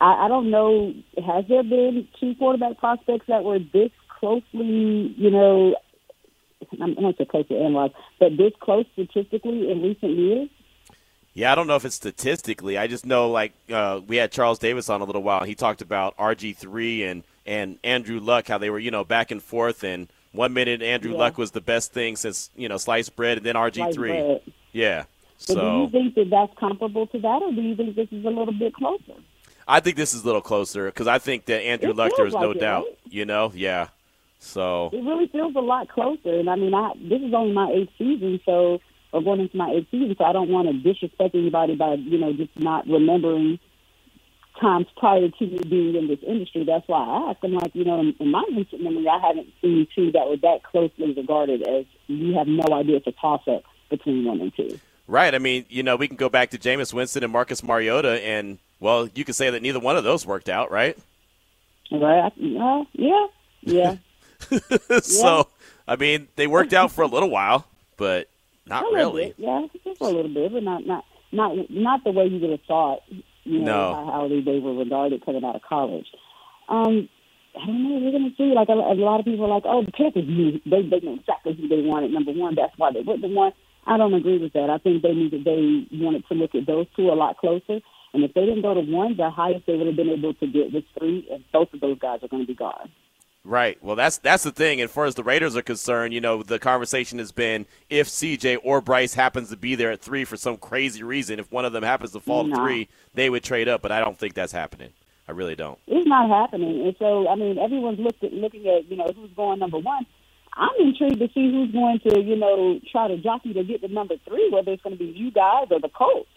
I, 0.00 0.24
I 0.24 0.28
don't 0.28 0.50
know. 0.50 0.94
Has 1.18 1.44
there 1.46 1.62
been 1.62 2.08
two 2.18 2.34
quarterback 2.36 2.78
prospects 2.78 3.26
that 3.28 3.44
were 3.44 3.58
this 3.58 3.90
closely, 4.18 5.14
you 5.18 5.30
know, 5.30 5.76
I'm 6.80 6.94
not 6.94 7.16
so 7.18 7.24
close 7.24 7.46
to 7.48 7.56
analyze, 7.56 7.90
but 8.18 8.36
this 8.36 8.52
close 8.60 8.86
statistically 8.92 9.70
in 9.70 9.82
recent 9.82 10.16
years? 10.16 10.48
Yeah, 11.34 11.50
I 11.50 11.54
don't 11.54 11.66
know 11.66 11.76
if 11.76 11.84
it's 11.84 11.94
statistically. 11.94 12.76
I 12.76 12.86
just 12.86 13.06
know 13.06 13.30
like 13.30 13.52
uh, 13.70 14.00
we 14.06 14.16
had 14.16 14.30
Charles 14.30 14.58
Davis 14.58 14.90
on 14.90 15.00
a 15.00 15.04
little 15.04 15.22
while. 15.22 15.44
He 15.44 15.54
talked 15.54 15.80
about 15.80 16.16
RG 16.18 16.56
three 16.56 17.04
and 17.04 17.24
and 17.46 17.78
Andrew 17.82 18.20
Luck, 18.20 18.48
how 18.48 18.58
they 18.58 18.70
were 18.70 18.78
you 18.78 18.90
know 18.90 19.04
back 19.04 19.30
and 19.30 19.42
forth. 19.42 19.82
And 19.82 20.08
one 20.32 20.52
minute 20.52 20.82
Andrew 20.82 21.12
yeah. 21.12 21.18
Luck 21.18 21.38
was 21.38 21.52
the 21.52 21.60
best 21.60 21.92
thing 21.92 22.16
since 22.16 22.50
you 22.54 22.68
know 22.68 22.76
sliced 22.76 23.16
bread, 23.16 23.38
and 23.38 23.46
then 23.46 23.54
RG 23.54 23.94
three. 23.94 24.40
Yeah. 24.72 25.04
But 25.48 25.54
do 25.54 25.60
you 25.60 25.90
think 25.90 26.14
that 26.14 26.30
that's 26.30 26.52
comparable 26.58 27.06
to 27.08 27.18
that, 27.18 27.42
or 27.42 27.52
do 27.52 27.60
you 27.60 27.74
think 27.74 27.96
this 27.96 28.08
is 28.12 28.24
a 28.24 28.28
little 28.28 28.52
bit 28.52 28.74
closer? 28.74 29.14
I 29.66 29.80
think 29.80 29.96
this 29.96 30.14
is 30.14 30.22
a 30.22 30.26
little 30.26 30.40
closer 30.40 30.86
because 30.86 31.06
I 31.06 31.18
think 31.18 31.46
that 31.46 31.62
Andrew 31.62 31.90
It 31.90 31.96
Luck, 31.96 32.12
there 32.16 32.26
is 32.26 32.34
no 32.34 32.50
it, 32.50 32.60
doubt. 32.60 32.84
right? 32.84 32.98
You 33.08 33.24
know, 33.24 33.52
yeah. 33.54 33.88
So 34.42 34.90
It 34.92 35.04
really 35.04 35.28
feels 35.28 35.54
a 35.54 35.60
lot 35.60 35.88
closer. 35.88 36.38
And 36.38 36.50
I 36.50 36.56
mean, 36.56 36.74
I 36.74 36.92
this 36.96 37.22
is 37.22 37.32
only 37.32 37.52
my 37.52 37.70
eighth 37.70 37.92
season, 37.96 38.40
so 38.44 38.80
or 39.12 39.22
going 39.22 39.40
into 39.40 39.56
my 39.56 39.70
eighth 39.70 39.88
season, 39.90 40.16
so 40.18 40.24
I 40.24 40.32
don't 40.32 40.48
want 40.48 40.66
to 40.68 40.74
disrespect 40.74 41.34
anybody 41.34 41.76
by 41.76 41.94
you 41.94 42.18
know 42.18 42.32
just 42.32 42.50
not 42.58 42.86
remembering 42.88 43.60
times 44.60 44.86
prior 44.96 45.28
to 45.28 45.46
me 45.46 45.60
being 45.68 45.94
in 45.94 46.08
this 46.08 46.18
industry. 46.26 46.64
That's 46.64 46.86
why 46.88 47.04
I 47.04 47.30
asked. 47.30 47.38
I'm 47.44 47.52
like, 47.52 47.70
you 47.74 47.84
know, 47.84 48.00
in, 48.00 48.14
in 48.18 48.30
my 48.32 48.44
recent 48.54 48.82
memory, 48.82 49.06
I 49.08 49.18
haven't 49.24 49.46
seen 49.62 49.86
two 49.94 50.10
that 50.12 50.26
were 50.28 50.36
that 50.38 50.64
closely 50.64 51.14
regarded 51.14 51.62
as 51.66 51.86
you 52.08 52.34
have 52.34 52.48
no 52.48 52.64
idea 52.74 52.96
it's 52.96 53.06
a 53.06 53.12
toss 53.12 53.42
up 53.46 53.62
between 53.90 54.24
one 54.24 54.40
and 54.40 54.54
two. 54.54 54.78
right. 55.06 55.34
I 55.34 55.38
mean, 55.38 55.66
you 55.68 55.84
know, 55.84 55.94
we 55.94 56.08
can 56.08 56.16
go 56.16 56.28
back 56.28 56.50
to 56.50 56.58
Jameis 56.58 56.92
Winston 56.92 57.22
and 57.22 57.32
Marcus 57.32 57.62
Mariota, 57.62 58.20
and 58.24 58.58
well, 58.80 59.08
you 59.14 59.24
could 59.24 59.36
say 59.36 59.50
that 59.50 59.62
neither 59.62 59.78
one 59.78 59.96
of 59.96 60.02
those 60.02 60.26
worked 60.26 60.48
out, 60.48 60.72
right? 60.72 60.98
Right? 61.92 62.26
Uh, 62.26 62.84
yeah, 62.92 63.26
yeah. 63.62 63.96
so 65.02 65.48
I 65.86 65.96
mean, 65.96 66.28
they 66.36 66.46
worked 66.46 66.72
out 66.72 66.92
for 66.92 67.02
a 67.02 67.06
little 67.06 67.30
while, 67.30 67.66
but 67.96 68.28
not 68.66 68.84
really. 68.92 69.26
Bit, 69.26 69.34
yeah, 69.38 69.66
just 69.84 70.00
a 70.00 70.04
little 70.04 70.32
bit, 70.32 70.52
but 70.52 70.62
not 70.62 70.86
not 70.86 71.04
not 71.32 71.56
not 71.70 72.04
the 72.04 72.12
way 72.12 72.26
you 72.26 72.38
would 72.40 72.50
have 72.50 72.62
thought. 72.66 73.00
You 73.44 73.58
know 73.58 73.90
No. 73.90 73.94
how 73.94 74.04
highly 74.20 74.40
they 74.40 74.58
were 74.60 74.74
regarded 74.74 75.24
coming 75.24 75.44
out 75.44 75.56
of 75.56 75.62
college. 75.62 76.06
Um, 76.68 77.08
I 77.60 77.66
don't 77.66 77.82
know. 77.82 77.98
We're 77.98 78.12
gonna 78.12 78.30
see. 78.38 78.52
Like 78.54 78.68
a, 78.68 78.72
a 78.72 78.94
lot 78.94 79.18
of 79.20 79.26
people 79.26 79.44
are 79.44 79.48
like, 79.48 79.64
oh, 79.66 79.84
the 79.84 79.92
Panthers 79.92 80.26
knew 80.26 80.60
they 80.64 80.82
they 80.82 81.00
know 81.04 81.14
exactly 81.14 81.54
who 81.54 81.68
they 81.68 81.82
wanted. 81.82 82.12
Number 82.12 82.32
one, 82.32 82.54
that's 82.54 82.76
why 82.78 82.92
they 82.92 83.02
went 83.02 83.20
the 83.22 83.28
one. 83.28 83.52
I 83.84 83.96
don't 83.96 84.14
agree 84.14 84.38
with 84.38 84.52
that. 84.52 84.70
I 84.70 84.78
think 84.78 85.02
they 85.02 85.12
needed 85.12 85.44
they 85.44 85.86
wanted 85.92 86.24
to 86.28 86.34
look 86.34 86.54
at 86.54 86.66
those 86.66 86.86
two 86.94 87.10
a 87.10 87.14
lot 87.18 87.36
closer. 87.38 87.80
And 88.14 88.22
if 88.24 88.34
they 88.34 88.42
didn't 88.44 88.62
go 88.62 88.74
to 88.74 88.80
one, 88.82 89.16
the 89.16 89.30
highest 89.30 89.66
they 89.66 89.74
would 89.74 89.86
have 89.86 89.96
been 89.96 90.10
able 90.10 90.34
to 90.34 90.46
get 90.46 90.72
was 90.72 90.84
three, 90.98 91.26
and 91.32 91.42
both 91.52 91.72
of 91.72 91.80
those 91.80 91.98
guys 91.98 92.20
are 92.22 92.28
going 92.28 92.42
to 92.42 92.46
be 92.46 92.54
gone. 92.54 92.90
Right. 93.44 93.76
Well, 93.82 93.96
that's 93.96 94.18
that's 94.18 94.44
the 94.44 94.52
thing. 94.52 94.80
And 94.80 94.88
as 94.88 94.94
far 94.94 95.04
as 95.04 95.16
the 95.16 95.24
Raiders 95.24 95.56
are 95.56 95.62
concerned, 95.62 96.14
you 96.14 96.20
know, 96.20 96.42
the 96.44 96.60
conversation 96.60 97.18
has 97.18 97.32
been 97.32 97.66
if 97.90 98.08
CJ 98.08 98.58
or 98.62 98.80
Bryce 98.80 99.14
happens 99.14 99.50
to 99.50 99.56
be 99.56 99.74
there 99.74 99.90
at 99.90 100.00
three 100.00 100.24
for 100.24 100.36
some 100.36 100.56
crazy 100.56 101.02
reason, 101.02 101.40
if 101.40 101.50
one 101.50 101.64
of 101.64 101.72
them 101.72 101.82
happens 101.82 102.12
to 102.12 102.20
fall 102.20 102.48
to 102.48 102.54
three, 102.54 102.88
they 103.14 103.28
would 103.28 103.42
trade 103.42 103.68
up. 103.68 103.82
But 103.82 103.90
I 103.90 104.00
don't 104.00 104.16
think 104.16 104.34
that's 104.34 104.52
happening. 104.52 104.92
I 105.28 105.32
really 105.32 105.54
don't. 105.56 105.78
it's 105.86 106.06
not 106.06 106.28
happening. 106.28 106.82
And 106.86 106.96
so, 106.98 107.28
I 107.28 107.36
mean, 107.36 107.58
everyone's 107.58 107.98
looked 107.98 108.22
at, 108.24 108.32
looking 108.32 108.66
at, 108.66 108.90
you 108.90 108.96
know, 108.96 109.10
who's 109.14 109.30
going 109.32 109.58
number 109.58 109.78
one. 109.78 110.04
I'm 110.54 110.70
intrigued 110.80 111.20
to 111.20 111.28
see 111.32 111.50
who's 111.50 111.70
going 111.72 112.00
to, 112.00 112.20
you 112.20 112.36
know, 112.36 112.80
try 112.90 113.08
to 113.08 113.16
jockey 113.16 113.54
to 113.54 113.64
get 113.64 113.80
to 113.82 113.88
number 113.88 114.16
three, 114.28 114.50
whether 114.50 114.72
it's 114.72 114.82
going 114.82 114.96
to 114.96 115.02
be 115.02 115.10
you 115.10 115.30
guys 115.30 115.68
or 115.70 115.80
the 115.80 115.88
Colts. 115.88 116.28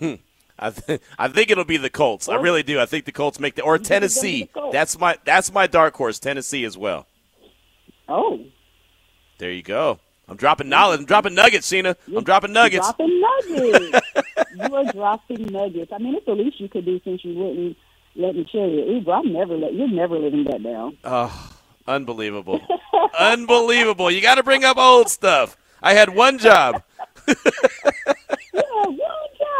I 0.62 0.70
th- 0.70 1.00
I 1.18 1.28
think 1.28 1.50
it'll 1.50 1.64
be 1.64 1.78
the 1.78 1.88
Colts. 1.90 2.28
I 2.28 2.34
really 2.36 2.62
do. 2.62 2.78
I 2.78 2.86
think 2.86 3.06
the 3.06 3.12
Colts 3.12 3.40
make 3.40 3.54
the 3.54 3.62
or 3.62 3.78
think 3.78 3.90
it's 4.02 4.16
gonna 4.16 4.32
be 4.32 4.46
Tennessee. 4.46 4.50
That's 4.72 4.98
my 4.98 5.16
that's 5.24 5.52
my 5.52 5.66
dark 5.66 5.94
horse. 5.96 6.18
Tennessee 6.18 6.64
as 6.64 6.76
well. 6.76 7.06
Oh, 8.08 8.38
There 9.38 9.50
you 9.50 9.62
go. 9.62 9.98
I'm 10.28 10.36
dropping 10.36 10.68
knowledge. 10.68 11.00
I'm 11.00 11.06
dropping 11.06 11.34
nuggets, 11.34 11.68
Sheena. 11.70 11.96
I'm 12.14 12.22
dropping 12.24 12.52
nuggets. 12.52 12.86
dropping 12.86 13.20
nuggets. 13.20 14.00
you 14.54 14.76
are 14.76 14.84
dropping 14.92 15.46
nuggets. 15.46 15.92
I 15.92 15.98
mean, 15.98 16.14
it's 16.14 16.26
the 16.26 16.32
least 16.34 16.60
you 16.60 16.68
could 16.68 16.84
do 16.84 17.00
since 17.04 17.24
you 17.24 17.34
wouldn't 17.34 17.76
let 18.16 18.36
me 18.36 18.44
chill 18.50 18.68
your 18.68 18.86
Uber. 18.86 19.12
I'm 19.12 19.32
never 19.32 19.56
let 19.56 19.72
you're 19.74 19.88
never 19.88 20.18
living 20.18 20.44
that 20.44 20.62
down. 20.62 20.98
Oh, 21.04 21.52
unbelievable. 21.86 22.60
unbelievable. 23.18 24.10
You 24.10 24.20
got 24.20 24.34
to 24.36 24.42
bring 24.42 24.64
up 24.64 24.76
old 24.76 25.08
stuff. 25.08 25.56
I 25.82 25.94
had 25.94 26.14
one 26.14 26.38
job. 26.38 26.82
Yeah, 28.52 28.62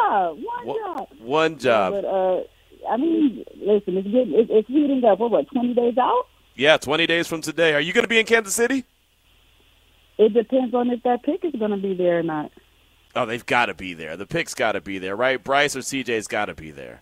job, 0.09 0.39
one 0.43 0.67
One- 0.67 0.77
job. 0.79 1.09
One 1.21 1.59
job. 1.59 1.93
But 1.95 2.05
uh, 2.05 2.41
I 2.91 2.97
mean, 2.97 3.45
listen, 3.57 3.97
it's 3.97 4.07
getting 4.09 4.33
it, 4.35 4.49
it's 4.51 4.69
heating 4.69 5.05
up. 5.05 5.19
What, 5.19 5.31
what, 5.31 5.47
twenty 5.51 5.75
days 5.75 5.97
out? 5.99 6.27
Yeah, 6.57 6.77
20 6.77 7.07
days 7.07 7.27
from 7.27 7.41
today. 7.41 7.73
Are 7.75 7.81
you 7.81 7.93
going 7.95 8.05
to 8.05 8.09
be 8.09 8.19
in 8.19 8.27
Kansas 8.27 8.55
City? 8.55 8.85
It 10.19 10.35
depends 10.35 10.75
on 10.75 10.91
if 10.91 11.03
that 11.05 11.23
pick 11.23 11.43
is 11.45 11.53
going 11.59 11.71
to 11.71 11.79
be 11.79 11.95
there 11.95 12.19
or 12.19 12.23
not. 12.23 12.51
Oh, 13.17 13.25
they've 13.25 13.47
got 13.47 13.67
to 13.67 13.75
be 13.75 13.95
there. 13.95 14.17
The 14.19 14.27
pick's 14.27 14.53
got 14.53 14.73
to 14.73 14.81
be 14.83 14.99
there, 14.99 15.17
right? 15.17 15.43
Bryce 15.43 15.75
or 15.75 15.79
CJ's 15.79 16.27
got 16.29 16.47
to 16.47 16.55
be 16.55 16.71
there. 16.71 17.01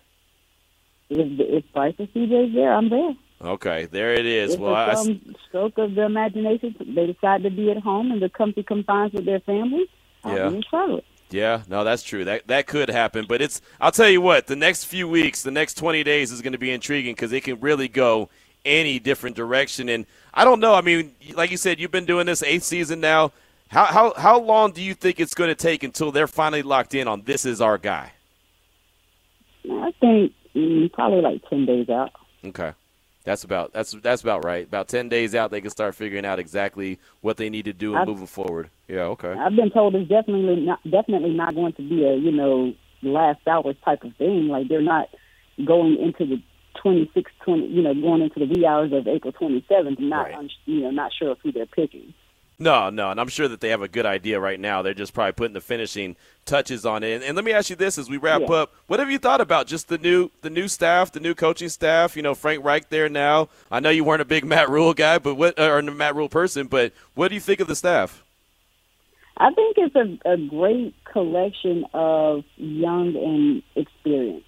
If, 1.09 1.39
if 1.39 1.73
Bryce 1.73 1.95
or 1.99 2.05
CJ's 2.07 2.53
there, 2.55 2.71
I'm 2.73 2.89
there. 2.89 3.13
Okay, 3.41 3.85
there 3.87 4.13
it 4.13 4.25
is. 4.25 4.53
If 4.53 4.59
Well, 4.61 4.73
I, 4.75 4.93
some 4.95 5.35
stroke 5.49 5.77
of 5.77 5.93
the 5.95 6.03
imagination, 6.03 6.75
they 6.95 7.07
decide 7.07 7.43
to 7.43 7.49
be 7.49 7.69
at 7.71 7.77
home 7.77 8.11
in 8.11 8.19
the 8.21 8.29
comfy 8.29 8.63
confines 8.63 9.11
with 9.13 9.25
their 9.25 9.39
family, 9.41 9.85
I'll 10.23 10.35
Yeah. 10.37 10.49
be 10.49 10.55
in 10.57 10.63
Charlotte. 10.69 11.05
Yeah, 11.29 11.61
no, 11.67 11.83
that's 11.83 12.03
true. 12.03 12.25
That 12.25 12.47
that 12.47 12.67
could 12.67 12.89
happen, 12.89 13.25
but 13.27 13.41
it's. 13.41 13.61
I'll 13.79 13.91
tell 13.91 14.09
you 14.09 14.21
what. 14.21 14.47
The 14.47 14.55
next 14.55 14.85
few 14.85 15.07
weeks, 15.07 15.43
the 15.43 15.51
next 15.51 15.75
20 15.75 16.03
days 16.03 16.31
is 16.31 16.41
going 16.41 16.53
to 16.53 16.59
be 16.59 16.71
intriguing 16.71 17.13
because 17.13 17.31
it 17.31 17.43
can 17.43 17.59
really 17.59 17.87
go 17.87 18.29
any 18.65 18.99
different 18.99 19.35
direction. 19.35 19.89
And 19.89 20.05
I 20.33 20.43
don't 20.43 20.59
know. 20.59 20.73
I 20.73 20.81
mean, 20.81 21.15
like 21.33 21.51
you 21.51 21.57
said, 21.57 21.79
you've 21.79 21.91
been 21.91 22.05
doing 22.05 22.25
this 22.25 22.43
eighth 22.43 22.63
season 22.63 22.99
now. 22.99 23.31
How 23.69 23.85
how 23.85 24.13
how 24.15 24.39
long 24.39 24.71
do 24.71 24.81
you 24.81 24.95
think 24.95 25.19
it's 25.19 25.35
going 25.35 25.49
to 25.49 25.55
take 25.55 25.83
until 25.83 26.11
they're 26.11 26.27
finally 26.27 26.63
locked 26.63 26.95
in 26.95 27.07
on 27.07 27.21
this 27.23 27.45
is 27.45 27.61
our 27.61 27.77
guy? 27.77 28.13
I 29.69 29.91
think 29.99 30.33
mm, 30.55 30.91
probably 30.91 31.21
like 31.21 31.47
10 31.49 31.65
days 31.65 31.89
out. 31.89 32.11
Okay. 32.43 32.71
That's 33.25 33.43
about 33.43 33.73
that's 33.73 33.91
that's 34.01 34.21
about 34.21 34.43
right. 34.45 34.65
About 34.65 34.87
ten 34.87 35.09
days 35.09 35.35
out, 35.35 35.51
they 35.51 35.61
can 35.61 35.69
start 35.69 35.93
figuring 35.95 36.25
out 36.25 36.39
exactly 36.39 36.99
what 37.21 37.37
they 37.37 37.49
need 37.49 37.65
to 37.65 37.73
do 37.73 37.91
and 37.91 38.01
I've- 38.01 38.11
moving 38.11 38.27
forward. 38.27 38.69
Yeah. 38.87 39.01
Okay. 39.15 39.31
I've 39.31 39.55
been 39.55 39.69
told 39.71 39.93
it's 39.95 40.09
definitely 40.09 40.61
not 40.65 40.79
definitely 40.89 41.31
not 41.33 41.53
going 41.53 41.73
to 41.73 41.81
be 41.87 42.03
a 42.05 42.15
you 42.15 42.31
know 42.31 42.73
last 43.01 43.39
hours 43.47 43.75
type 43.83 44.03
of 44.03 44.15
thing. 44.15 44.47
Like 44.47 44.67
they're 44.69 44.81
not 44.81 45.09
going 45.65 45.97
into 45.97 46.25
the 46.25 46.41
26, 46.81 47.29
20, 47.43 47.67
you 47.67 47.81
know, 47.81 47.93
going 47.93 48.21
into 48.21 48.39
the 48.39 48.45
wee 48.45 48.65
hours 48.65 48.93
of 48.93 49.05
April 49.05 49.33
27th, 49.33 49.97
and 49.97 50.09
not 50.09 50.31
Right. 50.31 50.49
you 50.65 50.81
know 50.81 50.91
not 50.91 51.11
sure 51.13 51.31
of 51.31 51.39
who 51.43 51.51
they're 51.51 51.65
picking. 51.65 52.13
No, 52.61 52.89
no, 52.89 53.09
and 53.09 53.21
I'm 53.21 53.29
sure 53.29 53.47
that 53.47 53.61
they 53.61 53.69
have 53.69 53.81
a 53.81 53.87
good 53.87 54.05
idea 54.05 54.37
right 54.37 54.59
now. 54.59 54.81
They're 54.81 54.93
just 54.93 55.13
probably 55.13 55.31
putting 55.31 55.53
the 55.53 55.61
finishing 55.61 56.17
touches 56.45 56.85
on 56.85 57.03
it. 57.03 57.13
And, 57.13 57.23
and 57.23 57.35
let 57.37 57.45
me 57.45 57.53
ask 57.53 57.69
you 57.69 57.77
this: 57.77 57.97
as 57.97 58.09
we 58.09 58.17
wrap 58.17 58.41
Yeah. 58.41 58.47
up, 58.47 58.73
what 58.87 58.99
have 58.99 59.09
you 59.09 59.17
thought 59.17 59.39
about 59.39 59.65
just 59.65 59.87
the 59.87 59.97
new 59.97 60.29
the 60.41 60.49
new 60.49 60.67
staff, 60.67 61.09
the 61.13 61.21
new 61.21 61.33
coaching 61.33 61.69
staff? 61.69 62.17
You 62.17 62.21
know, 62.21 62.35
Frank 62.35 62.63
Reich 62.65 62.89
there 62.89 63.07
now. 63.07 63.47
I 63.71 63.79
know 63.79 63.89
you 63.89 64.03
weren't 64.03 64.21
a 64.21 64.25
big 64.25 64.43
Matt 64.43 64.69
Rhule 64.69 64.93
guy, 64.93 65.19
but 65.19 65.35
what 65.35 65.57
or 65.57 65.79
a 65.79 65.83
Matt 65.83 66.15
Rhule 66.15 66.27
person, 66.27 66.67
but 66.67 66.91
what 67.15 67.29
do 67.29 67.35
you 67.35 67.41
think 67.41 67.61
of 67.61 67.67
the 67.67 67.75
staff? 67.77 68.23
I 69.37 69.51
think 69.53 69.77
it's 69.77 69.95
a, 69.95 70.33
a 70.33 70.35
great 70.35 70.93
collection 71.05 71.85
of 71.93 72.43
young 72.57 73.15
and 73.15 73.63
experienced. 73.73 74.45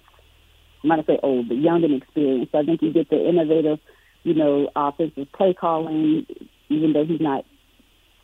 I'm 0.82 0.88
not 0.90 1.06
gonna 1.06 1.16
say 1.16 1.20
old, 1.22 1.48
but 1.48 1.56
young 1.56 1.82
and 1.82 1.94
experienced. 1.94 2.54
I 2.54 2.62
think 2.62 2.82
you 2.82 2.92
get 2.92 3.08
the 3.08 3.26
innovative, 3.26 3.78
you 4.22 4.34
know, 4.34 4.68
offensive 4.76 5.32
play 5.32 5.54
calling, 5.54 6.26
even 6.68 6.92
though 6.92 7.06
he's 7.06 7.22
not 7.22 7.46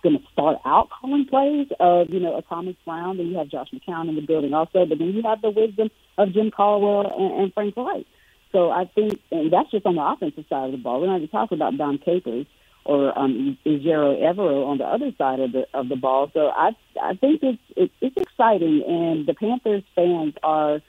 going 0.09 0.23
to 0.23 0.33
start 0.33 0.59
out 0.64 0.88
calling 0.90 1.27
plays 1.27 1.68
of, 1.81 2.11
you 2.11 2.21
know, 2.21 2.37
a 2.37 2.42
Thomas 2.42 2.77
Brown. 2.85 3.16
Then 3.18 3.27
you 3.27 3.38
have 3.38 3.49
Josh 3.49 3.68
McCown 3.73 4.09
in 4.09 4.14
the 4.14 4.23
building 4.23 4.55
also, 4.55 4.87
but 4.87 4.99
then 4.99 5.09
you 5.09 5.23
have 5.23 5.42
the 5.42 5.51
wisdom 5.51 5.90
of 6.16 6.33
Jim 6.33 6.51
Caldwell 6.51 7.12
and, 7.16 7.42
and 7.42 7.55
Frank 7.55 7.77
Reich. 7.77 8.07
So 8.53 8.71
I 8.71 8.90
think, 8.94 9.21
and 9.31 9.53
that's 9.53 9.71
just 9.71 9.85
on 9.85 9.97
the 9.97 10.03
offensive 10.03 10.47
side 10.49 10.66
of 10.66 10.73
the 10.73 10.79
ball. 10.79 11.01
We're 11.01 11.09
not 11.09 11.16
even 11.16 11.29
talking 11.29 11.59
about 11.59 11.77
Dom 11.77 11.99
Capers 11.99 12.47
or 12.85 13.16
um, 13.18 13.59
Ejiro 13.66 14.18
Evero 14.18 14.66
on 14.66 14.79
the 14.79 14.85
other 14.85 15.12
side 15.18 15.40
of 15.40 15.53
the 15.53 15.66
of 15.75 15.90
the 15.90 15.97
ball. 15.97 16.31
So 16.33 16.49
I 16.49 16.71
I 17.01 17.14
think 17.14 17.42
it's 17.42 17.62
it, 17.77 17.90
it's 18.01 18.16
exciting, 18.16 18.83
and 18.88 19.27
the 19.27 19.35
Panthers 19.35 19.83
fans 19.94 20.33
are, 20.42 20.81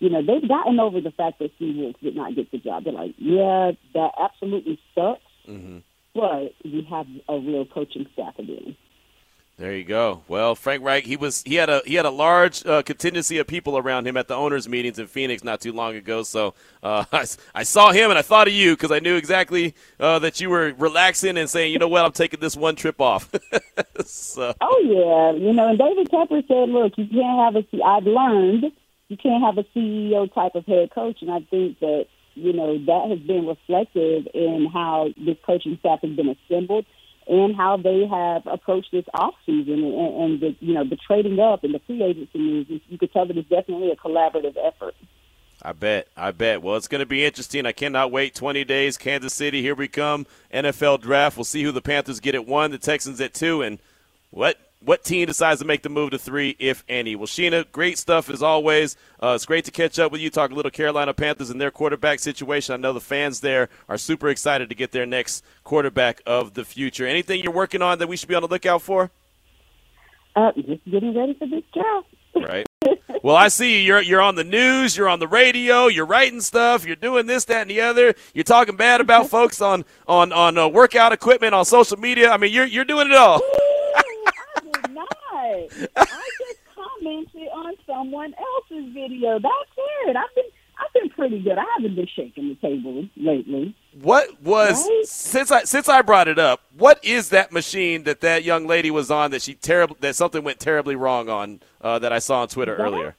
you 0.00 0.10
know, 0.10 0.20
they've 0.20 0.46
gotten 0.46 0.78
over 0.78 1.00
the 1.00 1.12
fact 1.12 1.38
that 1.38 1.50
Steve 1.56 1.76
Wilks 1.76 2.00
did 2.02 2.14
not 2.14 2.34
get 2.34 2.50
the 2.50 2.58
job. 2.58 2.84
They're 2.84 2.92
like, 2.92 3.14
yeah, 3.16 3.72
that 3.94 4.10
absolutely 4.20 4.78
sucks, 4.94 5.22
Mm-hmm. 5.48 5.78
But 6.14 6.54
we 6.64 6.86
have 6.90 7.06
a 7.28 7.38
real 7.38 7.66
coaching 7.66 8.06
staff 8.12 8.38
again. 8.38 8.76
There 9.58 9.74
you 9.74 9.82
go. 9.82 10.22
Well, 10.28 10.54
Frank 10.54 10.84
Reich, 10.84 11.02
he 11.02 11.16
was 11.16 11.42
he 11.42 11.56
had 11.56 11.68
a 11.68 11.82
he 11.84 11.94
had 11.94 12.06
a 12.06 12.10
large 12.10 12.64
uh, 12.64 12.82
contingency 12.82 13.38
of 13.38 13.48
people 13.48 13.76
around 13.76 14.06
him 14.06 14.16
at 14.16 14.28
the 14.28 14.34
owners' 14.36 14.68
meetings 14.68 15.00
in 15.00 15.08
Phoenix 15.08 15.42
not 15.42 15.60
too 15.60 15.72
long 15.72 15.96
ago. 15.96 16.22
So 16.22 16.54
uh, 16.80 17.04
I, 17.12 17.26
I 17.56 17.64
saw 17.64 17.90
him 17.90 18.10
and 18.10 18.16
I 18.16 18.22
thought 18.22 18.46
of 18.46 18.54
you 18.54 18.76
because 18.76 18.92
I 18.92 19.00
knew 19.00 19.16
exactly 19.16 19.74
uh, 19.98 20.20
that 20.20 20.40
you 20.40 20.48
were 20.48 20.74
relaxing 20.78 21.36
and 21.36 21.50
saying, 21.50 21.72
you 21.72 21.80
know 21.80 21.88
what, 21.88 22.04
I'm 22.04 22.12
taking 22.12 22.38
this 22.38 22.56
one 22.56 22.76
trip 22.76 23.00
off. 23.00 23.34
so 24.04 24.54
Oh 24.60 24.80
yeah, 24.84 25.44
you 25.44 25.52
know, 25.52 25.70
and 25.70 25.78
David 25.78 26.08
Tepper 26.08 26.46
said, 26.46 26.68
"Look, 26.68 26.96
you 26.96 27.08
can't 27.08 27.40
have 27.40 27.56
a. 27.56 27.66
C- 27.68 27.82
I've 27.84 28.04
learned 28.06 28.70
you 29.08 29.16
can't 29.16 29.42
have 29.42 29.58
a 29.58 29.64
CEO 29.76 30.32
type 30.32 30.54
of 30.54 30.66
head 30.66 30.92
coach, 30.94 31.20
and 31.20 31.32
I 31.32 31.40
think 31.40 31.80
that 31.80 32.06
you 32.34 32.52
know 32.52 32.78
that 32.78 33.10
has 33.10 33.18
been 33.20 33.46
reflective 33.46 34.28
in 34.34 34.68
how 34.72 35.08
this 35.16 35.36
coaching 35.44 35.76
staff 35.80 36.00
has 36.02 36.10
been 36.12 36.28
assembled 36.28 36.84
and 37.26 37.54
how 37.54 37.76
they 37.76 38.06
have 38.06 38.46
approached 38.46 38.90
this 38.90 39.04
off 39.12 39.34
season 39.44 39.84
and, 39.84 40.22
and 40.22 40.40
the 40.40 40.56
you 40.60 40.74
know 40.74 40.84
the 40.84 40.96
trading 40.96 41.38
up 41.38 41.64
and 41.64 41.74
the 41.74 41.80
free 41.80 42.02
agency 42.02 42.38
moves. 42.38 42.70
You 42.88 42.98
could 42.98 43.12
tell 43.12 43.26
that 43.26 43.36
it's 43.36 43.48
definitely 43.48 43.90
a 43.90 43.96
collaborative 43.96 44.56
effort. 44.62 44.94
I 45.60 45.72
bet. 45.72 46.08
I 46.16 46.30
bet. 46.30 46.62
Well, 46.62 46.76
it's 46.76 46.86
going 46.86 47.00
to 47.00 47.06
be 47.06 47.24
interesting. 47.24 47.66
I 47.66 47.72
cannot 47.72 48.12
wait. 48.12 48.34
20 48.34 48.62
days, 48.64 48.96
Kansas 48.96 49.34
City. 49.34 49.60
Here 49.60 49.74
we 49.74 49.88
come. 49.88 50.24
NFL 50.54 51.00
draft. 51.00 51.36
We'll 51.36 51.42
see 51.42 51.64
who 51.64 51.72
the 51.72 51.82
Panthers 51.82 52.20
get 52.20 52.36
at 52.36 52.46
one, 52.46 52.70
the 52.70 52.78
Texans 52.78 53.20
at 53.20 53.34
two, 53.34 53.62
and 53.62 53.80
what 54.30 54.67
what 54.80 55.02
team 55.04 55.26
decides 55.26 55.60
to 55.60 55.66
make 55.66 55.82
the 55.82 55.88
move 55.88 56.10
to 56.10 56.18
three, 56.18 56.56
if 56.58 56.84
any. 56.88 57.16
Well, 57.16 57.26
Sheena, 57.26 57.70
great 57.72 57.98
stuff 57.98 58.30
as 58.30 58.42
always. 58.42 58.96
Uh, 59.22 59.32
it's 59.34 59.44
great 59.46 59.64
to 59.64 59.70
catch 59.70 59.98
up 59.98 60.12
with 60.12 60.20
you, 60.20 60.30
talk 60.30 60.50
a 60.50 60.54
little 60.54 60.70
Carolina 60.70 61.12
Panthers 61.12 61.50
and 61.50 61.60
their 61.60 61.70
quarterback 61.70 62.20
situation. 62.20 62.74
I 62.74 62.76
know 62.76 62.92
the 62.92 63.00
fans 63.00 63.40
there 63.40 63.68
are 63.88 63.98
super 63.98 64.28
excited 64.28 64.68
to 64.68 64.74
get 64.74 64.92
their 64.92 65.06
next 65.06 65.44
quarterback 65.64 66.22
of 66.26 66.54
the 66.54 66.64
future. 66.64 67.06
Anything 67.06 67.42
you're 67.42 67.52
working 67.52 67.82
on 67.82 67.98
that 67.98 68.08
we 68.08 68.16
should 68.16 68.28
be 68.28 68.34
on 68.34 68.42
the 68.42 68.48
lookout 68.48 68.82
for? 68.82 69.10
Uh, 70.36 70.52
just 70.52 70.84
getting 70.84 71.16
ready 71.16 71.34
for 71.34 71.48
this 71.48 71.64
job. 71.74 72.04
Right. 72.36 72.66
Well, 73.22 73.34
I 73.34 73.48
see 73.48 73.78
you. 73.78 73.82
You're 73.82 74.02
you're 74.02 74.20
on 74.20 74.36
the 74.36 74.44
news. 74.44 74.96
You're 74.96 75.08
on 75.08 75.18
the 75.18 75.26
radio. 75.26 75.88
You're 75.88 76.06
writing 76.06 76.40
stuff. 76.40 76.86
You're 76.86 76.94
doing 76.94 77.26
this, 77.26 77.44
that, 77.46 77.62
and 77.62 77.70
the 77.70 77.80
other. 77.80 78.14
You're 78.32 78.44
talking 78.44 78.76
bad 78.76 79.00
about 79.00 79.28
folks 79.30 79.60
on 79.60 79.84
on 80.06 80.32
on 80.32 80.56
uh, 80.56 80.68
workout 80.68 81.12
equipment 81.12 81.54
on 81.54 81.64
social 81.64 81.98
media. 81.98 82.30
I 82.30 82.36
mean, 82.36 82.52
you're 82.52 82.66
you're 82.66 82.84
doing 82.84 83.10
it 83.10 83.16
all. 83.16 83.40
I 85.38 85.68
did 85.70 85.90
not. 85.96 86.08
I 86.08 86.28
just 86.38 86.58
commented 86.74 87.48
on 87.52 87.74
someone 87.86 88.34
else's 88.34 88.92
video. 88.92 89.38
That's 89.38 89.54
it. 90.06 90.16
I've 90.16 90.34
been 90.34 90.44
I've 90.80 90.92
been 90.92 91.10
pretty 91.10 91.40
good. 91.40 91.58
I 91.58 91.64
haven't 91.76 91.96
been 91.96 92.06
shaking 92.14 92.48
the 92.50 92.54
table 92.56 93.08
lately. 93.16 93.74
What 94.00 94.40
was 94.42 94.86
Right? 94.86 95.02
since 95.06 95.50
I 95.50 95.64
since 95.64 95.88
I 95.88 96.02
brought 96.02 96.28
it 96.28 96.38
up? 96.38 96.60
What 96.76 97.04
is 97.04 97.30
that 97.30 97.50
machine 97.52 98.04
that 98.04 98.20
that 98.20 98.44
young 98.44 98.66
lady 98.66 98.90
was 98.90 99.10
on 99.10 99.30
that 99.32 99.42
she 99.42 99.54
terrible 99.54 99.96
that 100.00 100.14
something 100.16 100.44
went 100.44 100.60
terribly 100.60 100.94
wrong 100.94 101.28
on 101.28 101.60
uh, 101.80 101.98
that 101.98 102.12
I 102.12 102.18
saw 102.20 102.42
on 102.42 102.48
Twitter 102.48 102.76
That? 102.76 102.82
earlier? 102.84 103.16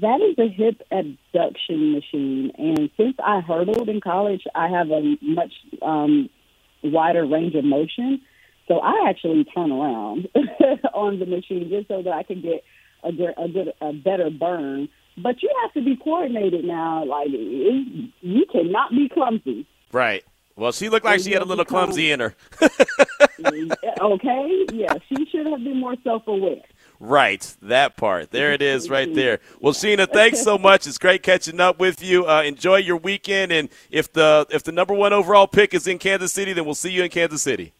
That 0.00 0.20
is 0.20 0.36
a 0.38 0.48
hip 0.48 0.82
abduction 0.90 1.92
machine, 1.92 2.50
and 2.58 2.90
since 2.96 3.14
I 3.24 3.40
hurdled 3.40 3.88
in 3.88 4.00
college, 4.00 4.42
I 4.52 4.66
have 4.68 4.90
a 4.90 5.16
much 5.22 5.52
um, 5.82 6.28
wider 6.82 7.24
range 7.24 7.54
of 7.54 7.64
motion. 7.64 8.20
So 8.68 8.80
I 8.80 9.08
actually 9.08 9.44
turn 9.44 9.70
around 9.70 10.28
on 10.94 11.18
the 11.18 11.26
machine 11.26 11.68
just 11.68 11.88
so 11.88 12.02
that 12.02 12.12
I 12.12 12.22
can 12.22 12.40
get 12.40 12.64
a 13.02 13.12
good, 13.12 13.34
a 13.36 13.48
good, 13.48 13.72
a 13.80 13.92
better 13.92 14.30
burn. 14.30 14.88
But 15.16 15.42
you 15.42 15.50
have 15.62 15.72
to 15.74 15.82
be 15.82 15.96
coordinated 15.96 16.64
now. 16.64 17.04
Like 17.04 17.28
it, 17.30 18.10
you 18.20 18.46
cannot 18.50 18.90
be 18.90 19.08
clumsy. 19.08 19.66
Right. 19.92 20.24
Well, 20.56 20.72
she 20.72 20.88
looked 20.88 21.04
like 21.04 21.20
she 21.20 21.32
had 21.32 21.42
a 21.42 21.46
little 21.46 21.64
clumsy 21.64 22.12
in 22.12 22.20
her. 22.20 22.36
okay, 22.62 22.76
yeah, 24.72 24.94
she 25.08 25.26
should 25.26 25.46
have 25.46 25.64
been 25.64 25.80
more 25.80 25.96
self-aware. 26.04 26.62
Right, 27.00 27.56
that 27.62 27.96
part. 27.96 28.30
There 28.30 28.52
it 28.52 28.62
is, 28.62 28.88
right 28.88 29.12
there. 29.14 29.40
Well, 29.60 29.72
Sheena, 29.72 30.08
thanks 30.10 30.42
so 30.42 30.56
much. 30.56 30.86
It's 30.86 30.98
great 30.98 31.24
catching 31.24 31.58
up 31.58 31.80
with 31.80 32.04
you. 32.04 32.28
Uh, 32.28 32.42
enjoy 32.42 32.76
your 32.76 32.96
weekend, 32.96 33.50
and 33.50 33.68
if 33.90 34.12
the 34.12 34.46
if 34.50 34.62
the 34.62 34.70
number 34.70 34.94
one 34.94 35.12
overall 35.12 35.48
pick 35.48 35.74
is 35.74 35.88
in 35.88 35.98
Kansas 35.98 36.32
City, 36.32 36.52
then 36.52 36.64
we'll 36.64 36.76
see 36.76 36.92
you 36.92 37.02
in 37.02 37.10
Kansas 37.10 37.42
City. 37.42 37.72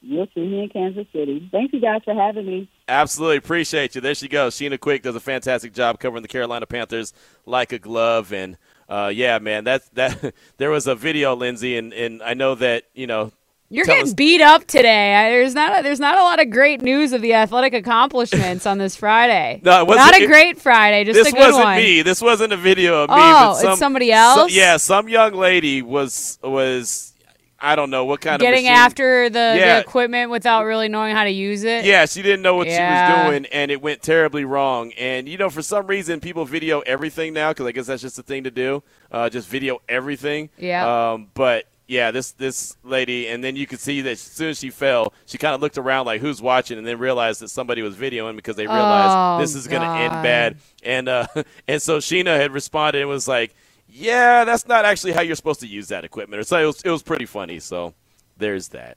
You'll 0.00 0.28
see 0.34 0.40
me 0.46 0.62
in 0.62 0.68
Kansas 0.68 1.06
City. 1.12 1.48
Thank 1.50 1.72
you 1.72 1.80
guys 1.80 2.02
for 2.04 2.14
having 2.14 2.46
me. 2.46 2.68
Absolutely 2.88 3.36
appreciate 3.38 3.94
you. 3.94 4.00
There 4.00 4.14
she 4.14 4.28
goes. 4.28 4.54
Sheena 4.56 4.78
Quick 4.78 5.02
does 5.02 5.16
a 5.16 5.20
fantastic 5.20 5.72
job 5.74 5.98
covering 5.98 6.22
the 6.22 6.28
Carolina 6.28 6.66
Panthers 6.66 7.12
like 7.46 7.72
a 7.72 7.78
glove, 7.80 8.32
and 8.32 8.56
uh, 8.88 9.10
yeah, 9.12 9.38
man, 9.40 9.64
that 9.64 9.82
that 9.94 10.34
there 10.58 10.70
was 10.70 10.86
a 10.86 10.94
video, 10.94 11.34
Lindsay, 11.34 11.76
and 11.76 11.92
and 11.92 12.22
I 12.22 12.34
know 12.34 12.54
that 12.54 12.84
you 12.94 13.08
know 13.08 13.32
You're 13.70 13.84
Tell 13.84 13.96
getting 13.96 14.10
us- 14.10 14.14
beat 14.14 14.40
up 14.40 14.66
today. 14.68 15.16
I- 15.16 15.30
There's 15.30 15.54
not 15.56 15.80
a, 15.80 15.82
there's 15.82 15.98
not 16.00 16.16
a 16.16 16.22
lot 16.22 16.40
of 16.40 16.48
great 16.50 16.80
news 16.80 17.12
of 17.12 17.20
the 17.20 17.34
athletic 17.34 17.74
accomplishments 17.74 18.66
on 18.66 18.78
this 18.78 18.94
Friday. 18.94 19.60
No, 19.64 19.80
it 19.80 19.86
wasn't- 19.88 20.06
not 20.06 20.14
a 20.20 20.22
it- 20.22 20.26
great 20.28 20.60
Friday. 20.60 21.02
Just 21.04 21.16
this 21.18 21.28
a 21.28 21.32
good 21.32 21.40
wasn't 21.40 21.64
one. 21.64 21.76
me. 21.76 22.02
This 22.02 22.22
wasn't 22.22 22.52
a 22.52 22.56
video 22.56 23.02
of 23.02 23.10
me. 23.10 23.16
Oh, 23.18 23.18
but 23.18 23.54
some, 23.56 23.70
it's 23.72 23.78
somebody 23.80 24.08
so- 24.10 24.14
else? 24.14 24.52
yeah, 24.52 24.76
some 24.76 25.08
young 25.08 25.34
lady 25.34 25.82
was 25.82 26.38
was 26.42 27.12
I 27.60 27.74
don't 27.76 27.90
know 27.90 28.04
what 28.04 28.20
kind 28.20 28.40
Getting 28.40 28.60
of 28.60 28.62
getting 28.64 28.68
after 28.68 29.28
the, 29.30 29.54
Yeah. 29.58 29.74
the 29.74 29.80
equipment 29.80 30.30
without 30.30 30.64
really 30.64 30.88
knowing 30.88 31.14
how 31.14 31.24
to 31.24 31.30
use 31.30 31.64
it. 31.64 31.84
Yeah, 31.84 32.06
she 32.06 32.22
didn't 32.22 32.42
know 32.42 32.54
what 32.54 32.68
she 32.68 32.78
was 32.78 33.24
doing, 33.26 33.46
and 33.46 33.70
it 33.70 33.82
went 33.82 34.00
terribly 34.02 34.44
wrong. 34.44 34.92
And 34.92 35.28
you 35.28 35.36
know, 35.38 35.50
for 35.50 35.62
some 35.62 35.86
reason, 35.86 36.20
people 36.20 36.44
video 36.44 36.80
everything 36.80 37.32
now 37.32 37.50
because 37.50 37.66
I 37.66 37.72
guess 37.72 37.86
that's 37.86 38.02
just 38.02 38.16
the 38.16 38.22
thing 38.22 38.44
to 38.44 38.50
do. 38.50 38.82
Uh, 39.10 39.28
just 39.28 39.48
video 39.48 39.80
everything. 39.88 40.50
Yeah. 40.56 41.12
Um, 41.12 41.28
but 41.34 41.64
yeah, 41.88 42.10
this 42.10 42.32
this 42.32 42.76
lady, 42.84 43.26
and 43.28 43.42
then 43.42 43.56
you 43.56 43.66
could 43.66 43.80
see 43.80 44.02
that 44.02 44.10
as 44.10 44.20
soon 44.20 44.50
as 44.50 44.58
she 44.60 44.70
fell, 44.70 45.12
she 45.26 45.38
kind 45.38 45.54
of 45.54 45.60
looked 45.62 45.78
around 45.78 46.06
like 46.06 46.20
who's 46.20 46.40
watching, 46.42 46.78
and 46.78 46.86
then 46.86 46.98
realized 46.98 47.40
that 47.40 47.48
somebody 47.48 47.82
was 47.82 47.96
videoing 47.96 48.36
because 48.36 48.56
they 48.56 48.66
realized 48.66 49.14
Oh, 49.16 49.40
this 49.40 49.54
is 49.54 49.66
going 49.66 49.82
to 49.82 49.88
end 49.88 50.12
bad. 50.22 50.58
And 50.82 51.08
uh, 51.08 51.26
and 51.66 51.80
so 51.82 51.98
Sheena 51.98 52.36
had 52.36 52.52
responded 52.52 53.00
and 53.00 53.08
was 53.08 53.26
like, 53.26 53.54
"Yeah, 53.98 54.44
that's 54.44 54.66
not 54.66 54.84
actually 54.84 55.12
how 55.12 55.20
you're 55.22 55.36
supposed 55.36 55.60
to 55.60 55.66
use 55.66 55.88
that 55.88 56.04
equipment." 56.04 56.46
So 56.46 56.58
it 56.58 56.66
was, 56.66 56.82
it 56.82 56.90
was 56.90 57.02
pretty 57.02 57.26
funny. 57.26 57.58
So 57.60 57.94
there's 58.36 58.68
that. 58.68 58.96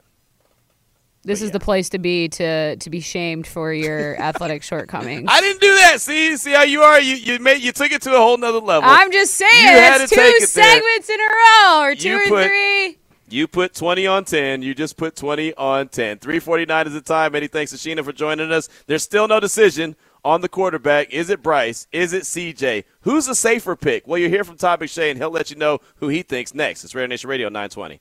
This 1.24 1.38
But 1.38 1.44
is 1.44 1.48
yeah. 1.50 1.52
the 1.52 1.60
place 1.60 1.88
to 1.90 1.98
be 1.98 2.28
to 2.30 2.76
to 2.76 2.90
be 2.90 3.00
shamed 3.00 3.46
for 3.46 3.72
your 3.72 4.16
athletic 4.20 4.62
shortcomings. 4.64 5.28
I 5.30 5.40
didn't 5.40 5.60
do 5.60 5.72
that. 5.76 6.00
See, 6.00 6.36
see 6.36 6.52
how 6.52 6.62
you 6.64 6.82
are. 6.82 7.00
You 7.00 7.14
you 7.14 7.38
made 7.38 7.62
you 7.62 7.70
took 7.72 7.92
it 7.92 8.02
to 8.02 8.14
a 8.14 8.18
whole 8.18 8.36
nother 8.36 8.58
level. 8.58 8.90
I'm 8.90 9.12
just 9.12 9.34
saying, 9.34 9.50
You 9.66 9.72
that's 9.72 10.10
two 10.10 10.16
take 10.16 10.34
it 10.42 10.50
there. 10.50 10.64
segments 10.64 11.08
in 11.08 11.20
a 11.20 11.24
row, 11.24 11.82
or 11.82 11.94
two 11.94 12.08
You 12.08 12.16
or 12.24 12.28
put- 12.28 12.46
three. 12.48 12.98
you 13.30 13.46
put 13.46 13.72
20 13.74 14.04
on 14.06 14.24
10. 14.24 14.62
You 14.62 14.74
just 14.74 14.96
put 14.96 15.14
20 15.14 15.54
on 15.54 15.88
10. 15.88 16.18
349 16.18 16.86
is 16.88 16.92
the 16.92 17.00
time. 17.00 17.30
Many 17.32 17.46
thanks 17.46 17.70
to 17.70 17.76
Sheena 17.78 18.04
for 18.04 18.12
joining 18.12 18.50
us. 18.50 18.68
There's 18.88 19.04
still 19.04 19.28
no 19.28 19.38
decision 19.38 19.94
on 20.24 20.40
the 20.40 20.48
quarterback. 20.48 21.10
Is 21.12 21.30
it 21.30 21.42
Bryce? 21.42 21.86
Is 21.92 22.12
it 22.12 22.22
CJ? 22.24 22.84
Who's 23.02 23.26
the 23.26 23.34
safer 23.34 23.76
pick? 23.76 24.06
Well, 24.06 24.18
you'll 24.18 24.30
hear 24.30 24.44
from 24.44 24.56
Todd 24.56 24.80
McShay, 24.80 25.10
and 25.10 25.18
he'll 25.18 25.30
let 25.30 25.50
you 25.50 25.56
know 25.56 25.80
who 25.96 26.08
he 26.08 26.22
thinks 26.22 26.54
next. 26.54 26.84
It's 26.84 26.94
Raider 26.94 27.08
Nation 27.08 27.28
Radio 27.28 27.48
920. 27.48 28.00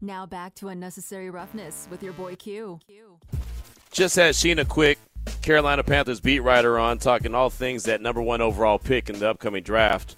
Now 0.00 0.26
back 0.26 0.54
to 0.56 0.68
unnecessary 0.68 1.30
roughness 1.30 1.86
with 1.90 2.02
your 2.02 2.14
boy 2.14 2.36
Q. 2.36 2.80
Just 3.90 4.16
had 4.16 4.34
Sheena 4.34 4.66
Quick, 4.66 4.98
Carolina 5.42 5.82
Panthers 5.82 6.20
beat 6.20 6.40
writer, 6.40 6.78
on 6.78 6.98
talking 6.98 7.34
all 7.34 7.50
things 7.50 7.84
that 7.84 8.00
number 8.00 8.22
one 8.22 8.40
overall 8.40 8.78
pick 8.78 9.10
in 9.10 9.18
the 9.18 9.28
upcoming 9.28 9.62
draft. 9.62 10.16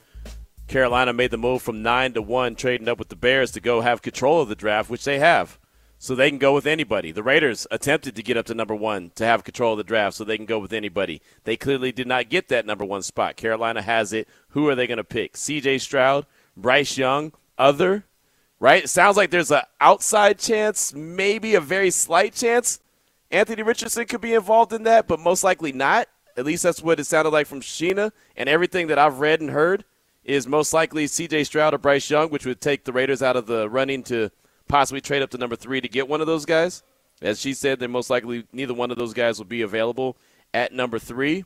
Carolina 0.69 1.13
made 1.13 1.31
the 1.31 1.37
move 1.37 1.63
from 1.63 1.83
nine 1.83 2.13
to 2.13 2.23
one, 2.23 2.55
trading 2.55 2.89
up 2.89 2.99
with 2.99 3.09
the 3.09 3.17
Bears 3.17 3.51
to 3.53 3.61
go 3.61 3.81
have 3.81 4.03
control 4.03 4.41
of 4.41 4.49
the 4.49 4.55
draft, 4.55 4.89
which 4.89 5.05
they 5.05 5.19
have. 5.19 5.59
So 6.03 6.17
they 6.17 6.31
can 6.31 6.39
go 6.41 6.53
with 6.53 6.67
anybody. 6.67 7.13
The 7.13 7.23
Raiders 7.23 7.65
attempted 7.71 8.17
to 8.17 8.25
get 8.25 8.37
up 8.37 8.47
to 8.47 8.55
number 8.55 8.75
one 8.75 9.13
to 9.15 9.25
have 9.25 9.45
control 9.45 9.75
of 9.75 9.79
the 9.79 9.85
draft 9.85 10.17
so 10.17 10.25
they 10.25 10.37
can 10.37 10.47
go 10.47 10.59
with 10.59 10.73
anybody. 10.73 11.23
They 11.45 11.57
clearly 11.57 11.93
did 11.93 12.09
not 12.09 12.29
get 12.29 12.49
that 12.49 12.67
number 12.67 12.85
one 12.85 13.03
spot. 13.03 13.37
Carolina 13.37 13.83
has 13.83 14.13
it. 14.13 14.27
Who 14.49 14.69
are 14.69 14.75
they 14.75 14.89
going 14.89 14.99
to 14.99 15.05
pick? 15.05 15.35
CJ 15.35 15.81
Stroud, 15.81 16.27
Bryce 16.57 16.99
Young, 16.99 17.33
other? 17.57 18.05
Right? 18.59 18.83
It 18.83 18.89
sounds 18.89 19.17
like 19.17 19.31
there's 19.31 19.53
an 19.53 19.63
outside 19.81 20.41
chance, 20.41 20.93
maybe 20.93 21.55
a 21.55 21.61
very 21.61 21.93
slight 21.93 22.35
chance 22.35 22.81
Anthony 23.33 23.63
Richardson 23.63 24.05
could 24.07 24.21
be 24.21 24.35
involved 24.35 24.73
in 24.73 24.83
that, 24.83 25.09
but 25.09 25.19
most 25.19 25.43
likely 25.43 25.73
not. 25.73 26.09
At 26.37 26.45
least 26.45 26.65
that's 26.65 26.83
what 26.83 26.99
it 26.99 27.05
sounded 27.05 27.31
like 27.31 27.47
from 27.47 27.61
Sheena. 27.61 28.11
And 28.37 28.49
everything 28.49 28.89
that 28.89 28.99
I've 28.99 29.21
read 29.21 29.41
and 29.41 29.51
heard 29.51 29.85
is 30.23 30.47
most 30.47 30.73
likely 30.73 31.07
CJ 31.07 31.47
Stroud 31.47 31.75
or 31.75 31.79
Bryce 31.79 32.11
Young, 32.11 32.29
which 32.29 32.45
would 32.45 32.61
take 32.61 32.85
the 32.85 32.93
Raiders 32.93 33.23
out 33.23 33.37
of 33.37 33.47
the 33.47 33.71
running 33.71 34.03
to 34.05 34.31
possibly 34.69 35.01
trade 35.01 35.23
up 35.23 35.31
to 35.31 35.39
number 35.39 35.57
three 35.57 35.81
to 35.81 35.89
get 35.89 36.09
one 36.09 36.21
of 36.21 36.27
those 36.27 36.45
guys. 36.45 36.83
As 37.21 37.41
she 37.41 37.55
said, 37.55 37.79
then 37.79 37.91
most 37.91 38.11
likely 38.11 38.45
neither 38.53 38.75
one 38.75 38.91
of 38.91 38.99
those 38.99 39.15
guys 39.15 39.39
will 39.39 39.47
be 39.47 39.63
available 39.63 40.17
at 40.53 40.73
number 40.73 40.99
three. 40.99 41.45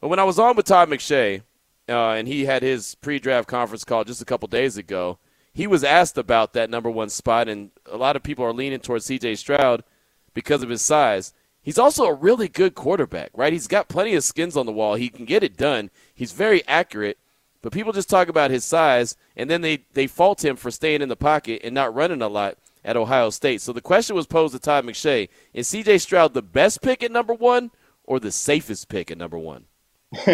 But 0.00 0.08
when 0.08 0.18
I 0.18 0.24
was 0.24 0.38
on 0.38 0.56
with 0.56 0.66
Todd 0.66 0.88
McShay, 0.88 1.42
uh, 1.88 2.10
and 2.10 2.26
he 2.26 2.44
had 2.44 2.62
his 2.62 2.94
pre-draft 2.96 3.48
conference 3.48 3.84
call 3.84 4.04
just 4.04 4.22
a 4.22 4.26
couple 4.26 4.48
days 4.48 4.76
ago, 4.76 5.18
he 5.52 5.66
was 5.66 5.84
asked 5.84 6.16
about 6.16 6.54
that 6.54 6.70
number 6.70 6.90
one 6.90 7.10
spot, 7.10 7.48
and 7.48 7.70
a 7.86 7.96
lot 7.96 8.16
of 8.16 8.22
people 8.22 8.44
are 8.44 8.52
leaning 8.52 8.80
towards 8.80 9.04
C.J. 9.04 9.34
Stroud 9.34 9.84
because 10.32 10.62
of 10.62 10.70
his 10.70 10.80
size. 10.80 11.34
He's 11.60 11.78
also 11.78 12.04
a 12.06 12.14
really 12.14 12.48
good 12.48 12.74
quarterback, 12.74 13.30
right? 13.34 13.52
He's 13.52 13.68
got 13.68 13.88
plenty 13.88 14.14
of 14.14 14.24
skins 14.24 14.56
on 14.56 14.66
the 14.66 14.72
wall. 14.72 14.94
He 14.94 15.08
can 15.08 15.26
get 15.26 15.44
it 15.44 15.56
done. 15.56 15.90
He's 16.14 16.32
very 16.32 16.66
accurate, 16.66 17.18
but 17.62 17.72
people 17.72 17.92
just 17.92 18.10
talk 18.10 18.28
about 18.28 18.50
his 18.50 18.64
size, 18.64 19.16
and 19.36 19.48
then 19.48 19.60
they, 19.60 19.84
they 19.94 20.06
fault 20.06 20.44
him 20.44 20.56
for 20.56 20.70
staying 20.70 21.00
in 21.00 21.08
the 21.08 21.16
pocket 21.16 21.62
and 21.64 21.74
not 21.74 21.94
running 21.94 22.20
a 22.20 22.28
lot 22.28 22.58
at 22.84 22.96
Ohio 22.96 23.30
State. 23.30 23.60
So 23.60 23.72
the 23.72 23.80
question 23.80 24.16
was 24.16 24.26
posed 24.26 24.52
to 24.54 24.60
Todd 24.60 24.84
McShay 24.84 25.28
Is 25.54 25.68
C.J. 25.68 25.98
Stroud 25.98 26.34
the 26.34 26.42
best 26.42 26.82
pick 26.82 27.02
at 27.02 27.12
number 27.12 27.32
one 27.32 27.70
or 28.04 28.20
the 28.20 28.32
safest 28.32 28.88
pick 28.88 29.10
at 29.10 29.18
number 29.18 29.38
one? 29.38 29.66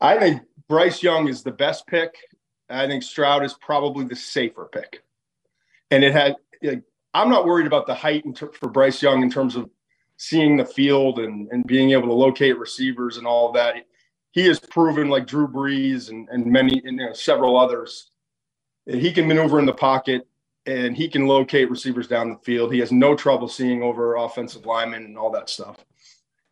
I 0.00 0.18
think 0.18 0.42
Bryce 0.68 1.02
Young 1.02 1.28
is 1.28 1.42
the 1.42 1.52
best 1.52 1.86
pick. 1.86 2.14
I 2.68 2.86
think 2.86 3.02
Stroud 3.02 3.44
is 3.44 3.54
probably 3.54 4.04
the 4.04 4.16
safer 4.16 4.68
pick. 4.72 5.02
And 5.90 6.04
it 6.04 6.12
had, 6.12 6.36
like, 6.62 6.82
I'm 7.12 7.28
not 7.28 7.44
worried 7.44 7.66
about 7.66 7.86
the 7.86 7.94
height 7.94 8.24
ter- 8.34 8.52
for 8.52 8.68
Bryce 8.68 9.02
Young 9.02 9.22
in 9.22 9.30
terms 9.30 9.56
of 9.56 9.68
seeing 10.16 10.56
the 10.56 10.64
field 10.64 11.18
and, 11.18 11.48
and 11.50 11.66
being 11.66 11.90
able 11.90 12.06
to 12.08 12.14
locate 12.14 12.58
receivers 12.58 13.16
and 13.16 13.26
all 13.26 13.48
of 13.48 13.54
that. 13.54 13.74
He 14.32 14.46
has 14.46 14.60
proven, 14.60 15.08
like 15.08 15.26
Drew 15.26 15.48
Brees 15.48 16.10
and, 16.10 16.28
and 16.30 16.46
many, 16.46 16.80
and 16.84 16.98
you 16.98 17.06
know, 17.06 17.12
several 17.12 17.58
others, 17.58 18.10
that 18.86 19.00
he 19.00 19.12
can 19.12 19.26
maneuver 19.26 19.58
in 19.58 19.66
the 19.66 19.72
pocket 19.72 20.26
and 20.66 20.96
he 20.96 21.08
can 21.08 21.26
locate 21.26 21.70
receivers 21.70 22.06
down 22.06 22.30
the 22.30 22.38
field. 22.38 22.72
He 22.72 22.78
has 22.80 22.92
no 22.92 23.16
trouble 23.16 23.48
seeing 23.48 23.82
over 23.82 24.16
offensive 24.16 24.66
linemen 24.66 25.04
and 25.04 25.18
all 25.18 25.30
that 25.32 25.48
stuff. 25.48 25.84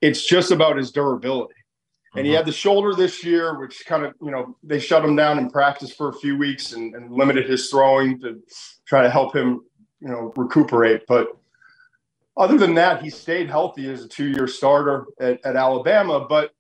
It's 0.01 0.27
just 0.27 0.51
about 0.51 0.77
his 0.77 0.91
durability. 0.91 1.55
And 2.17 2.25
he 2.25 2.33
mm-hmm. 2.33 2.39
had 2.39 2.47
the 2.47 2.53
shoulder 2.53 2.95
this 2.95 3.23
year, 3.23 3.59
which 3.61 3.85
kind 3.87 4.05
of, 4.05 4.15
you 4.23 4.31
know, 4.31 4.57
they 4.63 4.81
shut 4.81 5.05
him 5.05 5.15
down 5.15 5.39
in 5.39 5.51
practice 5.51 5.93
for 5.93 6.09
a 6.09 6.15
few 6.15 6.39
weeks 6.39 6.73
and, 6.73 6.95
and 6.95 7.13
limited 7.13 7.49
his 7.49 7.69
throwing 7.69 8.19
to 8.21 8.43
try 8.87 9.03
to 9.03 9.11
help 9.11 9.37
him, 9.37 9.61
you 10.01 10.09
know, 10.09 10.33
recuperate. 10.35 11.07
But 11.07 11.29
other 12.37 12.57
than 12.57 12.75
that, 12.75 13.03
he 13.03 13.11
stayed 13.11 13.51
healthy 13.51 13.91
as 13.91 14.03
a 14.03 14.09
two-year 14.09 14.47
starter 14.47 15.05
at, 15.21 15.45
at 15.45 15.55
Alabama. 15.55 16.27
But 16.27 16.55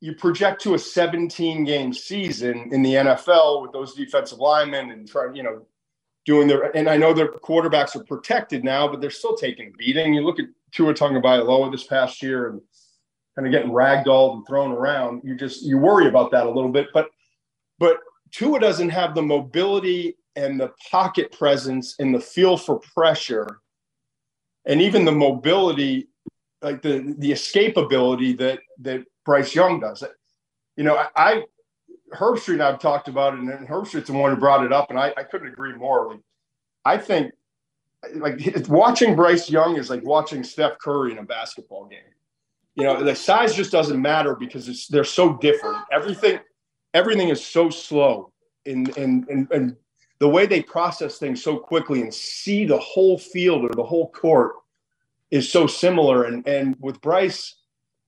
you 0.00 0.14
project 0.14 0.62
to 0.62 0.74
a 0.74 0.78
17-game 0.78 1.92
season 1.92 2.70
in 2.72 2.82
the 2.82 2.94
NFL 2.94 3.62
with 3.62 3.72
those 3.72 3.94
defensive 3.94 4.38
linemen 4.38 4.90
and 4.92 5.08
trying, 5.08 5.34
you 5.34 5.42
know, 5.42 5.66
doing 6.24 6.46
their. 6.46 6.76
And 6.76 6.88
I 6.88 6.96
know 6.96 7.12
their 7.12 7.32
quarterbacks 7.32 7.96
are 7.96 8.04
protected 8.04 8.62
now, 8.62 8.86
but 8.86 9.00
they're 9.00 9.10
still 9.10 9.36
taking 9.36 9.68
a 9.68 9.76
beating. 9.76 10.14
You 10.14 10.22
look 10.22 10.38
at 10.38 10.46
Tua 10.72 10.94
Tagovailoa 10.94 11.72
this 11.72 11.84
past 11.84 12.22
year 12.22 12.50
and 12.50 12.60
kind 13.34 13.46
of 13.46 13.52
getting 13.52 13.70
ragdolled 13.70 14.34
and 14.34 14.46
thrown 14.46 14.72
around. 14.72 15.22
You 15.24 15.36
just 15.36 15.64
you 15.64 15.78
worry 15.78 16.08
about 16.08 16.30
that 16.32 16.46
a 16.46 16.50
little 16.50 16.70
bit, 16.70 16.88
but 16.92 17.08
but 17.78 17.98
Tua 18.32 18.60
doesn't 18.60 18.90
have 18.90 19.14
the 19.14 19.22
mobility 19.22 20.16
and 20.36 20.60
the 20.60 20.72
pocket 20.90 21.32
presence 21.32 21.96
and 21.98 22.14
the 22.14 22.20
feel 22.20 22.56
for 22.56 22.78
pressure 22.94 23.60
and 24.66 24.82
even 24.82 25.04
the 25.04 25.12
mobility, 25.12 26.08
like 26.62 26.82
the 26.82 27.14
the 27.18 27.32
escapability 27.32 28.36
that 28.38 28.60
that 28.80 29.04
Bryce 29.28 29.54
Young 29.54 29.78
does. 29.78 30.02
It, 30.02 30.12
you 30.76 30.84
know, 30.84 30.96
I, 30.96 31.08
I 31.14 31.42
and 32.48 32.62
I've 32.62 32.78
talked 32.78 33.08
about 33.08 33.34
it, 33.34 33.40
and 33.40 33.68
Herbstreit's 33.68 34.06
the 34.06 34.14
one 34.14 34.30
who 34.30 34.40
brought 34.40 34.64
it 34.64 34.72
up, 34.72 34.88
and 34.88 34.98
I, 34.98 35.12
I 35.18 35.22
couldn't 35.22 35.48
agree 35.48 35.74
more. 35.74 36.08
Like, 36.08 36.20
I 36.86 36.96
think 36.96 37.32
like 38.14 38.40
watching 38.68 39.14
Bryce 39.14 39.50
Young 39.50 39.76
is 39.76 39.90
like 39.90 40.02
watching 40.02 40.42
Steph 40.42 40.78
Curry 40.78 41.12
in 41.12 41.18
a 41.18 41.22
basketball 41.22 41.84
game. 41.84 41.98
You 42.74 42.84
know, 42.84 43.04
the 43.04 43.14
size 43.14 43.54
just 43.54 43.70
doesn't 43.70 44.00
matter 44.00 44.34
because 44.34 44.88
they're 44.88 45.04
so 45.04 45.36
different. 45.36 45.76
Everything 45.92 46.40
everything 46.94 47.28
is 47.28 47.44
so 47.44 47.68
slow 47.68 48.32
in 48.64 48.88
in, 48.96 49.46
in 49.52 49.76
the 50.20 50.28
way 50.28 50.46
they 50.46 50.62
process 50.62 51.18
things 51.18 51.42
so 51.42 51.58
quickly 51.58 52.00
and 52.00 52.14
see 52.14 52.64
the 52.64 52.78
whole 52.78 53.18
field 53.18 53.64
or 53.64 53.74
the 53.74 53.84
whole 53.84 54.10
court 54.10 54.52
is 55.30 55.52
so 55.52 55.66
similar. 55.66 56.24
And 56.24 56.48
and 56.48 56.76
with 56.80 56.98
Bryce, 57.02 57.56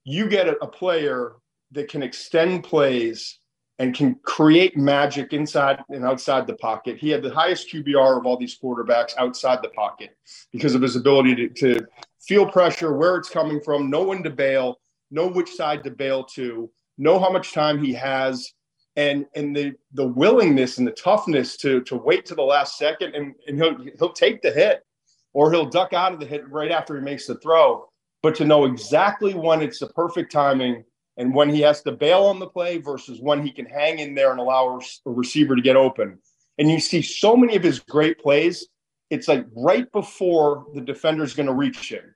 you 0.05 0.29
get 0.29 0.49
a, 0.49 0.57
a 0.63 0.67
player 0.67 1.37
that 1.73 1.89
can 1.89 2.03
extend 2.03 2.65
plays 2.65 3.39
and 3.79 3.95
can 3.95 4.15
create 4.25 4.77
magic 4.77 5.33
inside 5.33 5.83
and 5.89 6.05
outside 6.05 6.47
the 6.47 6.55
pocket. 6.55 6.99
He 6.99 7.09
had 7.09 7.23
the 7.23 7.33
highest 7.33 7.73
QBR 7.73 8.19
of 8.19 8.27
all 8.27 8.37
these 8.37 8.59
quarterbacks 8.59 9.17
outside 9.17 9.61
the 9.63 9.71
pocket 9.71 10.17
because 10.53 10.75
of 10.75 10.83
his 10.83 10.97
ability 10.97 11.35
to, 11.37 11.49
to 11.49 11.87
feel 12.21 12.47
pressure, 12.47 12.95
where 12.95 13.17
it's 13.17 13.31
coming 13.31 13.61
from, 13.61 13.89
know 13.89 14.03
when 14.05 14.23
to 14.23 14.31
bail, 14.31 14.79
know 15.11 15.29
which 15.29 15.51
side 15.55 15.83
to 15.85 15.91
bail 15.91 16.25
to, 16.25 16.71
know 16.99 17.19
how 17.19 17.31
much 17.31 17.53
time 17.53 17.83
he 17.83 17.95
has, 17.95 18.53
and 18.97 19.25
and 19.35 19.57
the 19.57 19.73
the 19.95 20.07
willingness 20.07 20.79
and 20.79 20.87
the 20.87 20.93
toughness 20.93 21.57
to 21.57 21.81
to 21.83 21.97
wait 21.97 22.27
to 22.27 22.35
the 22.35 22.43
last 22.43 22.77
second 22.77 23.15
and, 23.15 23.35
and 23.47 23.57
he'll 23.57 23.79
he'll 23.99 24.13
take 24.13 24.43
the 24.43 24.51
hit 24.51 24.85
or 25.33 25.53
he'll 25.53 25.69
duck 25.69 25.93
out 25.93 26.13
of 26.13 26.21
the 26.21 26.27
hit 26.27 26.49
right 26.51 26.73
after 26.73 26.97
he 26.97 27.03
makes 27.03 27.27
the 27.27 27.37
throw. 27.37 27.89
But 28.23 28.35
to 28.37 28.45
know 28.45 28.65
exactly 28.65 29.35
when 29.35 29.63
it's 29.63 29.79
the 29.79 29.89
perfect 29.89 30.31
timing 30.31 30.85
and 31.17 31.35
when 31.35 31.49
he 31.51 31.61
has 31.61 31.83
to 31.83 31.93
bail 31.93 32.25
on 32.25 32.39
the 32.39 32.47
play 32.47 32.79
versus 32.79 33.19
when 33.21 33.45
he 33.45 33.51
can 33.51 33.67
hang 33.67 33.99
in 33.99 34.15
there 34.15 34.31
and 34.31 34.41
allow 34.41 34.79
a 35.07 35.11
receiver 35.11 35.57
to 35.57 35.63
get 35.63 35.77
open. 35.77 36.19
And 36.59 36.71
you 36.71 36.81
see 36.81 37.03
so 37.03 37.37
many 37.37 37.57
of 37.57 37.63
his 37.63 37.81
great 37.81 38.19
plays, 38.19 38.69
it's 39.09 39.29
like 39.29 39.47
right 39.57 39.91
before 39.93 40.67
the 40.75 40.81
defender 40.81 41.25
is 41.25 41.35
going 41.35 41.47
to 41.47 41.55
reach 41.55 41.91
him. 41.91 42.15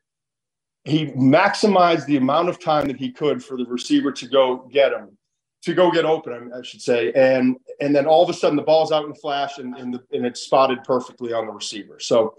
He 0.85 1.07
maximized 1.07 2.07
the 2.07 2.19
amount 2.19 2.51
of 2.51 2.61
time 2.61 2.87
that 2.89 2.97
he 2.97 3.11
could 3.11 3.43
for 3.43 3.57
the 3.57 3.65
receiver 3.65 4.13
to 4.13 4.29
go 4.29 4.69
get 4.71 4.93
him, 4.93 5.17
to 5.63 5.73
go 5.73 5.91
get 5.91 6.05
open, 6.05 6.53
I 6.55 6.63
should 6.63 6.83
say. 6.83 7.11
And 7.13 7.57
and 7.81 7.97
then 7.97 8.07
all 8.07 8.23
of 8.23 8.29
a 8.29 8.35
sudden 8.35 8.57
the 8.57 8.63
ball's 8.63 8.93
out 8.93 9.07
in 9.07 9.15
flash 9.15 9.59
and, 9.59 9.75
and, 9.77 9.95
the, 9.95 10.03
and 10.13 10.27
it's 10.27 10.43
spotted 10.43 10.85
perfectly 10.85 11.33
on 11.33 11.47
the 11.47 11.53
receiver. 11.53 11.99
So 11.99 12.35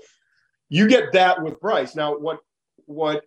you 0.69 0.87
get 0.87 1.11
that 1.13 1.41
with 1.41 1.59
Bryce. 1.59 1.95
Now, 1.95 2.17
what 2.17 2.39
what 2.85 3.23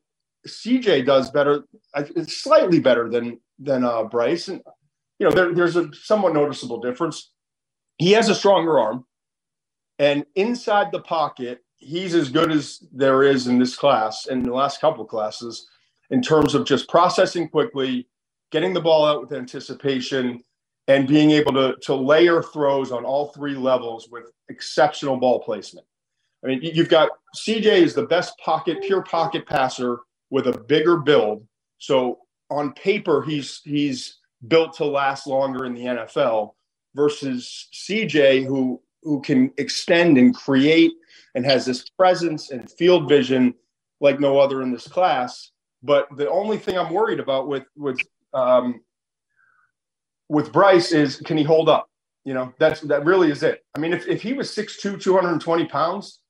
CJ 0.49 1.07
does 1.07 1.31
better, 1.31 1.65
it's 1.95 2.37
slightly 2.43 2.81
better 2.81 3.09
than 3.09 3.41
than 3.59 3.85
uh, 3.85 4.05
Bryce, 4.05 4.49
and 4.49 4.61
you 5.19 5.29
know 5.29 5.35
there, 5.35 5.55
there's 5.55 5.77
a 5.77 5.93
somewhat 5.93 6.35
noticeable 6.35 6.81
difference. 6.81 7.31
He 7.99 8.13
has 8.13 8.29
a 8.29 8.35
stronger 8.35 8.79
arm, 8.79 9.05
and 9.99 10.25
inside 10.35 10.93
the 10.93 11.01
pocket, 11.01 11.65
he's 11.77 12.15
as 12.15 12.31
good 12.31 12.53
as 12.53 12.85
there 12.93 13.23
is 13.23 13.47
in 13.47 13.59
this 13.59 13.77
class 13.77 14.27
and 14.27 14.45
the 14.45 14.53
last 14.53 14.81
couple 14.81 15.05
classes 15.05 15.69
in 16.11 16.23
terms 16.23 16.55
of 16.55 16.67
just 16.67 16.89
processing 16.89 17.49
quickly, 17.49 18.09
getting 18.51 18.73
the 18.73 18.81
ball 18.81 19.05
out 19.05 19.21
with 19.21 19.33
anticipation, 19.33 20.41
and 20.87 21.07
being 21.07 21.31
able 21.33 21.53
to 21.53 21.77
to 21.83 21.95
layer 21.95 22.43
throws 22.43 22.93
on 22.93 23.05
all 23.05 23.29
three 23.29 23.55
levels 23.55 24.09
with 24.11 24.31
exceptional 24.49 25.17
ball 25.17 25.41
placement. 25.41 25.87
I 26.45 26.49
mean, 26.49 26.61
you've 26.63 26.89
got 26.89 27.11
CJ 27.37 27.83
is 27.83 27.95
the 27.95 28.07
best 28.07 28.39
pocket, 28.39 28.83
pure 28.83 29.03
pocket 29.03 29.47
passer 29.47 29.99
with 30.31 30.47
a 30.47 30.59
bigger 30.59 30.97
build. 30.97 31.47
So 31.79 32.19
on 32.51 32.73
paper, 32.73 33.23
he's 33.23 33.61
he's 33.65 34.19
built 34.47 34.75
to 34.77 34.85
last 34.85 35.27
longer 35.27 35.65
in 35.65 35.75
the 35.75 35.85
NFL 35.85 36.53
versus 36.95 37.69
CJ, 37.73 38.47
who 38.47 38.81
who 39.03 39.21
can 39.21 39.53
extend 39.59 40.19
and 40.19 40.35
create 40.35 40.93
and 41.35 41.45
has 41.45 41.65
this 41.65 41.89
presence 41.91 42.51
and 42.51 42.71
field 42.71 43.09
vision 43.09 43.55
like 44.01 44.21
no 44.21 44.39
other 44.39 44.63
in 44.63 44.73
this 44.73 44.89
class. 44.89 45.51
But 45.83 46.09
the 46.17 46.29
only 46.29 46.59
thing 46.59 46.77
I'm 46.77 46.93
worried 46.93 47.21
about 47.21 47.49
with 47.49 47.65
with 47.77 47.99
um, 48.35 48.81
with 50.29 50.53
Bryce 50.53 50.93
is 50.93 51.17
can 51.17 51.37
he 51.37 51.45
hold 51.45 51.69
up? 51.69 51.89
You 52.25 52.35
know, 52.35 52.53
that's 52.59 52.81
that 52.83 53.05
really 53.05 53.31
is 53.31 53.43
it. 53.43 53.65
I 53.75 53.79
mean, 53.79 53.93
if, 53.93 54.07
if 54.07 54.21
he 54.21 54.35
was 54.35 54.51
6'2, 54.51 55.01
220 55.01 55.67
pounds, 55.67 56.21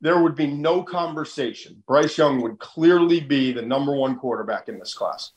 there 0.00 0.22
would 0.22 0.34
be 0.34 0.46
no 0.46 0.82
conversation. 0.82 1.82
Bryce 1.86 2.18
Young 2.18 2.40
would 2.42 2.58
clearly 2.58 3.20
be 3.20 3.52
the 3.52 3.62
number 3.62 3.92
one 3.92 4.16
quarterback 4.16 4.68
in 4.68 4.78
this 4.78 4.94
class. 4.94 5.32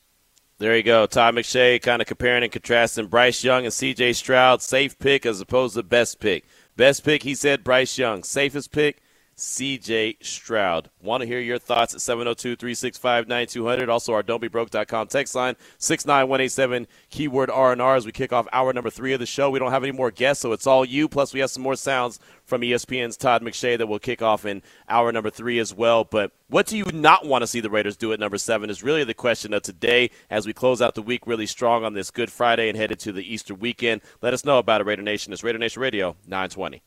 There 0.58 0.76
you 0.76 0.84
go. 0.84 1.06
Todd 1.06 1.34
McShay 1.34 1.82
kind 1.82 2.00
of 2.00 2.06
comparing 2.06 2.44
and 2.44 2.52
contrasting 2.52 3.06
Bryce 3.06 3.42
Young 3.42 3.64
and 3.64 3.72
CJ 3.72 4.14
Stroud. 4.14 4.62
Safe 4.62 4.96
pick 4.98 5.26
as 5.26 5.40
opposed 5.40 5.74
to 5.74 5.82
best 5.82 6.20
pick. 6.20 6.44
Best 6.76 7.04
pick, 7.04 7.24
he 7.24 7.34
said 7.34 7.64
Bryce 7.64 7.98
Young. 7.98 8.22
Safest 8.22 8.70
pick, 8.70 9.02
CJ 9.42 10.24
Stroud. 10.24 10.88
Want 11.02 11.22
to 11.22 11.26
hear 11.26 11.40
your 11.40 11.58
thoughts 11.58 11.94
at 11.94 12.00
702 12.00 12.54
365 12.54 13.26
9200. 13.26 13.88
Also, 13.88 14.12
our 14.12 14.22
don'tbebroke.com 14.22 15.08
text 15.08 15.34
line 15.34 15.56
69187, 15.78 16.86
keyword 17.10 17.50
R&R 17.50 17.96
as 17.96 18.06
we 18.06 18.12
kick 18.12 18.32
off 18.32 18.46
hour 18.52 18.72
number 18.72 18.88
three 18.88 19.12
of 19.12 19.18
the 19.18 19.26
show. 19.26 19.50
We 19.50 19.58
don't 19.58 19.72
have 19.72 19.82
any 19.82 19.90
more 19.90 20.12
guests, 20.12 20.42
so 20.42 20.52
it's 20.52 20.66
all 20.66 20.84
you. 20.84 21.08
Plus, 21.08 21.34
we 21.34 21.40
have 21.40 21.50
some 21.50 21.64
more 21.64 21.74
sounds 21.74 22.20
from 22.44 22.60
ESPN's 22.60 23.16
Todd 23.16 23.42
McShay 23.42 23.76
that 23.78 23.88
will 23.88 23.98
kick 23.98 24.22
off 24.22 24.46
in 24.46 24.62
hour 24.88 25.10
number 25.10 25.30
three 25.30 25.58
as 25.58 25.74
well. 25.74 26.04
But 26.04 26.30
what 26.46 26.66
do 26.66 26.76
you 26.76 26.84
not 26.92 27.26
want 27.26 27.42
to 27.42 27.48
see 27.48 27.58
the 27.58 27.68
Raiders 27.68 27.96
do 27.96 28.12
at 28.12 28.20
number 28.20 28.38
seven 28.38 28.70
is 28.70 28.84
really 28.84 29.02
the 29.02 29.12
question 29.12 29.52
of 29.52 29.62
today 29.62 30.10
as 30.30 30.46
we 30.46 30.52
close 30.52 30.80
out 30.80 30.94
the 30.94 31.02
week 31.02 31.26
really 31.26 31.46
strong 31.46 31.84
on 31.84 31.94
this 31.94 32.12
Good 32.12 32.30
Friday 32.30 32.68
and 32.68 32.78
headed 32.78 33.00
to 33.00 33.10
the 33.10 33.24
Easter 33.24 33.56
weekend. 33.56 34.02
Let 34.20 34.34
us 34.34 34.44
know 34.44 34.58
about 34.58 34.80
it, 34.80 34.86
Raider 34.86 35.02
Nation. 35.02 35.32
It's 35.32 35.42
Raider 35.42 35.58
Nation 35.58 35.82
Radio 35.82 36.14
920. 36.28 36.82